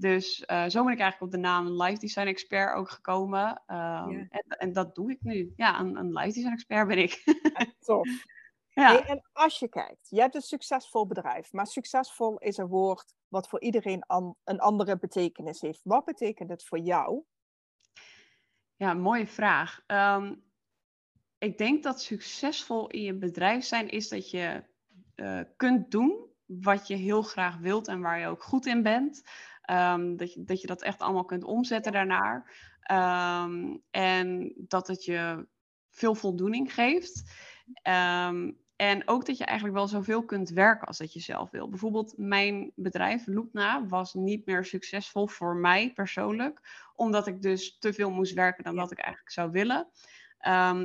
Dus 0.00 0.44
uh, 0.46 0.68
zo 0.68 0.84
ben 0.84 0.92
ik 0.92 1.00
eigenlijk 1.00 1.20
op 1.20 1.30
de 1.30 1.48
naam 1.48 1.82
Life 1.82 1.98
Design 1.98 2.26
Expert 2.26 2.74
ook 2.74 2.90
gekomen. 2.90 3.62
Um, 3.66 4.28
en, 4.30 4.44
en, 4.48 4.72
dat 4.72 4.94
doe 4.94 5.10
ik 5.10 5.22
nu. 5.22 5.52
Ja, 5.56 5.80
een, 5.80 5.96
een 5.96 6.12
Life 6.12 6.32
Design 6.32 6.52
Expert 6.52 6.88
ben 6.88 6.98
ik. 6.98 7.22
Ja, 7.24 7.66
tof. 7.86 8.08
ja. 8.68 9.06
en 9.06 9.28
als 9.32 9.58
je 9.58 9.68
kijkt, 9.68 10.08
je 10.10 10.20
hebt 10.20 10.34
een 10.34 10.40
succesvol 10.40 11.06
bedrijf, 11.06 11.52
maar 11.52 11.66
succesvol 11.66 12.38
is 12.38 12.56
een 12.56 12.66
woord 12.66 13.14
wat 13.28 13.48
voor 13.48 13.60
iedereen 13.60 14.02
an, 14.02 14.36
een 14.44 14.60
andere 14.60 14.98
betekenis 14.98 15.60
heeft. 15.60 15.80
Wat 15.84 16.04
betekent 16.04 16.50
het 16.50 16.64
voor 16.64 16.78
jou? 16.78 17.22
Ja, 18.76 18.94
mooie 18.94 19.26
vraag. 19.26 19.82
Um, 19.86 20.42
ik 21.38 21.58
denk 21.58 21.82
dat 21.82 22.02
succesvol 22.02 22.88
in 22.88 23.02
je 23.02 23.14
bedrijf 23.14 23.64
zijn 23.64 23.88
is 23.88 24.08
dat 24.08 24.30
je 24.30 24.64
uh, 25.16 25.40
kunt 25.56 25.90
doen 25.90 26.26
wat 26.48 26.86
je 26.86 26.94
heel 26.94 27.22
graag 27.22 27.56
wilt 27.56 27.88
en 27.88 28.00
waar 28.00 28.18
je 28.18 28.26
ook 28.26 28.42
goed 28.42 28.66
in 28.66 28.82
bent. 28.82 29.22
Um, 29.70 30.16
dat, 30.16 30.32
je, 30.32 30.44
dat 30.44 30.60
je 30.60 30.66
dat 30.66 30.82
echt 30.82 31.00
allemaal 31.00 31.24
kunt 31.24 31.44
omzetten 31.44 31.92
daarnaar. 31.92 32.36
Um, 32.90 33.82
en 33.90 34.52
dat 34.56 34.86
het 34.86 35.04
je 35.04 35.46
veel 35.90 36.14
voldoening 36.14 36.74
geeft. 36.74 37.32
Um, 37.82 38.58
en 38.76 39.08
ook 39.08 39.26
dat 39.26 39.38
je 39.38 39.44
eigenlijk 39.44 39.78
wel 39.78 39.88
zoveel 39.88 40.24
kunt 40.24 40.50
werken 40.50 40.86
als 40.86 40.98
dat 40.98 41.12
je 41.12 41.20
zelf 41.20 41.50
wil. 41.50 41.68
Bijvoorbeeld 41.68 42.14
mijn 42.16 42.72
bedrijf 42.74 43.26
Loopna 43.26 43.86
was 43.86 44.14
niet 44.14 44.46
meer 44.46 44.64
succesvol 44.64 45.26
voor 45.26 45.56
mij 45.56 45.92
persoonlijk. 45.92 46.60
Omdat 46.94 47.26
ik 47.26 47.42
dus 47.42 47.78
te 47.78 47.92
veel 47.92 48.10
moest 48.10 48.34
werken 48.34 48.64
dan 48.64 48.76
dat 48.76 48.90
ik 48.90 48.98
eigenlijk 48.98 49.32
zou 49.32 49.50
willen. 49.50 49.88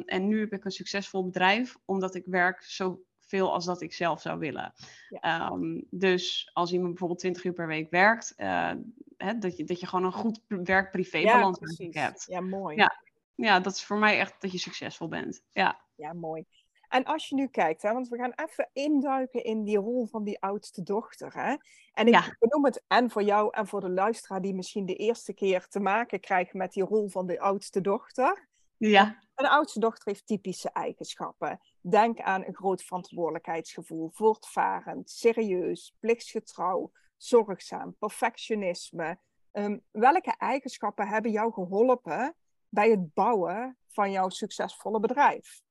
en 0.05 0.27
nu 0.27 0.39
heb 0.39 0.53
ik 0.53 0.65
een 0.65 0.71
succesvol 0.71 1.25
bedrijf 1.25 1.75
omdat 1.85 2.15
ik 2.15 2.23
werk 2.25 2.63
zo 2.63 3.03
veel 3.35 3.53
als 3.53 3.65
dat 3.65 3.81
ik 3.81 3.93
zelf 3.93 4.21
zou 4.21 4.39
willen. 4.39 4.73
Ehm, 5.09 5.81
dus 5.89 6.49
als 6.53 6.71
iemand 6.71 6.89
bijvoorbeeld 6.89 7.19
20 7.19 7.43
uur 7.43 7.53
per 7.53 7.67
week 7.67 7.89
werkt, 7.89 8.33
uh, 8.37 8.71
hè, 9.17 9.37
dat, 9.37 9.57
je, 9.57 9.63
dat 9.63 9.79
je 9.79 9.87
gewoon 9.87 10.05
een 10.05 10.11
goed 10.11 10.39
werk-privé-balans 10.47 11.59
hebt. 11.91 12.25
Ja, 12.27 12.41
mooi. 12.41 12.75
Ja. 12.75 13.01
ja, 13.35 13.59
dat 13.59 13.73
is 13.73 13.83
voor 13.83 13.97
mij 13.97 14.19
echt 14.19 14.41
dat 14.41 14.51
je 14.51 14.57
succesvol 14.57 15.07
bent. 15.07 15.43
Ja, 15.51 15.81
ja 15.95 16.13
mooi. 16.13 16.45
En 16.89 17.03
als 17.03 17.29
je 17.29 17.35
nu 17.35 17.47
kijkt, 17.47 17.81
hè, 17.81 17.93
want 17.93 18.07
we 18.07 18.17
gaan 18.17 18.33
even 18.35 18.69
induiken 18.73 19.43
in 19.43 19.63
die 19.63 19.77
rol 19.77 20.05
van 20.05 20.23
die 20.23 20.41
oudste 20.41 20.83
dochter. 20.83 21.33
Hè? 21.33 21.55
En 21.93 22.07
ik 22.07 22.13
ja. 22.13 22.35
benoem 22.39 22.65
het 22.65 22.83
en 22.87 23.09
voor 23.09 23.23
jou 23.23 23.49
en 23.51 23.67
voor 23.67 23.81
de 23.81 23.89
luisteraar 23.89 24.41
die 24.41 24.55
misschien 24.55 24.85
de 24.85 24.95
eerste 24.95 25.33
keer 25.33 25.67
te 25.67 25.79
maken 25.79 26.19
krijgt 26.19 26.53
met 26.53 26.73
die 26.73 26.83
rol 26.83 27.09
van 27.09 27.27
de 27.27 27.39
oudste 27.39 27.81
dochter. 27.81 28.47
Ja. 28.77 29.19
Een 29.35 29.47
oudste 29.47 29.79
dochter 29.79 30.07
heeft 30.07 30.27
typische 30.27 30.69
eigenschappen. 30.69 31.59
Denk 31.89 32.19
aan 32.19 32.45
een 32.45 32.55
groot 32.55 32.83
verantwoordelijkheidsgevoel, 32.83 34.09
voortvarend, 34.13 35.09
serieus, 35.09 35.95
plichtsgetrouw, 35.99 36.91
zorgzaam, 37.17 37.95
perfectionisme. 37.99 39.17
Um, 39.51 39.81
welke 39.91 40.35
eigenschappen 40.37 41.07
hebben 41.07 41.31
jou 41.31 41.53
geholpen 41.53 42.35
bij 42.69 42.89
het 42.89 43.13
bouwen 43.13 43.77
van 43.87 44.11
jouw 44.11 44.29
succesvolle 44.29 44.99
bedrijf? 44.99 45.61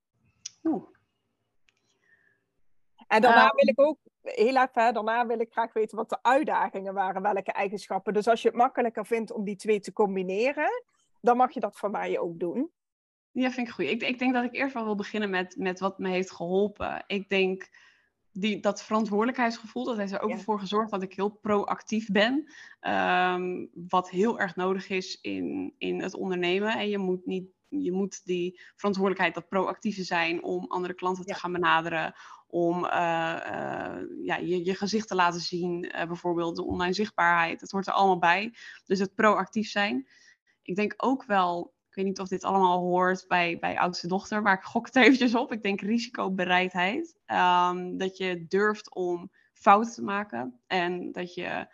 Oeh. 0.62 0.85
En 3.07 3.20
daarna 3.22 3.46
ehm. 3.46 3.57
wil 3.57 3.68
ik 3.68 3.81
ook, 3.81 3.98
heel 4.22 4.57
even, 4.57 4.94
daarna 4.94 5.27
wil 5.27 5.40
ik 5.40 5.53
graag 5.53 5.72
weten 5.72 5.96
wat 5.96 6.09
de 6.09 6.22
uitdagingen 6.22 6.94
waren, 6.94 7.22
welke 7.22 7.53
eigenschappen. 7.53 8.14
Dus 8.14 8.29
als 8.29 8.42
je 8.42 8.48
het 8.48 8.57
makkelijker 8.57 9.07
vindt 9.07 9.33
om 9.33 9.44
die 9.44 9.57
twee 9.57 9.81
te 9.81 9.92
combineren, 9.92 10.83
dan 11.20 11.37
mag 11.37 11.53
je 11.53 11.61
dat 11.61 11.77
voor 11.77 11.90
mij 11.90 12.18
ook 12.18 12.38
doen. 12.38 12.70
Ja, 13.33 13.51
vind 13.51 13.68
ik 13.68 13.73
goed. 13.73 13.85
Ik, 13.85 14.03
ik 14.03 14.18
denk 14.18 14.35
dat 14.35 14.45
ik 14.45 14.55
eerst 14.55 14.75
wel 14.75 14.85
wil 14.85 14.95
beginnen 14.95 15.31
met, 15.31 15.57
met 15.57 15.81
wat 15.81 15.99
me 15.99 16.09
heeft 16.09 16.33
geholpen. 16.33 17.05
Ik 17.07 17.29
denk 17.29 17.68
die, 18.33 18.61
dat 18.61 18.83
verantwoordelijkheidsgevoel, 18.83 19.85
dat 19.85 19.97
heeft 19.97 20.12
er 20.12 20.21
ook 20.21 20.38
voor 20.38 20.59
gezorgd 20.59 20.90
dat 20.90 21.03
ik 21.03 21.14
heel 21.14 21.31
proactief 21.31 22.11
ben. 22.11 22.53
Um, 22.81 23.71
wat 23.88 24.11
heel 24.11 24.38
erg 24.38 24.57
nodig 24.57 24.88
is 24.88 25.21
in, 25.21 25.75
in 25.79 26.01
het 26.01 26.14
ondernemen. 26.14 26.79
En 26.79 26.88
je 26.88 26.99
moet, 26.99 27.27
niet, 27.27 27.49
je 27.68 27.92
moet 27.92 28.25
die 28.25 28.61
verantwoordelijkheid, 28.77 29.35
dat 29.35 29.49
proactieve 29.49 30.05
zijn 30.05 30.42
om 30.42 30.64
andere 30.68 30.95
klanten 30.95 31.25
te 31.25 31.35
gaan 31.35 31.53
benaderen. 31.53 32.14
Om 32.47 32.85
uh, 32.85 32.90
uh, 32.90 34.03
ja, 34.25 34.37
je, 34.37 34.64
je 34.64 34.75
gezicht 34.75 35.09
te 35.09 35.14
laten 35.14 35.40
zien, 35.40 35.85
uh, 35.85 36.05
bijvoorbeeld 36.05 36.57
de 36.57 36.64
online 36.64 36.92
zichtbaarheid. 36.92 37.61
Dat 37.61 37.71
hoort 37.71 37.87
er 37.87 37.92
allemaal 37.92 38.18
bij. 38.18 38.55
Dus 38.87 38.99
het 38.99 39.14
proactief 39.14 39.71
zijn. 39.71 40.09
Ik 40.62 40.77
denk 40.77 40.95
ook 40.97 41.25
wel 41.25 41.73
ik 41.93 41.99
weet 41.99 42.07
niet 42.07 42.21
of 42.21 42.29
dit 42.29 42.45
allemaal 42.45 42.79
hoort 42.79 43.25
bij, 43.29 43.59
bij 43.59 43.79
oudste 43.79 44.09
dochter, 44.09 44.43
maar 44.43 44.57
ik 44.57 44.63
gok 44.63 44.87
het 44.87 44.97
eventjes 44.97 45.35
op. 45.35 45.53
Ik 45.53 45.63
denk 45.63 45.81
risicobereidheid. 45.81 47.17
Um, 47.27 47.99
dat 47.99 48.17
je 48.17 48.47
durft 48.49 48.95
om 48.95 49.31
fouten 49.53 49.93
te 49.93 50.03
maken 50.03 50.61
en 50.67 51.13
dat 51.13 51.35
je, 51.35 51.67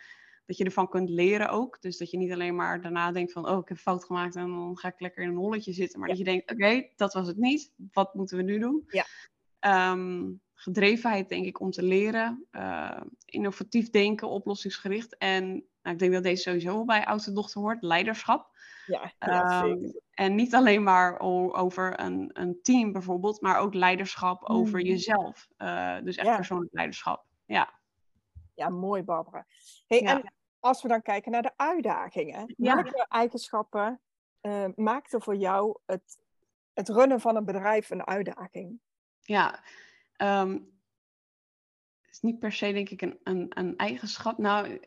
dat 0.47 0.57
je 0.57 0.65
ervan 0.65 0.89
kunt 0.89 1.09
leren 1.09 1.49
ook. 1.49 1.81
Dus 1.81 1.99
dat 1.99 2.11
je 2.11 2.17
niet 2.17 2.33
alleen 2.33 2.55
maar 2.55 2.81
daarna 2.81 3.13
denkt 3.13 3.33
van, 3.33 3.49
oh, 3.49 3.59
ik 3.59 3.69
heb 3.69 3.79
fout 3.79 4.05
gemaakt 4.05 4.37
en 4.37 4.47
dan 4.47 4.79
ga 4.79 4.89
ik 4.89 5.01
lekker 5.01 5.23
in 5.23 5.29
een 5.29 5.37
holletje 5.37 5.73
zitten. 5.73 5.99
Maar 5.99 6.09
dat 6.09 6.19
je 6.19 6.25
denkt, 6.25 6.51
oké, 6.51 6.89
dat 6.97 7.13
was 7.13 7.27
het 7.27 7.37
niet. 7.37 7.73
Wat 7.93 8.15
moeten 8.15 8.37
we 8.37 8.43
nu 8.43 8.59
doen? 8.59 8.89
Ja. 8.89 9.93
Um, 9.93 10.41
gedrevenheid, 10.55 11.29
denk 11.29 11.47
ik, 11.47 11.61
om 11.61 11.71
te 11.71 11.83
leren. 11.83 12.47
Uh, 12.53 13.01
innovatief 13.25 13.91
denken, 13.91 14.29
oplossingsgericht. 14.29 15.17
En 15.17 15.65
nou, 15.89 15.93
ik 15.93 15.99
denk 15.99 16.13
dat 16.13 16.23
deze 16.23 16.43
sowieso 16.43 16.85
bij 16.85 17.07
oudste 17.07 17.33
dochter 17.33 17.61
hoort, 17.61 17.83
leiderschap. 17.83 18.51
Ja, 18.87 19.13
ja 19.19 19.65
um, 19.65 20.01
en 20.11 20.35
niet 20.35 20.55
alleen 20.55 20.83
maar 20.83 21.21
over 21.21 22.01
een, 22.01 22.31
een, 22.33 22.63
team 22.63 22.93
bijvoorbeeld, 22.93 23.41
maar 23.41 23.59
ook 23.59 23.75
leiderschap 23.75 24.45
over 24.45 24.79
mm. 24.79 24.87
jezelf. 24.87 25.49
Uh, 25.59 25.97
dus 26.03 26.17
echt 26.17 26.37
persoonlijk 26.37 26.73
leiderschap. 26.73 27.25
Ja. 27.45 27.73
Ja, 28.55 28.69
mooi 28.69 29.03
Barbara. 29.03 29.47
Hey, 29.87 30.03
En 30.03 30.33
als 30.61 30.83
we 30.83 30.89
dan 30.89 31.03
kijken 31.03 31.33
naar 31.33 31.43
de 31.43 31.53
uitdagingen, 31.57 32.55
welke 32.57 33.07
eigenschappen 33.09 34.01
uh, 34.43 34.65
maakte 34.77 35.21
voor 35.21 35.37
jou 35.37 35.79
het, 35.87 36.19
het 36.73 36.89
runnen 36.89 37.21
van 37.21 37.37
een 37.37 37.45
bedrijf 37.45 37.91
een 37.91 38.07
uitdaging? 38.07 38.81
Ja, 39.21 39.65
um, 40.17 40.81
is 42.11 42.21
niet 42.21 42.39
per 42.39 42.53
se 42.53 42.73
denk 42.73 42.89
ik 42.89 43.03
een, 43.03 43.19
een, 43.23 43.47
een 43.55 43.77
eigenschap. 43.77 44.39
Nou, 44.39 44.67
eh, 44.67 44.79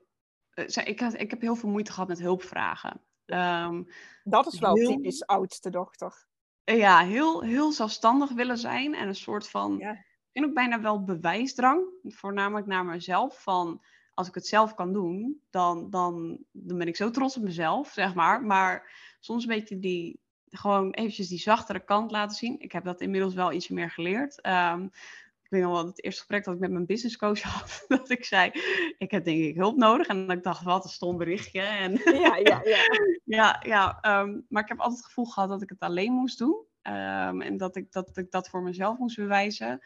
ik, 0.66 1.00
had, 1.00 1.20
ik 1.20 1.30
heb 1.30 1.42
heel 1.42 1.56
veel 1.56 1.70
moeite 1.70 1.92
gehad 1.92 2.08
met 2.08 2.20
hulpvragen. 2.20 3.02
Um, 3.26 3.88
dat 4.24 4.54
is 4.54 4.60
wel 4.60 4.76
heel, 4.76 4.88
typisch 4.88 5.26
oudste 5.26 5.70
dochter. 5.70 6.26
Ja, 6.64 7.00
heel, 7.00 7.42
heel 7.42 7.72
zelfstandig 7.72 8.32
willen 8.32 8.58
zijn 8.58 8.96
en 8.96 9.08
een 9.08 9.16
soort 9.16 9.50
van, 9.50 9.78
ja. 9.78 10.06
ik 10.32 10.46
ook 10.46 10.54
bijna 10.54 10.82
wel 10.82 11.04
bewijsdrang, 11.04 11.84
voornamelijk 12.04 12.68
naar 12.68 12.86
mezelf, 12.86 13.44
van 13.44 13.82
als 14.14 14.28
ik 14.28 14.36
het 14.36 14.48
zelf 14.48 14.74
kan 14.74 14.94
doen, 14.94 15.42
dan, 15.50 15.90
dan, 15.90 16.38
dan 16.52 16.78
ben 16.78 16.88
ik 16.88 16.96
zo 16.96 17.10
trots 17.10 17.38
op 17.38 17.44
mezelf, 17.44 17.92
zeg 17.92 18.14
maar. 18.14 18.44
Maar 18.44 18.92
soms 19.20 19.44
een 19.44 19.56
beetje 19.56 19.80
die, 19.80 20.20
gewoon 20.50 20.92
eventjes 20.92 21.28
die 21.28 21.40
zachtere 21.40 21.84
kant 21.84 22.12
laten 22.12 22.38
zien. 22.38 22.60
Ik 22.60 22.72
heb 22.72 22.84
dat 22.84 23.02
inmiddels 23.02 23.34
wel 23.34 23.52
iets 23.52 23.68
meer 23.68 23.92
geleerd. 23.92 24.46
Um, 24.46 24.84
ik 24.84 25.31
weet 25.52 25.62
nog 25.62 25.72
wel 25.72 25.86
het 25.86 26.04
eerste 26.04 26.20
gesprek 26.20 26.44
dat 26.44 26.54
ik 26.54 26.60
met 26.60 26.72
mijn 26.72 26.86
business 26.86 27.18
coach 27.18 27.42
had, 27.54 27.86
dat 27.88 28.10
ik 28.10 28.26
zei, 28.26 28.52
ik 28.98 29.12
heb 29.12 29.26
denk 29.26 29.44
ik 29.44 29.56
hulp 29.56 29.78
nodig. 29.78 30.08
En 30.08 30.30
ik 30.30 30.44
dacht, 30.44 30.64
wat 30.64 30.84
een 30.84 30.90
stom 30.90 31.18
berichtje. 31.18 31.62
En 31.62 31.92
ja, 32.20 32.36
ja, 32.36 32.62
ja. 32.64 32.80
ja, 33.38 33.62
ja 33.66 34.20
um, 34.22 34.46
maar 34.50 34.64
ik 34.64 34.70
heb 34.70 34.80
altijd 34.80 34.98
het 34.98 35.08
gevoel 35.08 35.26
gehad 35.26 35.50
dat 35.50 35.62
ik 35.62 35.70
het 35.70 35.80
alleen 35.80 36.12
moest 36.12 36.38
doen. 36.38 36.66
Um, 36.84 37.42
en 37.42 37.58
dat 37.58 37.76
ik, 37.76 37.92
dat 37.92 38.18
ik 38.18 38.32
dat 38.32 38.50
voor 38.50 38.62
mezelf 38.62 38.98
moest 38.98 39.16
bewijzen. 39.16 39.80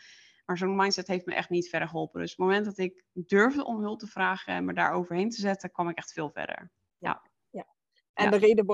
Maar 0.46 0.58
zo'n 0.58 0.76
mindset 0.76 1.08
heeft 1.08 1.26
me 1.26 1.34
echt 1.34 1.50
niet 1.50 1.70
verder 1.70 1.88
geholpen. 1.88 2.22
Dus 2.22 2.32
op 2.32 2.38
het 2.38 2.48
moment 2.48 2.66
dat 2.66 2.78
ik 2.78 3.04
durfde 3.14 3.66
om 3.66 3.82
hulp 3.82 4.00
te 4.00 4.08
vragen 4.08 4.54
en 4.54 4.66
me 4.66 4.74
daar 4.74 4.92
overheen 4.92 5.30
te 5.30 5.42
zetten, 5.42 5.72
kwam 5.72 5.90
ik 5.90 5.98
echt 5.98 6.14
veel 6.14 6.30
verder. 6.30 6.72
Ja. 6.98 7.22
ja. 7.50 7.68
En 8.14 8.32
de 8.32 8.38
reden, 8.38 8.66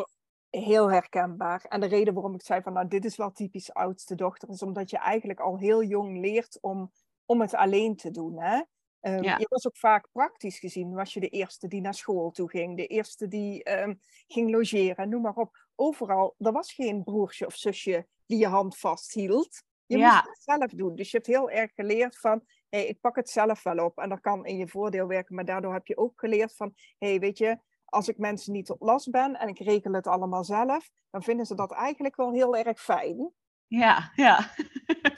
heel 0.52 0.92
herkenbaar. 0.92 1.66
En 1.70 1.80
de 1.80 1.88
reden 1.88 2.14
waarom 2.14 2.34
ik 2.34 2.42
zei 2.42 2.62
van, 2.62 2.74
nou, 2.74 2.88
dit 2.88 3.06
is 3.06 3.18
wel 3.18 3.32
typisch 3.32 3.74
oudste 3.74 4.16
dochter, 4.16 4.50
is 4.50 4.64
omdat 4.64 4.90
je 4.90 4.98
eigenlijk 4.98 5.40
al 5.40 5.58
heel 5.58 5.84
jong 5.84 6.20
leert 6.20 6.58
om, 6.62 6.92
om 7.26 7.42
het 7.42 7.56
alleen 7.56 7.96
te 7.96 8.12
doen. 8.12 8.42
Hè? 8.42 8.62
Um, 9.02 9.24
Je 9.24 9.46
was 9.50 9.68
ook 9.68 9.78
vaak 9.78 10.08
praktisch 10.12 10.60
gezien, 10.60 10.94
was 10.94 11.14
je 11.14 11.20
de 11.20 11.30
eerste 11.30 11.68
die 11.68 11.82
naar 11.82 11.94
school 11.94 12.32
toe 12.32 12.50
ging, 12.50 12.78
de 12.78 12.88
eerste 12.88 13.28
die 13.28 13.82
um, 13.82 14.00
ging 14.28 14.52
logeren, 14.52 15.10
noem 15.10 15.22
maar 15.22 15.36
op. 15.36 15.68
Overal, 15.76 16.36
er 16.38 16.52
was 16.52 16.74
geen 16.74 17.04
broertje 17.04 17.46
of 17.46 17.56
zusje 17.56 18.08
die 18.26 18.38
je 18.38 18.48
hand 18.48 18.78
vasthield. 18.78 19.64
Je 19.86 19.98
moest 19.98 20.16
het 20.16 20.42
zelf 20.42 20.72
doen. 20.72 20.96
Dus 20.96 21.12
je 21.12 21.18
hebt 21.18 21.30
heel 21.30 21.50
erg 21.50 21.72
geleerd 21.74 22.20
van, 22.20 22.44
hey, 22.70 22.86
ik 22.86 23.00
pak 23.00 23.16
het 23.16 23.30
zelf 23.30 23.64
wel 23.64 23.86
op. 23.86 23.98
En 23.98 24.10
dat 24.10 24.20
kan 24.20 24.46
in 24.46 24.58
je 24.58 24.68
voordeel 24.68 25.08
werken, 25.08 25.36
maar 25.36 25.46
daardoor 25.46 25.74
heb 25.74 25.88
je 25.88 25.98
ook 25.98 26.20
geleerd 26.20 26.56
van, 26.56 26.74
hey, 26.98 27.20
weet 27.20 27.38
je, 27.38 27.60
als 27.92 28.08
ik 28.08 28.18
mensen 28.18 28.54
niet 28.54 28.66
tot 28.66 28.82
last 28.82 29.12
ben 29.12 29.40
en 29.40 29.48
ik 29.48 29.60
regel 29.60 29.94
het 29.94 30.08
allemaal 30.08 30.44
zelf, 30.44 30.90
dan 31.10 31.24
vinden 31.24 31.46
ze 31.46 31.56
dat 31.56 31.72
eigenlijk 31.72 32.16
wel 32.16 32.32
heel 32.32 32.56
erg 32.56 32.82
fijn. 32.82 33.32
Ja, 33.68 34.12
ja. 34.16 34.54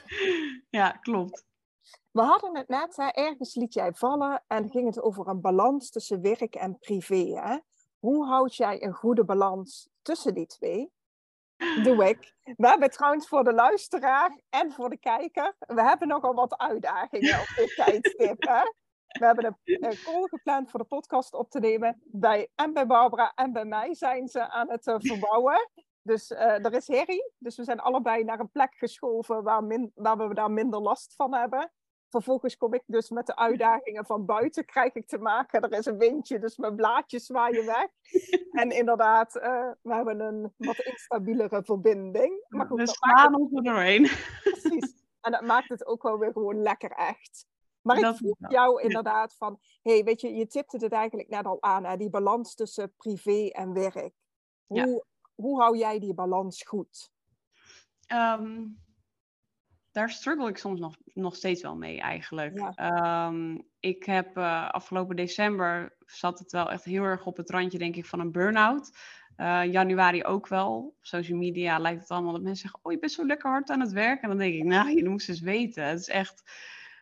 ja, 0.80 0.90
klopt. 0.90 1.44
We 2.10 2.22
hadden 2.22 2.56
het 2.56 2.68
net, 2.68 2.96
hè, 2.96 3.08
ergens 3.08 3.54
liet 3.54 3.74
jij 3.74 3.92
vallen 3.92 4.44
en 4.46 4.70
ging 4.70 4.86
het 4.86 5.02
over 5.02 5.28
een 5.28 5.40
balans 5.40 5.90
tussen 5.90 6.20
werk 6.20 6.54
en 6.54 6.78
privé. 6.78 7.40
Hè? 7.40 7.58
Hoe 7.98 8.26
houd 8.26 8.56
jij 8.56 8.82
een 8.82 8.92
goede 8.92 9.24
balans 9.24 9.88
tussen 10.02 10.34
die 10.34 10.46
twee? 10.46 10.92
Doe 11.82 12.08
ik. 12.08 12.34
We 12.42 12.68
hebben 12.68 12.90
trouwens 12.90 13.28
voor 13.28 13.44
de 13.44 13.52
luisteraar 13.52 14.40
en 14.48 14.72
voor 14.72 14.90
de 14.90 14.98
kijker, 14.98 15.56
we 15.58 15.82
hebben 15.82 16.08
nogal 16.08 16.34
wat 16.34 16.58
uitdagingen 16.58 17.40
op 17.40 17.52
dit 17.56 17.74
tijdstip. 17.84 18.42
Hè? 18.42 18.62
We 19.18 19.24
hebben 19.24 19.58
een, 19.64 19.98
call 20.04 20.28
gepland 20.28 20.70
voor 20.70 20.80
de 20.80 20.86
podcast 20.86 21.34
op 21.34 21.50
te 21.50 21.60
nemen. 21.60 22.02
Bij, 22.04 22.48
en 22.54 22.72
bij 22.72 22.86
Barbara 22.86 23.32
en 23.34 23.52
bij 23.52 23.64
mij 23.64 23.94
zijn 23.94 24.28
ze 24.28 24.50
aan 24.50 24.70
het 24.70 24.86
uh, 24.86 24.94
verbouwen. 24.98 25.70
Dus 26.02 26.30
uh, 26.30 26.64
er 26.64 26.72
is 26.72 26.88
herrie. 26.88 27.32
Dus 27.38 27.56
we 27.56 27.64
zijn 27.64 27.80
allebei 27.80 28.24
naar 28.24 28.40
een 28.40 28.50
plek 28.50 28.74
geschoven 28.74 29.42
waar, 29.42 29.64
min, 29.64 29.92
waar 29.94 30.28
we 30.28 30.34
daar 30.34 30.50
minder 30.50 30.80
last 30.80 31.14
van 31.14 31.34
hebben. 31.34 31.72
Vervolgens 32.08 32.56
kom 32.56 32.74
ik 32.74 32.82
dus 32.86 33.10
met 33.10 33.26
de 33.26 33.36
uitdagingen 33.36 34.06
van 34.06 34.24
buiten 34.24 34.64
krijg 34.64 34.94
ik 34.94 35.06
te 35.06 35.18
maken. 35.18 35.62
Er 35.62 35.78
is 35.78 35.86
een 35.86 35.98
windje, 35.98 36.38
dus 36.38 36.56
mijn 36.56 36.74
blaadjes 36.74 37.26
zwaaien 37.26 37.66
weg. 37.66 37.88
en 38.62 38.70
inderdaad, 38.70 39.36
uh, 39.36 39.70
we 39.82 39.94
hebben 39.94 40.20
een 40.20 40.52
wat 40.56 40.78
instabielere 40.78 41.62
verbinding. 41.64 42.44
Maar 42.48 42.66
goed, 42.66 42.78
we 42.78 42.86
slaan 42.86 43.34
ons 43.34 43.52
er 43.52 43.62
doorheen. 43.62 44.10
Precies. 44.42 45.02
En 45.20 45.32
dat 45.32 45.40
maakt 45.40 45.68
het 45.68 45.86
ook 45.86 46.02
wel 46.02 46.18
weer 46.18 46.32
gewoon 46.32 46.62
lekker 46.62 46.90
echt. 46.90 47.46
Maar 47.84 47.98
ik 47.98 48.16
vroeg 48.16 48.36
jou 48.48 48.82
inderdaad 48.82 49.34
van, 49.34 49.58
hey, 49.82 50.04
weet 50.04 50.20
je, 50.20 50.34
je 50.34 50.46
tipte 50.46 50.76
het 50.76 50.92
eigenlijk 50.92 51.28
net 51.28 51.44
al 51.44 51.62
aan, 51.62 51.84
hè, 51.84 51.96
die 51.96 52.10
balans 52.10 52.54
tussen 52.54 52.94
privé 52.96 53.48
en 53.48 53.72
werk. 53.72 54.12
Hoe, 54.66 55.04
hoe 55.34 55.60
hou 55.60 55.78
jij 55.78 55.98
die 55.98 56.14
balans 56.14 56.62
goed? 56.62 57.10
Um, 58.12 58.82
daar 59.92 60.10
struggle 60.10 60.48
ik 60.48 60.58
soms 60.58 60.80
nog, 60.80 60.96
nog 61.04 61.36
steeds 61.36 61.62
wel 61.62 61.76
mee 61.76 62.00
eigenlijk. 62.00 62.72
Um, 62.80 63.68
ik 63.80 64.04
heb 64.04 64.36
uh, 64.36 64.68
afgelopen 64.70 65.16
december 65.16 65.96
zat 66.06 66.38
het 66.38 66.52
wel 66.52 66.70
echt 66.70 66.84
heel 66.84 67.02
erg 67.02 67.26
op 67.26 67.36
het 67.36 67.50
randje, 67.50 67.78
denk 67.78 67.96
ik, 67.96 68.06
van 68.06 68.20
een 68.20 68.32
burn-out. 68.32 68.90
Uh, 69.36 69.64
januari 69.64 70.24
ook 70.24 70.48
wel. 70.48 70.76
Op 70.76 70.94
social 71.00 71.38
media 71.38 71.78
lijkt 71.78 72.00
het 72.00 72.10
allemaal 72.10 72.32
dat 72.32 72.42
mensen 72.42 72.60
zeggen: 72.60 72.80
Oh, 72.82 72.92
je 72.92 72.98
bent 72.98 73.12
zo 73.12 73.26
lekker 73.26 73.50
hard 73.50 73.70
aan 73.70 73.80
het 73.80 73.92
werk. 73.92 74.22
En 74.22 74.28
dan 74.28 74.38
denk 74.38 74.54
ik: 74.54 74.64
Nou, 74.64 74.90
je 74.96 75.08
moest 75.08 75.28
eens 75.28 75.40
weten. 75.40 75.84
Het 75.84 76.00
is 76.00 76.08
echt 76.08 76.42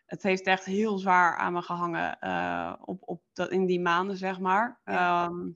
het 0.05 0.23
heeft 0.23 0.45
echt 0.45 0.65
heel 0.65 0.97
zwaar 0.97 1.37
aan 1.37 1.53
me 1.53 1.61
gehangen 1.61 2.17
uh, 2.21 2.73
op, 2.85 3.01
op 3.05 3.21
dat, 3.33 3.51
in 3.51 3.65
die 3.65 3.79
maanden, 3.79 4.17
zeg 4.17 4.39
maar. 4.39 4.79
Ehm, 4.83 5.49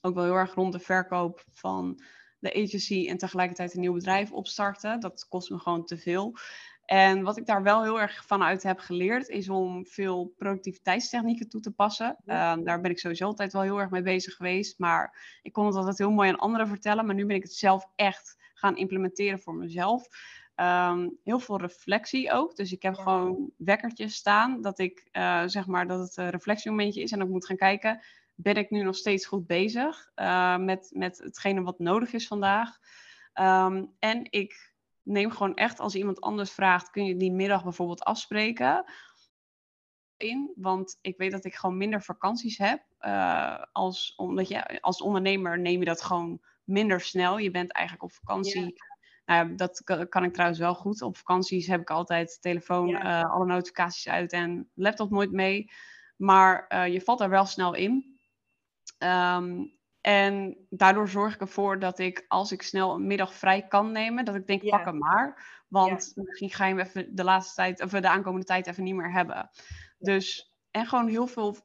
ook 0.00 0.14
wel 0.14 0.24
heel 0.24 0.34
erg 0.34 0.54
rond 0.54 0.72
de 0.72 0.78
verkoop 0.78 1.44
van 1.50 2.00
de 2.38 2.54
agency 2.54 3.06
en 3.08 3.18
tegelijkertijd 3.18 3.74
een 3.74 3.80
nieuw 3.80 3.92
bedrijf 3.92 4.32
opstarten. 4.32 5.00
Dat 5.00 5.26
kost 5.28 5.50
me 5.50 5.58
gewoon 5.58 5.84
te 5.84 5.98
veel. 5.98 6.36
En 6.84 7.22
wat 7.22 7.36
ik 7.36 7.46
daar 7.46 7.62
wel 7.62 7.82
heel 7.82 8.00
erg 8.00 8.24
vanuit 8.26 8.62
heb 8.62 8.78
geleerd, 8.78 9.28
is 9.28 9.48
om 9.48 9.86
veel 9.86 10.34
productiviteitstechnieken 10.36 11.48
toe 11.48 11.60
te 11.60 11.70
passen. 11.70 12.16
Ehm, 12.24 12.64
daar 12.64 12.80
ben 12.80 12.90
ik 12.90 12.98
sowieso 12.98 13.24
altijd 13.24 13.52
wel 13.52 13.62
heel 13.62 13.78
erg 13.78 13.90
mee 13.90 14.02
bezig 14.02 14.34
geweest. 14.34 14.78
Maar 14.78 15.38
ik 15.42 15.52
kon 15.52 15.66
het 15.66 15.74
altijd 15.74 15.98
heel 15.98 16.10
mooi 16.10 16.28
aan 16.28 16.38
anderen 16.38 16.68
vertellen. 16.68 17.06
Maar 17.06 17.14
nu 17.14 17.26
ben 17.26 17.36
ik 17.36 17.42
het 17.42 17.54
zelf 17.54 17.86
echt 17.94 18.36
gaan 18.54 18.76
implementeren 18.76 19.40
voor 19.40 19.54
mezelf. 19.54 20.08
Ehm, 20.56 21.08
heel 21.24 21.38
veel 21.38 21.60
reflectie 21.60 22.32
ook. 22.32 22.56
Dus 22.56 22.72
ik 22.72 22.82
heb 22.82 22.94
gewoon 22.94 23.50
wekkertjes 23.56 24.14
staan 24.14 24.60
dat 24.60 24.78
ik 24.78 25.08
uh, 25.12 25.42
zeg 25.46 25.66
maar 25.66 25.86
dat 25.86 26.00
het 26.00 26.16
een 26.16 26.30
reflectiemomentje 26.30 27.02
is 27.02 27.12
en 27.12 27.20
ik 27.20 27.28
moet 27.28 27.46
gaan 27.46 27.56
kijken. 27.56 28.02
Ben 28.34 28.54
ik 28.54 28.70
nu 28.70 28.82
nog 28.82 28.96
steeds 28.96 29.26
goed 29.26 29.46
bezig 29.46 30.10
uh, 30.14 30.56
met, 30.56 30.90
met 30.92 31.18
hetgene 31.18 31.62
wat 31.62 31.78
nodig 31.78 32.12
is 32.12 32.26
vandaag? 32.26 32.78
Um, 33.34 33.94
en 33.98 34.26
ik 34.30 34.74
neem 35.02 35.30
gewoon 35.30 35.54
echt 35.54 35.80
als 35.80 35.94
iemand 35.94 36.20
anders 36.20 36.50
vraagt, 36.52 36.90
kun 36.90 37.04
je 37.04 37.16
die 37.16 37.32
middag 37.32 37.62
bijvoorbeeld 37.62 38.04
afspreken? 38.04 38.84
In, 40.16 40.52
want 40.54 40.98
ik 41.00 41.16
weet 41.16 41.32
dat 41.32 41.44
ik 41.44 41.54
gewoon 41.54 41.76
minder 41.76 42.02
vakanties 42.02 42.58
heb. 42.58 42.82
Uh, 43.00 43.62
als, 43.72 44.14
omdat 44.14 44.48
je, 44.48 44.80
als 44.80 45.02
ondernemer 45.02 45.58
neem 45.58 45.78
je 45.78 45.84
dat 45.86 46.02
gewoon 46.02 46.40
minder 46.64 47.00
snel. 47.00 47.38
Je 47.38 47.50
bent 47.50 47.72
eigenlijk 47.72 48.04
op 48.04 48.12
vakantie. 48.12 48.74
Nou, 49.26 49.54
dat 49.54 49.82
kan 50.08 50.24
ik 50.24 50.32
trouwens 50.32 50.58
wel 50.58 50.74
goed. 50.74 51.02
Op 51.02 51.16
vakanties 51.16 51.66
heb 51.66 51.80
ik 51.80 51.90
altijd 51.90 52.38
telefoon, 52.40 52.88
uh, 52.88 53.22
alle 53.22 53.46
notificaties 53.46 54.08
uit 54.08 54.32
en 54.32 54.70
laptop 54.74 55.10
nooit 55.10 55.32
mee. 55.32 55.70
Maar 56.16 56.64
uh, 56.68 56.86
je 56.86 57.00
valt 57.00 57.20
er 57.20 57.28
wel 57.28 57.46
snel 57.46 57.74
in. 57.74 58.18
Um, 58.98 59.74
en 60.00 60.56
daardoor 60.70 61.08
zorg 61.08 61.34
ik 61.34 61.40
ervoor 61.40 61.78
dat 61.78 61.98
ik, 61.98 62.24
als 62.28 62.52
ik 62.52 62.62
snel 62.62 62.94
een 62.94 63.06
middag 63.06 63.34
vrij 63.34 63.66
kan 63.66 63.92
nemen, 63.92 64.24
dat 64.24 64.34
ik 64.34 64.46
denk, 64.46 64.62
ja. 64.62 64.76
pak 64.76 64.86
hem 64.86 64.98
maar. 64.98 65.62
Want 65.68 66.12
ja. 66.14 66.22
misschien 66.22 66.50
ga 66.50 66.66
je 66.66 66.74
hem 66.74 66.86
even 66.86 67.14
de 67.14 67.24
laatste 67.24 67.54
tijd, 67.54 67.82
of 67.82 67.90
de 67.90 68.08
aankomende 68.08 68.46
tijd 68.46 68.66
even 68.66 68.84
niet 68.84 68.94
meer 68.94 69.12
hebben. 69.12 69.50
Dus, 69.98 70.54
en 70.70 70.86
gewoon 70.86 71.08
heel 71.08 71.26
veel 71.26 71.56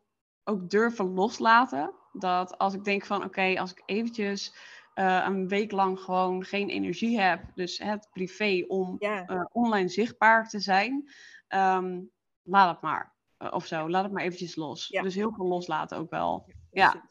ook 0.43 0.69
durven 0.69 1.13
loslaten. 1.13 1.93
Dat 2.13 2.58
als 2.58 2.74
ik 2.74 2.84
denk 2.84 3.06
van, 3.06 3.17
oké, 3.17 3.26
okay, 3.26 3.56
als 3.56 3.71
ik 3.71 3.84
eventjes 3.86 4.56
uh, 4.95 5.25
een 5.27 5.47
week 5.47 5.71
lang 5.71 5.99
gewoon 5.99 6.43
geen 6.43 6.69
energie 6.69 7.19
heb, 7.19 7.43
dus 7.56 7.77
het 7.77 8.08
privé, 8.12 8.65
om 8.67 8.95
ja. 8.99 9.30
uh, 9.30 9.45
online 9.51 9.89
zichtbaar 9.89 10.49
te 10.49 10.60
zijn, 10.60 11.12
um, 11.49 12.12
laat 12.41 12.71
het 12.71 12.82
maar. 12.82 13.15
Uh, 13.39 13.54
of 13.54 13.65
zo, 13.65 13.89
laat 13.89 14.04
het 14.04 14.13
maar 14.13 14.23
eventjes 14.23 14.56
los. 14.56 14.88
Ja. 14.88 15.01
Dus 15.01 15.15
heel 15.15 15.34
veel 15.34 15.47
loslaten 15.47 15.97
ook 15.97 16.10
wel. 16.10 16.45
Ja. 16.71 17.10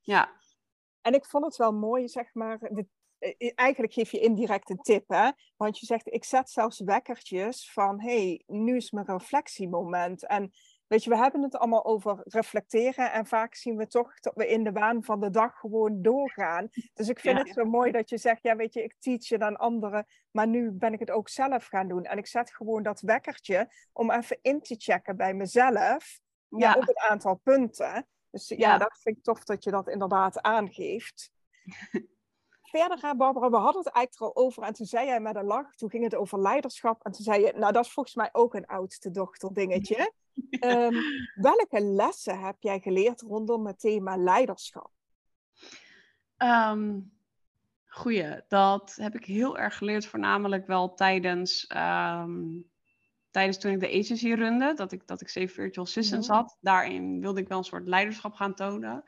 ja. 0.00 0.38
En 1.00 1.14
ik 1.14 1.26
vond 1.26 1.44
het 1.44 1.56
wel 1.56 1.72
mooi, 1.72 2.08
zeg 2.08 2.34
maar, 2.34 2.58
de, 2.58 2.86
eh, 3.20 3.52
eigenlijk 3.54 3.92
geef 3.92 4.10
je 4.10 4.20
indirect 4.20 4.70
een 4.70 4.80
tip, 4.80 5.08
hè? 5.08 5.30
Want 5.56 5.78
je 5.78 5.86
zegt, 5.86 6.12
ik 6.12 6.24
zet 6.24 6.50
zelfs 6.50 6.80
wekkertjes 6.80 7.72
van, 7.72 8.00
hey, 8.00 8.42
nu 8.46 8.76
is 8.76 8.90
mijn 8.90 9.06
reflectiemoment. 9.06 10.26
En 10.26 10.52
weet 10.90 11.04
je, 11.04 11.10
we 11.10 11.16
hebben 11.16 11.42
het 11.42 11.56
allemaal 11.56 11.84
over 11.84 12.20
reflecteren 12.24 13.12
en 13.12 13.26
vaak 13.26 13.54
zien 13.54 13.76
we 13.76 13.86
toch 13.86 14.20
dat 14.20 14.34
we 14.34 14.48
in 14.48 14.64
de 14.64 14.72
waan 14.72 15.04
van 15.04 15.20
de 15.20 15.30
dag 15.30 15.58
gewoon 15.58 16.02
doorgaan. 16.02 16.68
Dus 16.94 17.08
ik 17.08 17.20
vind 17.20 17.38
het 17.38 17.48
zo 17.48 17.64
mooi 17.64 17.92
dat 17.92 18.08
je 18.08 18.18
zegt, 18.18 18.42
ja, 18.42 18.56
weet 18.56 18.74
je, 18.74 18.82
ik 18.82 18.94
teach 18.98 19.28
je 19.28 19.38
aan 19.38 19.56
anderen, 19.56 20.06
maar 20.30 20.46
nu 20.46 20.70
ben 20.70 20.92
ik 20.92 20.98
het 20.98 21.10
ook 21.10 21.28
zelf 21.28 21.66
gaan 21.66 21.88
doen. 21.88 22.04
En 22.04 22.18
ik 22.18 22.26
zet 22.26 22.54
gewoon 22.54 22.82
dat 22.82 23.00
wekkertje 23.00 23.72
om 23.92 24.10
even 24.10 24.38
in 24.42 24.60
te 24.60 24.74
checken 24.78 25.16
bij 25.16 25.34
mezelf, 25.34 26.20
ja, 26.48 26.74
op 26.74 26.88
een 26.88 27.10
aantal 27.10 27.34
punten. 27.34 28.06
Dus 28.30 28.48
ja, 28.48 28.78
dat 28.78 28.98
vind 29.00 29.16
ik 29.16 29.22
tof 29.22 29.44
dat 29.44 29.64
je 29.64 29.70
dat 29.70 29.88
inderdaad 29.88 30.42
aangeeft. 30.42 31.30
Verder 32.62 32.98
gaan, 32.98 33.16
Barbara, 33.16 33.50
we 33.50 33.56
hadden 33.56 33.82
het 33.84 33.92
eigenlijk 33.92 34.34
er 34.34 34.42
al 34.42 34.44
over. 34.44 34.62
En 34.62 34.72
toen 34.72 34.86
zei 34.86 35.06
jij 35.06 35.20
met 35.20 35.36
een 35.36 35.44
lach, 35.44 35.74
toen 35.74 35.90
ging 35.90 36.04
het 36.04 36.14
over 36.14 36.40
leiderschap. 36.40 37.04
En 37.04 37.12
toen 37.12 37.24
zei 37.24 37.44
je, 37.44 37.52
nou 37.56 37.72
dat 37.72 37.84
is 37.84 37.92
volgens 37.92 38.14
mij 38.14 38.28
ook 38.32 38.54
een 38.54 38.66
oudste 38.66 39.10
dochter 39.10 39.52
dingetje. 39.52 40.12
Ehm, 40.50 40.94
welke 41.34 41.80
lessen 41.80 42.40
heb 42.40 42.56
jij 42.58 42.80
geleerd 42.80 43.20
rondom 43.20 43.66
het 43.66 43.80
thema 43.80 44.16
leiderschap? 44.16 44.90
Um, 46.38 47.12
goeie, 47.86 48.42
dat 48.48 48.94
heb 49.00 49.14
ik 49.14 49.24
heel 49.24 49.58
erg 49.58 49.76
geleerd, 49.76 50.06
voornamelijk 50.06 50.66
wel 50.66 50.94
tijdens, 50.94 51.66
ehm, 51.66 52.60
tijdens 53.30 53.58
toen 53.58 53.72
ik 53.72 53.80
de 53.80 53.98
agency 53.98 54.32
runde, 54.32 54.74
dat 54.74 54.92
ik, 54.92 55.06
dat 55.06 55.20
ik 55.20 55.28
Safe 55.28 55.48
Virtual 55.48 55.86
Assistants 55.86 56.28
mhm. 56.28 56.36
had. 56.36 56.58
Daarin 56.60 57.20
wilde 57.20 57.40
ik 57.40 57.48
wel 57.48 57.58
een 57.58 57.64
soort 57.64 57.88
leiderschap 57.88 58.34
gaan 58.34 58.54
tonen. 58.54 59.04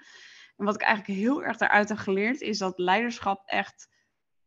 En 0.57 0.64
wat 0.64 0.75
ik 0.75 0.83
eigenlijk 0.83 1.18
heel 1.18 1.42
erg 1.42 1.57
daaruit 1.57 1.88
heb 1.88 1.99
geleerd, 1.99 2.40
is 2.40 2.59
dat 2.59 2.79
leiderschap 2.79 3.42
echt 3.45 3.88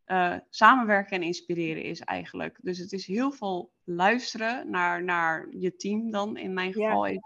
uh, 0.07 0.35
samenwerken 0.49 1.15
en 1.15 1.23
inspireren 1.23 1.83
is 1.83 1.99
eigenlijk. 1.99 2.57
Dus 2.61 2.77
het 2.77 2.91
is 2.91 3.05
heel 3.05 3.31
veel 3.31 3.71
luisteren 3.83 4.69
naar, 4.69 5.03
naar 5.03 5.47
je 5.49 5.75
team 5.75 6.11
dan, 6.11 6.37
in 6.37 6.53
mijn 6.53 6.73
geval 6.73 7.05
ja. 7.05 7.19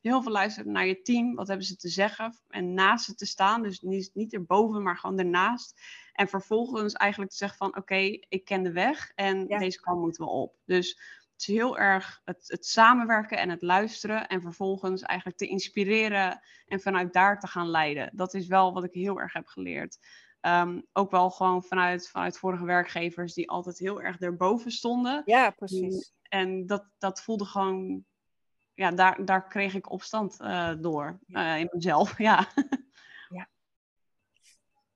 Heel 0.00 0.22
veel 0.22 0.32
luisteren 0.32 0.72
naar 0.72 0.86
je 0.86 1.02
team, 1.02 1.34
wat 1.34 1.48
hebben 1.48 1.66
ze 1.66 1.76
te 1.76 1.88
zeggen 1.88 2.38
en 2.48 2.74
naast 2.74 3.04
ze 3.04 3.14
te 3.14 3.26
staan. 3.26 3.62
Dus 3.62 3.80
niet, 3.80 4.10
niet 4.14 4.32
erboven, 4.34 4.82
maar 4.82 4.96
gewoon 4.96 5.18
ernaast. 5.18 5.80
En 6.12 6.28
vervolgens 6.28 6.92
eigenlijk 6.92 7.30
te 7.30 7.36
zeggen 7.36 7.58
van 7.58 7.76
oké, 7.76 8.18
ik 8.28 8.44
ken 8.44 8.62
de 8.62 8.72
weg 8.72 9.12
en 9.14 9.46
deze 9.46 9.80
kant 9.80 10.00
moeten 10.00 10.24
we 10.24 10.30
op. 10.30 10.56
Dus 10.64 10.88
het 11.32 11.48
is 11.48 11.54
heel 11.54 11.78
erg 11.78 12.20
het, 12.24 12.44
het, 12.46 12.66
samenwerken 12.66 13.38
en 13.38 13.50
het 13.50 13.62
luisteren 13.62 14.26
en 14.26 14.40
vervolgens 14.40 15.02
eigenlijk 15.02 15.38
te 15.38 15.46
inspireren 15.46 16.40
en 16.66 16.80
vanuit 16.80 17.12
daar 17.12 17.40
te 17.40 17.46
gaan 17.46 17.68
leiden. 17.68 18.10
Dat 18.12 18.34
is 18.34 18.46
wel 18.46 18.72
wat 18.72 18.84
ik 18.84 18.92
heel 18.92 19.20
erg 19.20 19.32
heb 19.32 19.46
geleerd. 19.46 19.98
Ehm, 20.46 20.80
ook 20.92 21.10
wel 21.10 21.30
gewoon 21.30 21.62
vanuit, 21.62 22.08
vanuit 22.08 22.38
vorige 22.38 22.64
werkgevers 22.64 23.34
die 23.34 23.50
altijd 23.50 23.78
heel 23.78 24.02
erg 24.02 24.20
erboven 24.20 24.70
stonden. 24.70 25.22
Ja, 25.24 25.50
precies. 25.50 26.14
En 26.22 26.66
dat, 26.66 26.84
dat 26.98 27.22
voelde 27.22 27.44
gewoon, 27.44 28.04
ja, 28.74 28.90
daar, 28.90 29.24
daar 29.24 29.48
kreeg 29.48 29.74
ik 29.74 29.90
opstand 29.90 30.40
uh, 30.40 30.72
door 30.78 31.18
uh, 31.28 31.58
in 31.58 31.68
mezelf. 31.72 32.18
Ja. 32.28 32.46
ja. 33.28 33.48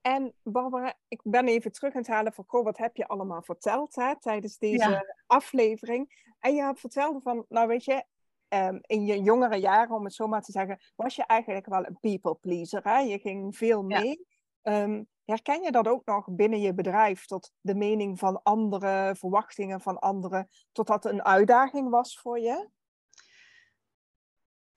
En 0.01 0.35
Barbara, 0.43 0.95
ik 1.09 1.21
ben 1.25 1.49
even 1.49 1.73
terug 1.73 1.95
aan 1.95 2.01
het 2.01 2.11
halen 2.11 2.33
van, 2.33 2.45
goh, 2.47 2.65
wat 2.65 2.79
heb 2.79 2.97
je 2.97 3.07
allemaal 3.07 3.43
verteld 3.43 3.95
hè, 3.95 4.21
tijdens 4.21 4.59
deze 4.59 5.23
aflevering? 5.27 6.35
En 6.39 6.55
je 6.55 6.63
hebt 6.63 6.81
verteld 6.81 7.23
van, 7.23 7.45
nou 7.49 7.69
weet 7.69 7.85
je, 7.85 8.05
um, 8.49 8.81
in 8.83 9.07
je 9.07 9.23
jongere 9.23 9.57
jaren, 9.57 9.97
om 9.97 10.05
het 10.05 10.15
zo 10.15 10.27
maar 10.27 10.43
te 10.43 10.53
zeggen, 10.53 10.81
was 10.97 11.17
je 11.17 11.25
eigenlijk 11.25 11.67
wel 11.67 11.87
een 11.87 11.99
people 12.01 12.35
pleaser. 12.35 12.81
Hè? 12.83 12.99
Je 12.99 13.19
ging 13.19 13.57
veel 13.57 13.83
mee. 13.83 14.27
Ja. 14.63 14.83
Um, 14.83 15.09
Herken 15.31 15.63
je 15.63 15.71
dat 15.71 15.89
ook 15.89 16.05
nog 16.05 16.29
binnen 16.31 16.61
je 16.61 16.75
bedrijf, 16.75 17.27
tot 17.27 17.53
de 17.61 17.75
mening 17.75 18.19
van 18.19 18.43
anderen, 18.43 19.17
verwachtingen 19.17 19.81
van 19.81 19.99
anderen, 19.99 20.49
tot 20.73 20.87
dat 20.87 21.05
een 21.05 21.25
uitdaging 21.25 21.91
was 21.91 22.19
voor 22.19 22.39
je? 22.39 22.69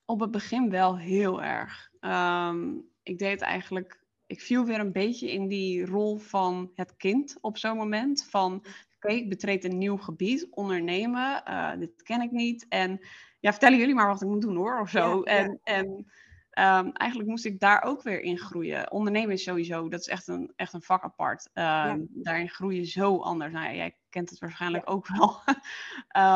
Op 0.05 0.19
het 0.19 0.31
begin 0.31 0.69
wel 0.69 0.97
heel 0.97 1.43
erg. 1.43 1.91
Um, 1.99 2.89
ik 3.03 3.17
deed 3.17 3.41
eigenlijk, 3.41 4.05
ik 4.25 4.41
viel 4.41 4.65
weer 4.65 4.79
een 4.79 4.91
beetje 4.91 5.31
in 5.31 5.47
die 5.47 5.85
rol 5.85 6.17
van 6.17 6.71
het 6.75 6.95
kind 6.95 7.37
op 7.41 7.57
zo'n 7.57 7.77
moment. 7.77 8.25
Van 8.29 8.65
oké, 8.95 9.13
ik 9.13 9.29
betreed 9.29 9.63
een 9.63 9.77
nieuw 9.77 9.97
gebied, 9.97 10.47
ondernemen, 10.49 11.43
uh, 11.47 11.71
dit 11.77 12.03
ken 12.03 12.21
ik 12.21 12.31
niet. 12.31 12.65
En 12.69 12.99
ja, 13.39 13.51
vertellen 13.51 13.77
jullie 13.77 13.95
maar 13.95 14.07
wat 14.07 14.21
ik 14.21 14.27
moet 14.27 14.41
doen 14.41 14.55
hoor, 14.55 14.79
of 14.79 14.89
zo. 14.89 15.23
en, 15.23 15.59
en 15.63 16.11
Um, 16.59 16.91
eigenlijk 16.91 17.29
moest 17.29 17.45
ik 17.45 17.59
daar 17.59 17.83
ook 17.83 18.01
weer 18.01 18.21
in 18.21 18.37
groeien. 18.37 18.91
Ondernemen 18.91 19.33
is 19.33 19.43
sowieso, 19.43 19.89
dat 19.89 19.99
is 19.99 20.07
echt 20.07 20.27
een, 20.27 20.53
echt 20.55 20.73
een 20.73 20.81
vak 20.81 21.03
apart. 21.03 21.49
Um, 21.53 22.07
Daarin 22.09 22.49
groei 22.49 22.75
je 22.75 22.85
zo 22.85 23.17
anders. 23.17 23.53
Nou, 23.53 23.75
jij 23.75 23.97
kent 24.09 24.29
het 24.29 24.39
waarschijnlijk 24.39 24.89
ook 24.89 25.07
wel. 25.07 25.41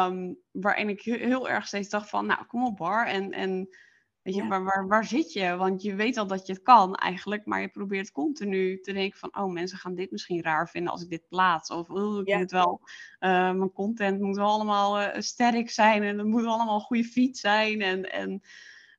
um, 0.07 0.37
waarin 0.63 0.89
ik 0.89 1.01
heel, 1.01 1.49
erg 1.49 1.67
steeds 1.67 1.89
dacht 1.89 2.09
van, 2.09 2.25
nou, 2.25 2.45
kom 2.45 2.65
op 2.65 2.77
bar. 2.77 3.05
En, 3.05 3.31
en 3.31 3.69
weet 4.21 4.35
je, 4.35 4.47
waar, 4.47 4.63
waar, 4.63 4.87
waar 4.87 5.05
zit 5.05 5.33
je? 5.33 5.55
Want 5.55 5.81
je 5.81 5.95
weet 5.95 6.17
al 6.17 6.27
dat 6.27 6.47
je 6.47 6.53
het 6.53 6.61
kan 6.61 6.95
eigenlijk. 6.95 7.45
Maar 7.45 7.61
je 7.61 7.69
probeert 7.69 8.11
continu 8.11 8.79
te 8.79 8.93
denken 8.93 9.19
van, 9.19 9.37
oh, 9.37 9.51
mensen 9.51 9.77
gaan 9.77 9.95
dit 9.95 10.11
misschien 10.11 10.43
raar 10.43 10.69
vinden 10.69 10.91
als 10.91 11.03
ik 11.03 11.09
dit 11.09 11.27
plaats. 11.27 11.69
Of, 11.69 11.89
oh, 11.89 12.19
ik 12.19 12.33
het 12.33 12.51
wel, 12.51 12.81
uh, 13.19 13.51
mijn 13.51 13.71
content 13.71 14.19
moet 14.19 14.35
wel 14.35 14.49
allemaal 14.49 15.01
uh, 15.01 15.07
sterk 15.17 15.69
zijn. 15.69 16.03
En 16.03 16.17
het 16.17 16.27
moet 16.27 16.45
allemaal 16.45 16.75
een 16.75 16.81
goede 16.81 17.03
feed 17.03 17.37
zijn. 17.37 17.81
En... 17.81 18.11
en 18.11 18.41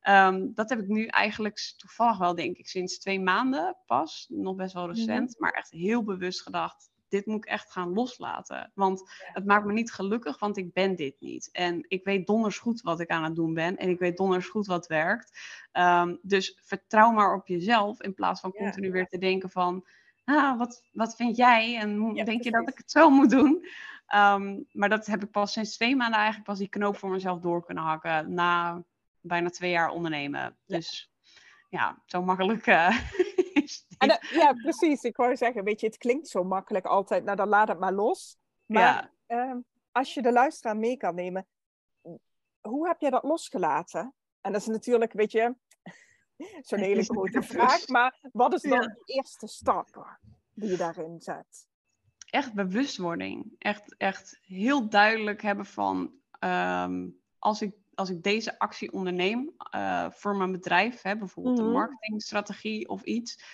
Ehm, 0.01 0.47
dat 0.55 0.69
heb 0.69 0.79
ik 0.79 0.89
nu 0.89 1.07
eigenlijk 1.07 1.75
toevallig 1.77 2.19
wel, 2.19 2.35
denk 2.35 2.57
ik, 2.57 2.69
sinds 2.69 2.99
twee 2.99 3.21
maanden 3.21 3.77
pas. 3.87 4.27
Nog 4.29 4.57
best 4.57 4.75
wel 4.75 4.89
recent, 4.89 5.31
mhm. 5.31 5.43
maar 5.43 5.53
echt 5.53 5.71
heel 5.71 6.05
bewust 6.05 6.43
gedacht. 6.43 6.91
Dit 7.09 7.27
moet 7.27 7.37
ik 7.37 7.51
echt 7.51 7.73
gaan 7.73 7.93
loslaten. 7.93 8.71
Want 8.75 9.11
het 9.33 9.45
maakt 9.45 9.65
me 9.65 9.73
niet 9.73 9.93
gelukkig, 9.93 10.39
want 10.39 10.57
ik 10.57 10.73
ben 10.73 10.97
dit 10.97 11.17
niet. 11.21 11.49
En 11.53 11.85
ik 11.89 12.05
weet 12.05 12.27
donders 12.27 12.59
goed 12.59 12.81
wat 12.81 13.01
ik 13.01 13.11
aan 13.11 13.25
het 13.25 13.37
doen 13.37 13.55
ben. 13.55 13.77
En 13.77 13.89
ik 13.89 13.99
weet 13.99 14.17
donders 14.17 14.49
goed 14.49 14.67
wat 14.67 14.87
werkt. 14.87 15.39
Ehm, 15.73 16.17
dus 16.23 16.59
vertrouw 16.63 17.11
maar 17.11 17.35
op 17.35 17.47
jezelf. 17.47 18.03
In 18.03 18.15
plaats 18.15 18.41
van 18.41 18.53
continu 18.53 18.91
weer 18.91 19.07
te 19.07 19.19
denken 19.19 19.51
van... 19.51 19.87
Ah, 20.25 20.59
wat, 20.59 20.85
wat 20.93 21.17
vind 21.17 21.37
jij? 21.37 21.79
En 21.79 22.15
denk 22.15 22.43
je 22.43 22.51
dat 22.51 22.69
ik 22.69 22.79
het 22.79 22.91
zo 22.91 23.11
moet 23.11 23.31
doen? 23.31 23.67
Ehm, 24.07 24.63
maar 24.73 24.89
dat 24.89 25.07
heb 25.07 25.23
ik 25.23 25.31
pas 25.31 25.53
sinds 25.53 25.77
twee 25.77 25.97
maanden 25.97 26.19
eigenlijk 26.19 26.49
pas 26.49 26.59
die 26.59 26.69
knoop 26.69 26.97
voor 26.97 27.11
mezelf 27.11 27.41
door 27.41 27.65
kunnen 27.65 27.85
hakken. 27.85 28.35
Na 28.35 28.83
bijna 29.29 29.51
twee 29.51 29.71
jaar 29.71 29.91
ondernemen. 29.91 30.59
Dus 30.67 31.11
ja, 31.69 32.03
zo 32.07 32.23
makkelijk 32.23 32.67
uh, 32.67 33.11
is 33.63 33.87
en, 33.99 34.09
uh, 34.09 34.17
ja, 34.33 34.53
precies. 34.53 35.03
Ik 35.03 35.17
wou 35.17 35.37
zeggen, 35.37 35.65
weet 35.65 35.81
je, 35.81 35.87
het 35.87 35.99
klinkt 35.99 36.29
zo 36.29 36.45
makkelijk 36.45 36.85
altijd. 36.85 37.25
Nou, 37.25 37.37
dan 37.37 37.49
laat 37.49 37.69
het 37.69 37.79
maar 37.79 37.93
los. 37.93 38.37
Maar 38.67 39.13
uh, 39.29 39.55
als 39.93 40.15
je 40.15 40.23
de 40.23 40.33
luisteraar 40.33 40.77
mee 40.77 40.97
kan 40.97 41.15
nemen, 41.15 41.47
hoe 42.61 42.87
heb 42.87 43.01
je 43.01 43.11
dat 43.11 43.23
losgelaten? 43.23 44.15
En 44.41 44.53
dat 44.53 44.61
is 44.61 44.67
natuurlijk, 44.67 45.13
weet 45.13 45.33
je, 45.33 45.55
zo'n 46.69 46.79
hele 46.79 47.05
grote 47.05 47.43
vraag. 47.53 47.89
Maar 47.89 48.19
wat 48.33 48.53
is 48.53 48.63
dan 48.63 48.81
de 48.81 49.03
eerste 49.05 49.47
stap 49.47 50.19
die 50.55 50.71
je 50.71 50.77
daarin 50.77 51.21
zet? 51.21 51.67
Echt 52.31 52.55
bewustwording. 52.55 53.55
Echt, 53.59 53.97
echt 53.97 54.39
heel 54.43 54.89
duidelijk 54.89 55.43
hebben 55.43 55.67
van... 55.67 56.13
Um, 56.41 57.21
als 57.39 57.63
ik 57.63 57.75
als 57.99 58.11
ik 58.11 58.23
deze 58.23 58.59
actie 58.59 58.93
onderneem 58.93 59.55
uh, 59.75 60.11
voor 60.11 60.37
mijn 60.37 60.53
bedrijf, 60.53 61.03
hè, 61.03 61.17
bijvoorbeeld 61.17 61.59
een 61.59 61.65
mhm. 61.65 61.75
marketingstrategie 61.75 62.89
of 62.89 63.03
iets, 63.03 63.45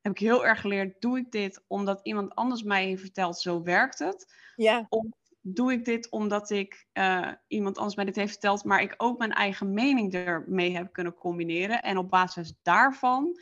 heb 0.00 0.12
ik 0.12 0.18
heel 0.18 0.46
erg 0.46 0.60
geleerd, 0.60 1.00
doe 1.00 1.18
ik 1.18 1.30
dit 1.30 1.64
omdat 1.66 2.00
iemand 2.02 2.34
anders 2.34 2.62
mij 2.62 2.84
heeft 2.86 3.00
verteld, 3.00 3.38
zo 3.38 3.62
werkt 3.62 3.98
het? 3.98 4.34
Ja. 4.56 4.86
Of 4.88 5.06
doe 5.40 5.72
ik 5.72 5.84
dit 5.84 6.10
omdat 6.10 6.50
ik 6.50 6.86
uh, 6.92 7.32
iemand 7.46 7.76
anders 7.76 7.96
mij 7.96 8.04
dit 8.04 8.16
heeft 8.16 8.32
verteld, 8.32 8.64
maar 8.64 8.82
ik 8.82 8.94
ook 8.96 9.18
mijn 9.18 9.32
eigen 9.32 9.72
mening 9.72 10.14
ermee 10.14 10.76
heb 10.76 10.92
kunnen 10.92 11.14
combineren 11.14 11.82
en 11.82 11.96
op 11.98 12.10
basis 12.10 12.54
daarvan 12.62 13.40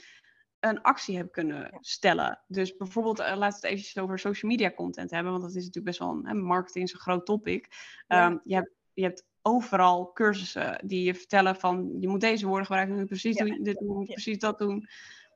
een 0.60 0.82
actie 0.82 1.16
heb 1.16 1.32
kunnen 1.32 1.78
stellen. 1.80 2.40
Dus 2.46 2.76
bijvoorbeeld, 2.76 3.20
uh, 3.20 3.36
laten 3.36 3.60
we 3.60 3.68
het 3.68 3.78
even 3.78 4.02
over 4.02 4.18
social 4.18 4.50
media 4.50 4.70
content 4.70 5.10
hebben, 5.10 5.30
want 5.30 5.44
dat 5.44 5.54
is 5.54 5.64
natuurlijk 5.64 5.86
best 5.86 5.98
wel 5.98 6.10
een, 6.10 6.26
hè, 6.26 6.34
marketing 6.34 6.84
is 6.84 6.92
een 6.92 7.00
groot 7.00 7.26
topic. 7.26 7.68
Ja. 8.06 8.26
Um, 8.26 8.40
je, 8.44 8.54
hebt, 8.54 8.70
je 8.92 9.02
hebt 9.02 9.24
overal 9.42 10.12
cursussen 10.12 10.80
die 10.84 11.04
je 11.04 11.14
vertellen 11.14 11.56
van 11.56 11.96
je 12.00 12.08
moet 12.08 12.20
deze 12.20 12.46
woorden 12.46 12.66
gebruiken, 12.66 12.94
je 12.94 13.00
moet 13.00 13.10
precies 13.10 13.36
doen, 13.36 13.62
dit 13.62 13.78
doen, 13.78 14.04
precies 14.04 14.38
dat 14.38 14.58
doen. 14.58 14.88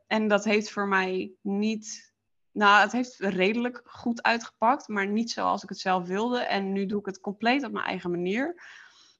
En 0.06 0.28
dat 0.28 0.44
heeft 0.44 0.70
voor 0.70 0.88
mij 0.88 1.32
niet, 1.40 2.14
nou 2.52 2.80
het 2.80 2.92
heeft 2.92 3.16
redelijk 3.18 3.82
goed 3.84 4.22
uitgepakt, 4.22 4.88
maar 4.88 5.06
niet 5.06 5.30
zoals 5.30 5.62
ik 5.62 5.68
het 5.68 5.78
zelf 5.78 6.06
wilde. 6.06 6.38
En 6.38 6.72
nu 6.72 6.86
doe 6.86 7.00
ik 7.00 7.06
het 7.06 7.20
compleet 7.20 7.64
op 7.64 7.72
mijn 7.72 7.86
eigen 7.86 8.10
manier. 8.10 8.62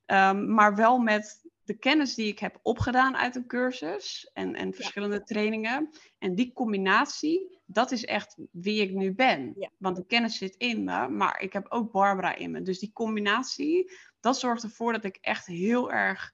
Um, 0.07 0.55
maar 0.55 0.75
wel 0.75 0.99
met 0.99 1.42
de 1.64 1.75
kennis 1.79 2.14
die 2.14 2.27
ik 2.27 2.38
heb 2.38 2.59
opgedaan 2.62 3.16
uit 3.16 3.37
een 3.37 3.47
cursus 3.47 4.31
en, 4.33 4.55
en 4.55 4.75
verschillende 4.75 5.23
trainingen. 5.23 5.90
En 6.18 6.35
die 6.35 6.53
combinatie, 6.53 7.59
dat 7.66 7.90
is 7.90 8.05
echt 8.05 8.37
wie 8.51 8.83
ik 8.83 8.94
nu 8.94 9.14
ben. 9.14 9.70
Want 9.79 9.97
de 9.97 10.07
kennis 10.07 10.38
zit 10.38 10.55
in 10.57 10.85
me, 10.85 11.09
maar 11.09 11.40
ik 11.40 11.53
heb 11.53 11.66
ook 11.68 11.92
Barbara 11.92 12.35
in 12.35 12.51
me. 12.51 12.62
Dus 12.62 12.79
die 12.79 12.92
combinatie, 12.92 13.92
dat 14.24 14.38
zorgt 14.38 14.62
ervoor 14.62 14.92
dat 14.92 15.04
ik 15.04 15.18
echt 15.20 15.46
heel 15.46 15.92
erg 15.92 16.32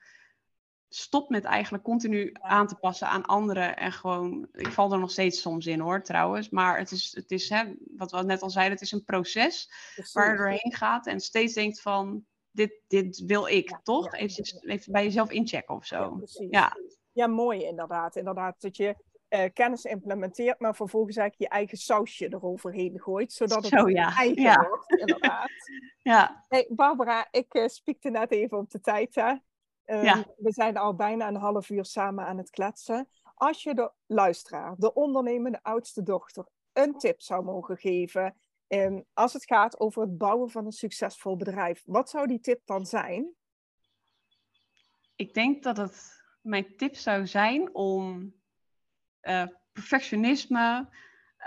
stop 0.89 1.31
met 1.31 1.45
eigenlijk 1.45 1.85
continu 1.85 2.33
aan 2.41 2.67
te 2.67 2.75
passen 2.75 3.09
aan 3.09 3.27
anderen. 3.27 3.77
En 3.77 3.93
gewoon, 3.93 4.49
ik 4.53 4.73
val 4.73 4.93
er 4.93 4.99
nog 4.99 5.11
steeds 5.11 5.41
soms 5.41 5.67
in 5.67 5.81
hoor, 5.81 6.03
trouwens. 6.03 6.51
Maar 6.51 6.79
het 6.79 6.91
is, 6.91 7.15
het 7.15 7.31
is 7.31 7.49
hè, 7.49 7.73
wat 7.97 8.11
we 8.11 8.23
net 8.23 8.43
al 8.43 8.51
zeiden, 8.51 8.75
het 8.75 8.83
is 8.83 8.93
een 8.93 9.05
proces 9.05 9.71
waar 10.13 10.31
je 10.31 10.37
doorheen 10.37 10.75
gaat. 10.75 11.07
En 11.07 11.21
steeds 11.21 11.55
denkt 11.55 11.81
van, 11.81 12.25
dit, 12.51 12.81
dit 12.87 13.23
wil 13.27 13.47
ik, 13.47 13.79
toch? 13.83 14.13
even, 14.15 14.45
even, 14.61 14.93
bij 14.93 15.05
jezelf 15.05 15.31
inchecken 15.31 15.75
of 15.75 15.87
zo. 15.87 16.21
Ja, 16.51 16.77
ja. 17.13 17.27
mooi 17.27 17.65
inderdaad. 17.65 18.17
Inderdaad, 18.17 18.61
dat 18.61 18.77
je 18.77 18.97
uh, 19.31 19.45
kennis 19.53 19.85
implementeert, 19.85 20.61
maar 20.61 20.77
vervolgens 20.77 21.17
eigenlijk 21.17 21.51
je 21.51 21.57
eigen 21.59 21.79
sausje 21.79 22.33
eroverheen 22.33 23.01
gooit, 23.01 23.33
zodat 23.33 23.63
het 23.63 23.79
Zo, 23.79 23.89
ja. 23.89 24.17
eigen 24.17 24.43
ja. 24.43 24.69
wordt, 24.69 24.91
inderdaad. 24.91 25.51
ja. 26.03 26.45
Hey, 26.49 26.67
Barbara, 26.71 27.29
ik 27.31 27.55
uh, 27.55 27.67
spiekte 27.67 28.11
net 28.11 28.31
even 28.31 28.59
op 28.59 28.71
de 28.71 28.81
tijd, 28.81 29.15
hè? 29.15 29.35
Um, 29.85 30.25
we 30.37 30.53
zijn 30.53 30.77
al 30.77 30.95
bijna 30.95 31.29
een 31.29 31.37
half 31.37 31.71
uur 31.71 31.85
samen 31.85 32.27
aan 32.27 32.39
het 32.39 32.51
kletsen. 32.51 33.09
Als 33.35 33.63
je 33.63 33.75
de 33.75 33.93
luisteraar, 34.07 34.75
de 34.79 34.95
ondernemende 34.95 35.63
oudste 35.63 36.03
dochter, 36.03 36.47
een 36.73 36.99
tip 36.99 37.21
zou 37.21 37.45
mogen 37.45 37.77
geven 37.77 38.35
um, 38.69 39.05
als 39.13 39.33
het 39.33 39.45
gaat 39.45 39.81
over 39.81 40.03
het 40.03 40.19
bouwen 40.19 40.51
van 40.51 40.67
een 40.67 40.73
succesvol 40.73 41.37
bedrijf, 41.37 41.83
wat 41.87 42.11
zou 42.11 42.27
die 42.27 42.41
tip 42.41 42.61
dan 42.65 42.87
zijn? 42.87 43.35
Ik 45.17 45.35
denk 45.35 45.63
dat 45.63 45.77
het 45.77 46.23
mijn 46.41 46.77
tip 46.77 46.97
zou 46.97 47.27
zijn 47.27 47.75
om 47.75 48.35
uh, 49.23 49.47
perfectionisme, 49.73 50.89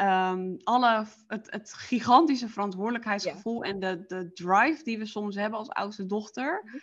um, 0.02 0.58
alle, 0.64 1.06
het, 1.28 1.52
het, 1.52 1.74
gigantische 1.74 2.50
verantwoordelijkheidsgevoel 2.50 3.64
en 3.64 3.80
de, 3.80 4.04
de 4.08 4.32
drive 4.34 4.84
die 4.84 4.98
we 4.98 5.06
soms 5.06 5.36
hebben 5.36 5.60
als 5.60 5.70
oudste 5.70 6.06
dochter, 6.06 6.62
mhm. 6.66 6.78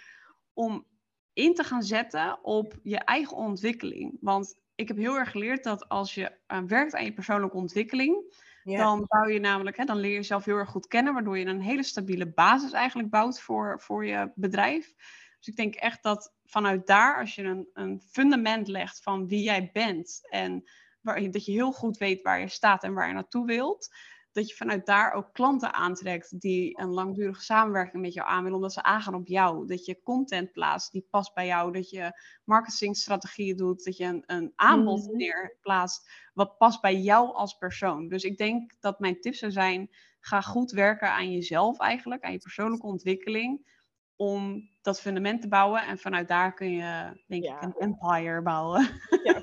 om 0.52 0.86
in 1.32 1.54
te 1.54 1.64
gaan 1.64 1.82
zetten 1.82 2.44
op 2.44 2.78
je 2.82 2.98
eigen 2.98 3.36
ontwikkeling. 3.36 4.16
Want 4.20 4.60
ik 4.74 4.88
heb 4.88 4.96
heel 4.96 5.18
erg 5.18 5.30
geleerd 5.30 5.64
dat 5.64 5.88
als 5.88 6.14
je 6.14 6.32
uh, 6.48 6.58
werkt 6.66 6.94
aan 6.94 7.04
je 7.04 7.12
persoonlijke 7.12 7.56
ontwikkeling, 7.56 8.34
dan 8.64 9.04
bouw 9.08 9.26
je 9.26 9.40
namelijk, 9.40 9.76
hè, 9.76 9.84
dan 9.84 9.96
leer 9.96 10.10
je 10.10 10.16
jezelf 10.16 10.44
heel 10.44 10.56
erg 10.56 10.70
goed 10.70 10.86
kennen, 10.86 11.12
waardoor 11.12 11.38
je 11.38 11.46
een 11.46 11.60
hele 11.60 11.82
stabiele 11.82 12.26
basis 12.26 12.72
eigenlijk 12.72 13.10
bouwt 13.10 13.40
voor, 13.40 13.80
voor 13.80 14.06
je 14.06 14.32
bedrijf. 14.34 14.94
Dus 15.40 15.48
ik 15.48 15.56
denk 15.56 15.74
echt 15.74 16.02
dat 16.02 16.34
vanuit 16.44 16.86
daar, 16.86 17.18
als 17.18 17.34
je 17.34 17.42
een, 17.42 17.68
een 17.72 18.00
fundament 18.10 18.68
legt 18.68 19.02
van 19.02 19.26
wie 19.26 19.42
jij 19.42 19.70
bent 19.72 20.20
en 20.30 20.70
waar, 21.00 21.30
dat 21.30 21.44
je 21.44 21.52
heel 21.52 21.72
goed 21.72 21.98
weet 21.98 22.22
waar 22.22 22.40
je 22.40 22.48
staat 22.48 22.82
en 22.82 22.94
waar 22.94 23.08
je 23.08 23.14
naartoe 23.14 23.46
wilt, 23.46 23.88
dat 24.32 24.48
je 24.48 24.54
vanuit 24.54 24.86
daar 24.86 25.12
ook 25.12 25.32
klanten 25.32 25.72
aantrekt 25.72 26.40
die 26.40 26.80
een 26.80 26.90
langdurige 26.90 27.42
samenwerking 27.42 28.02
met 28.02 28.12
jou 28.12 28.28
aan 28.28 28.42
willen, 28.42 28.56
omdat 28.56 28.72
ze 28.72 28.82
aangaan 28.82 29.14
op 29.14 29.26
jou. 29.26 29.66
Dat 29.66 29.84
je 29.84 30.02
content 30.02 30.52
plaatst 30.52 30.92
die 30.92 31.06
past 31.10 31.34
bij 31.34 31.46
jou, 31.46 31.72
dat 31.72 31.90
je 31.90 32.20
marketingstrategieën 32.44 33.56
doet, 33.56 33.84
dat 33.84 33.96
je 33.96 34.04
een, 34.04 34.22
een 34.26 34.52
aanbod 34.56 35.06
mm. 35.06 35.16
neerplaatst 35.16 36.10
wat 36.34 36.58
past 36.58 36.80
bij 36.80 36.96
jou 36.96 37.34
als 37.34 37.54
persoon. 37.54 38.08
Dus 38.08 38.22
ik 38.22 38.36
denk 38.36 38.74
dat 38.80 39.00
mijn 39.00 39.20
tip 39.20 39.34
zou 39.34 39.52
zijn, 39.52 39.90
ga 40.20 40.40
goed 40.40 40.70
werken 40.70 41.10
aan 41.10 41.32
jezelf 41.32 41.78
eigenlijk, 41.78 42.22
aan 42.22 42.32
je 42.32 42.38
persoonlijke 42.38 42.86
ontwikkeling, 42.86 43.79
om 44.20 44.70
dat 44.82 45.00
fundament 45.00 45.40
te 45.40 45.48
bouwen. 45.48 45.82
En 45.82 45.98
vanuit 45.98 46.28
daar 46.28 46.54
kun 46.54 46.70
je, 46.70 47.22
denk 47.26 47.44
ik, 47.44 47.56
een 47.60 47.74
empire 47.78 48.42
bouwen. 48.42 48.88
Ja, 49.22 49.40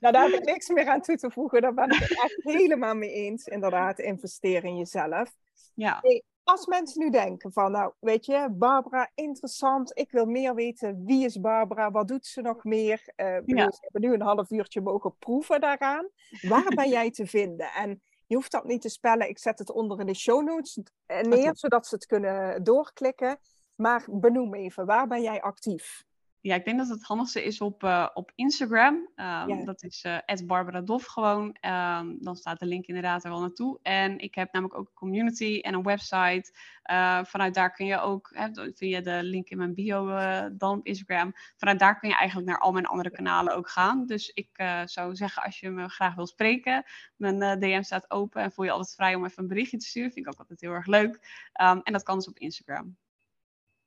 nou, 0.00 0.12
daar 0.12 0.30
heb 0.30 0.40
ik 0.40 0.44
niks 0.44 0.68
meer 0.68 0.88
aan 0.88 1.00
toe 1.00 1.16
te 1.16 1.30
voegen. 1.30 1.60
Daar 1.60 1.74
ben 1.74 1.90
ik 1.90 1.98
het 1.98 2.22
echt 2.22 2.42
helemaal 2.42 2.94
mee 2.94 3.12
eens. 3.12 3.46
Inderdaad, 3.46 3.98
investeren 3.98 4.70
in 4.70 4.76
jezelf. 4.76 5.32
Ja. 5.74 6.02
als 6.42 6.66
mensen 6.66 7.04
nu 7.04 7.10
denken 7.10 7.52
van, 7.52 7.72
nou, 7.72 7.92
weet 8.00 8.26
je, 8.26 8.48
Barbara, 8.50 9.10
interessant. 9.14 9.98
Ik 9.98 10.10
wil 10.10 10.24
meer 10.24 10.54
weten. 10.54 11.04
Wie 11.04 11.24
is 11.24 11.40
Barbara? 11.40 11.90
Wat 11.90 12.08
doet 12.08 12.26
ze 12.26 12.40
nog 12.40 12.64
meer? 12.64 13.12
Uh, 13.16 13.26
ja. 13.26 13.66
We 13.66 13.78
hebben 13.80 14.00
nu 14.00 14.12
een 14.12 14.22
half 14.22 14.50
uurtje 14.50 14.80
mogen 14.80 15.16
proeven 15.18 15.60
daaraan. 15.60 16.08
Waar 16.40 16.72
ben 16.74 16.88
jij 16.88 17.10
te 17.10 17.26
vinden? 17.26 17.66
En 17.66 18.02
je 18.26 18.34
hoeft 18.34 18.52
dat 18.52 18.64
niet 18.64 18.82
te 18.82 18.88
spellen. 18.88 19.28
Ik 19.28 19.38
zet 19.38 19.58
het 19.58 19.70
onder 19.70 20.00
in 20.00 20.06
de 20.06 20.14
show 20.14 20.44
notes 20.44 20.78
neer, 21.06 21.56
zodat 21.56 21.86
ze 21.86 21.94
het 21.94 22.06
kunnen 22.06 22.64
doorklikken. 22.64 23.38
Maar 23.76 24.04
benoem 24.10 24.54
even, 24.54 24.86
waar 24.86 25.06
ben 25.06 25.22
jij 25.22 25.42
actief? 25.42 26.04
Ja, 26.46 26.54
ik 26.54 26.64
denk 26.64 26.78
dat 26.78 26.88
het 26.88 27.02
handigste 27.02 27.44
is 27.44 27.60
op, 27.60 27.82
uh, 27.82 28.08
op 28.14 28.32
Instagram. 28.34 29.08
Um, 29.16 29.64
Dat 29.64 29.82
is 29.82 30.04
uh, 30.04 30.46
Barbara 30.46 30.80
Dof 30.80 31.04
gewoon. 31.04 31.56
Um, 31.60 32.16
dan 32.20 32.36
staat 32.36 32.58
de 32.58 32.66
link 32.66 32.86
inderdaad 32.86 33.24
er 33.24 33.30
wel 33.30 33.40
naartoe. 33.40 33.78
En 33.82 34.18
ik 34.18 34.34
heb 34.34 34.52
namelijk 34.52 34.78
ook 34.78 34.86
een 34.86 34.94
community 34.94 35.58
en 35.62 35.74
een 35.74 35.82
website. 35.82 36.52
Uh, 36.90 37.24
vanuit 37.24 37.54
daar 37.54 37.72
kun 37.72 37.86
je 37.86 38.00
ook, 38.00 38.30
hè, 38.34 38.72
via 38.74 39.00
de 39.00 39.22
link 39.22 39.48
in 39.48 39.58
mijn 39.58 39.74
bio 39.74 40.06
dan 40.52 40.78
op 40.78 40.86
Instagram. 40.86 41.32
Vanuit 41.56 41.78
daar 41.78 41.98
kun 41.98 42.08
je 42.08 42.16
eigenlijk 42.16 42.48
naar 42.48 42.58
al 42.58 42.72
mijn 42.72 42.86
andere 42.86 43.10
kanalen 43.10 43.54
ook 43.54 43.68
gaan. 43.68 44.06
Dus 44.06 44.28
ik 44.28 44.48
zou 44.84 45.16
zeggen, 45.16 45.42
als 45.42 45.60
je 45.60 45.70
me 45.70 45.88
graag 45.88 46.14
wil 46.14 46.26
spreken, 46.26 46.84
mijn 47.16 47.60
DM 47.60 47.82
staat 47.82 48.10
open. 48.10 48.42
En 48.42 48.52
voel 48.52 48.64
je 48.64 48.70
altijd 48.70 48.94
vrij 48.94 49.14
om 49.14 49.24
even 49.24 49.42
een 49.42 49.48
berichtje 49.48 49.78
te 49.78 49.86
sturen. 49.86 50.12
Vind 50.12 50.26
ik 50.26 50.32
ook 50.32 50.38
altijd 50.38 50.60
heel 50.60 50.72
erg 50.72 50.86
leuk. 50.86 51.14
Um, 51.62 51.80
en 51.82 51.92
dat 51.92 52.02
kan 52.02 52.16
dus 52.16 52.28
op 52.28 52.38
Instagram. 52.38 52.96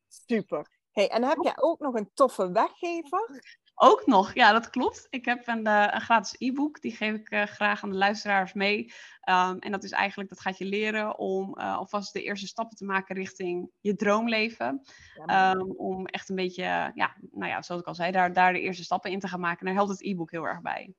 Super. 0.10 0.78
Hey, 0.92 1.10
en 1.10 1.24
heb 1.24 1.38
jij 1.42 1.54
ook 1.56 1.80
nog 1.80 1.94
een 1.94 2.12
toffe 2.14 2.52
weggever? 2.52 3.58
Ook 3.76 4.06
nog, 4.06 4.34
ja, 4.34 4.52
dat 4.52 4.70
klopt. 4.70 5.08
Ik 5.10 5.26
heb 5.26 5.48
een, 5.48 5.68
uh, 5.68 5.88
een 5.90 6.02
gratis 6.02 6.36
e-book, 6.38 6.82
die 6.82 6.96
geef 6.96 7.14
ik 7.14 7.32
uh, 7.32 7.44
graag 7.44 7.84
aan 7.84 7.90
de 7.90 7.96
luisteraars 7.96 8.54
mee. 8.54 8.94
Um, 9.30 9.60
en 9.60 9.72
dat 9.72 9.84
is 9.84 9.92
eigenlijk, 9.92 10.30
dat 10.30 10.40
gaat 10.40 10.58
je 10.58 10.66
leren 10.66 11.18
om 11.18 11.58
uh, 11.60 11.78
alvast 11.78 12.14
de 12.14 12.24
eerste 12.24 12.48
stappen 12.48 12.78
te 12.78 12.86
maken 12.86 13.16
richting 13.16 13.72
je 13.80 13.96
droomleven. 13.96 14.82
Ja, 15.26 15.56
um, 15.56 15.72
om 15.72 16.06
echt 16.06 16.30
een 16.30 16.36
beetje, 16.36 16.92
ja, 16.94 17.16
nou 17.32 17.52
ja, 17.52 17.62
zoals 17.62 17.82
ik 17.82 17.88
al 17.88 17.96
zei, 17.96 18.12
daar, 18.12 18.34
daar 18.34 18.54
de 18.54 18.62
eerste 18.62 18.84
stappen 18.84 19.12
in 19.12 19.20
te 19.20 19.28
gaan 19.28 19.40
maken. 19.40 19.66
Daar 19.66 19.76
helpt 19.76 19.92
het 19.92 20.04
e-book 20.04 20.32
heel 20.32 20.48
erg 20.48 20.62
bij. 20.62 20.94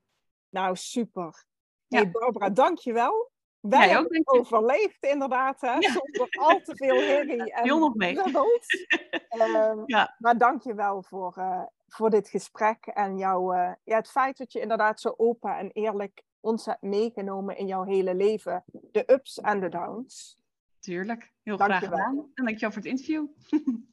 Nou, 0.48 0.76
super. 0.76 1.44
Hey 1.88 2.10
Barbara, 2.10 2.50
dankjewel. 2.50 3.29
Wij 3.60 3.88
ja, 3.88 3.94
hebben 3.94 4.16
het 4.16 4.28
overleefd 4.28 5.04
inderdaad, 5.04 5.60
hè? 5.60 5.82
zonder 5.82 6.28
al 6.30 6.60
te 6.60 6.76
veel 6.76 6.94
herrie 6.94 7.52
en 7.54 7.62
Heel 7.62 7.78
nog 7.78 7.94
mee. 7.94 8.18
um, 8.18 9.82
ja. 9.96 10.16
Maar 10.18 10.38
dank 10.38 10.62
je 10.62 10.74
wel 10.74 11.02
voor, 11.02 11.34
uh, 11.38 11.62
voor 11.88 12.10
dit 12.10 12.28
gesprek 12.28 12.86
en 12.86 13.16
jouw, 13.18 13.54
uh, 13.54 13.72
ja, 13.84 13.96
het 13.96 14.10
feit 14.10 14.36
dat 14.36 14.52
je 14.52 14.60
inderdaad 14.60 15.00
zo 15.00 15.14
open 15.16 15.56
en 15.56 15.70
eerlijk 15.70 16.22
ons 16.40 16.66
hebt 16.66 16.82
meegenomen 16.82 17.56
in 17.56 17.66
jouw 17.66 17.84
hele 17.84 18.14
leven. 18.14 18.64
De 18.66 19.12
ups 19.12 19.40
en 19.40 19.60
de 19.60 19.68
downs. 19.68 20.38
Tuurlijk, 20.78 21.32
heel 21.42 21.56
dank 21.56 21.70
graag 21.70 21.84
gedaan. 21.84 22.30
En 22.34 22.44
dankjewel 22.44 22.72
voor 22.72 22.82
het 22.82 22.90
interview. 22.90 23.26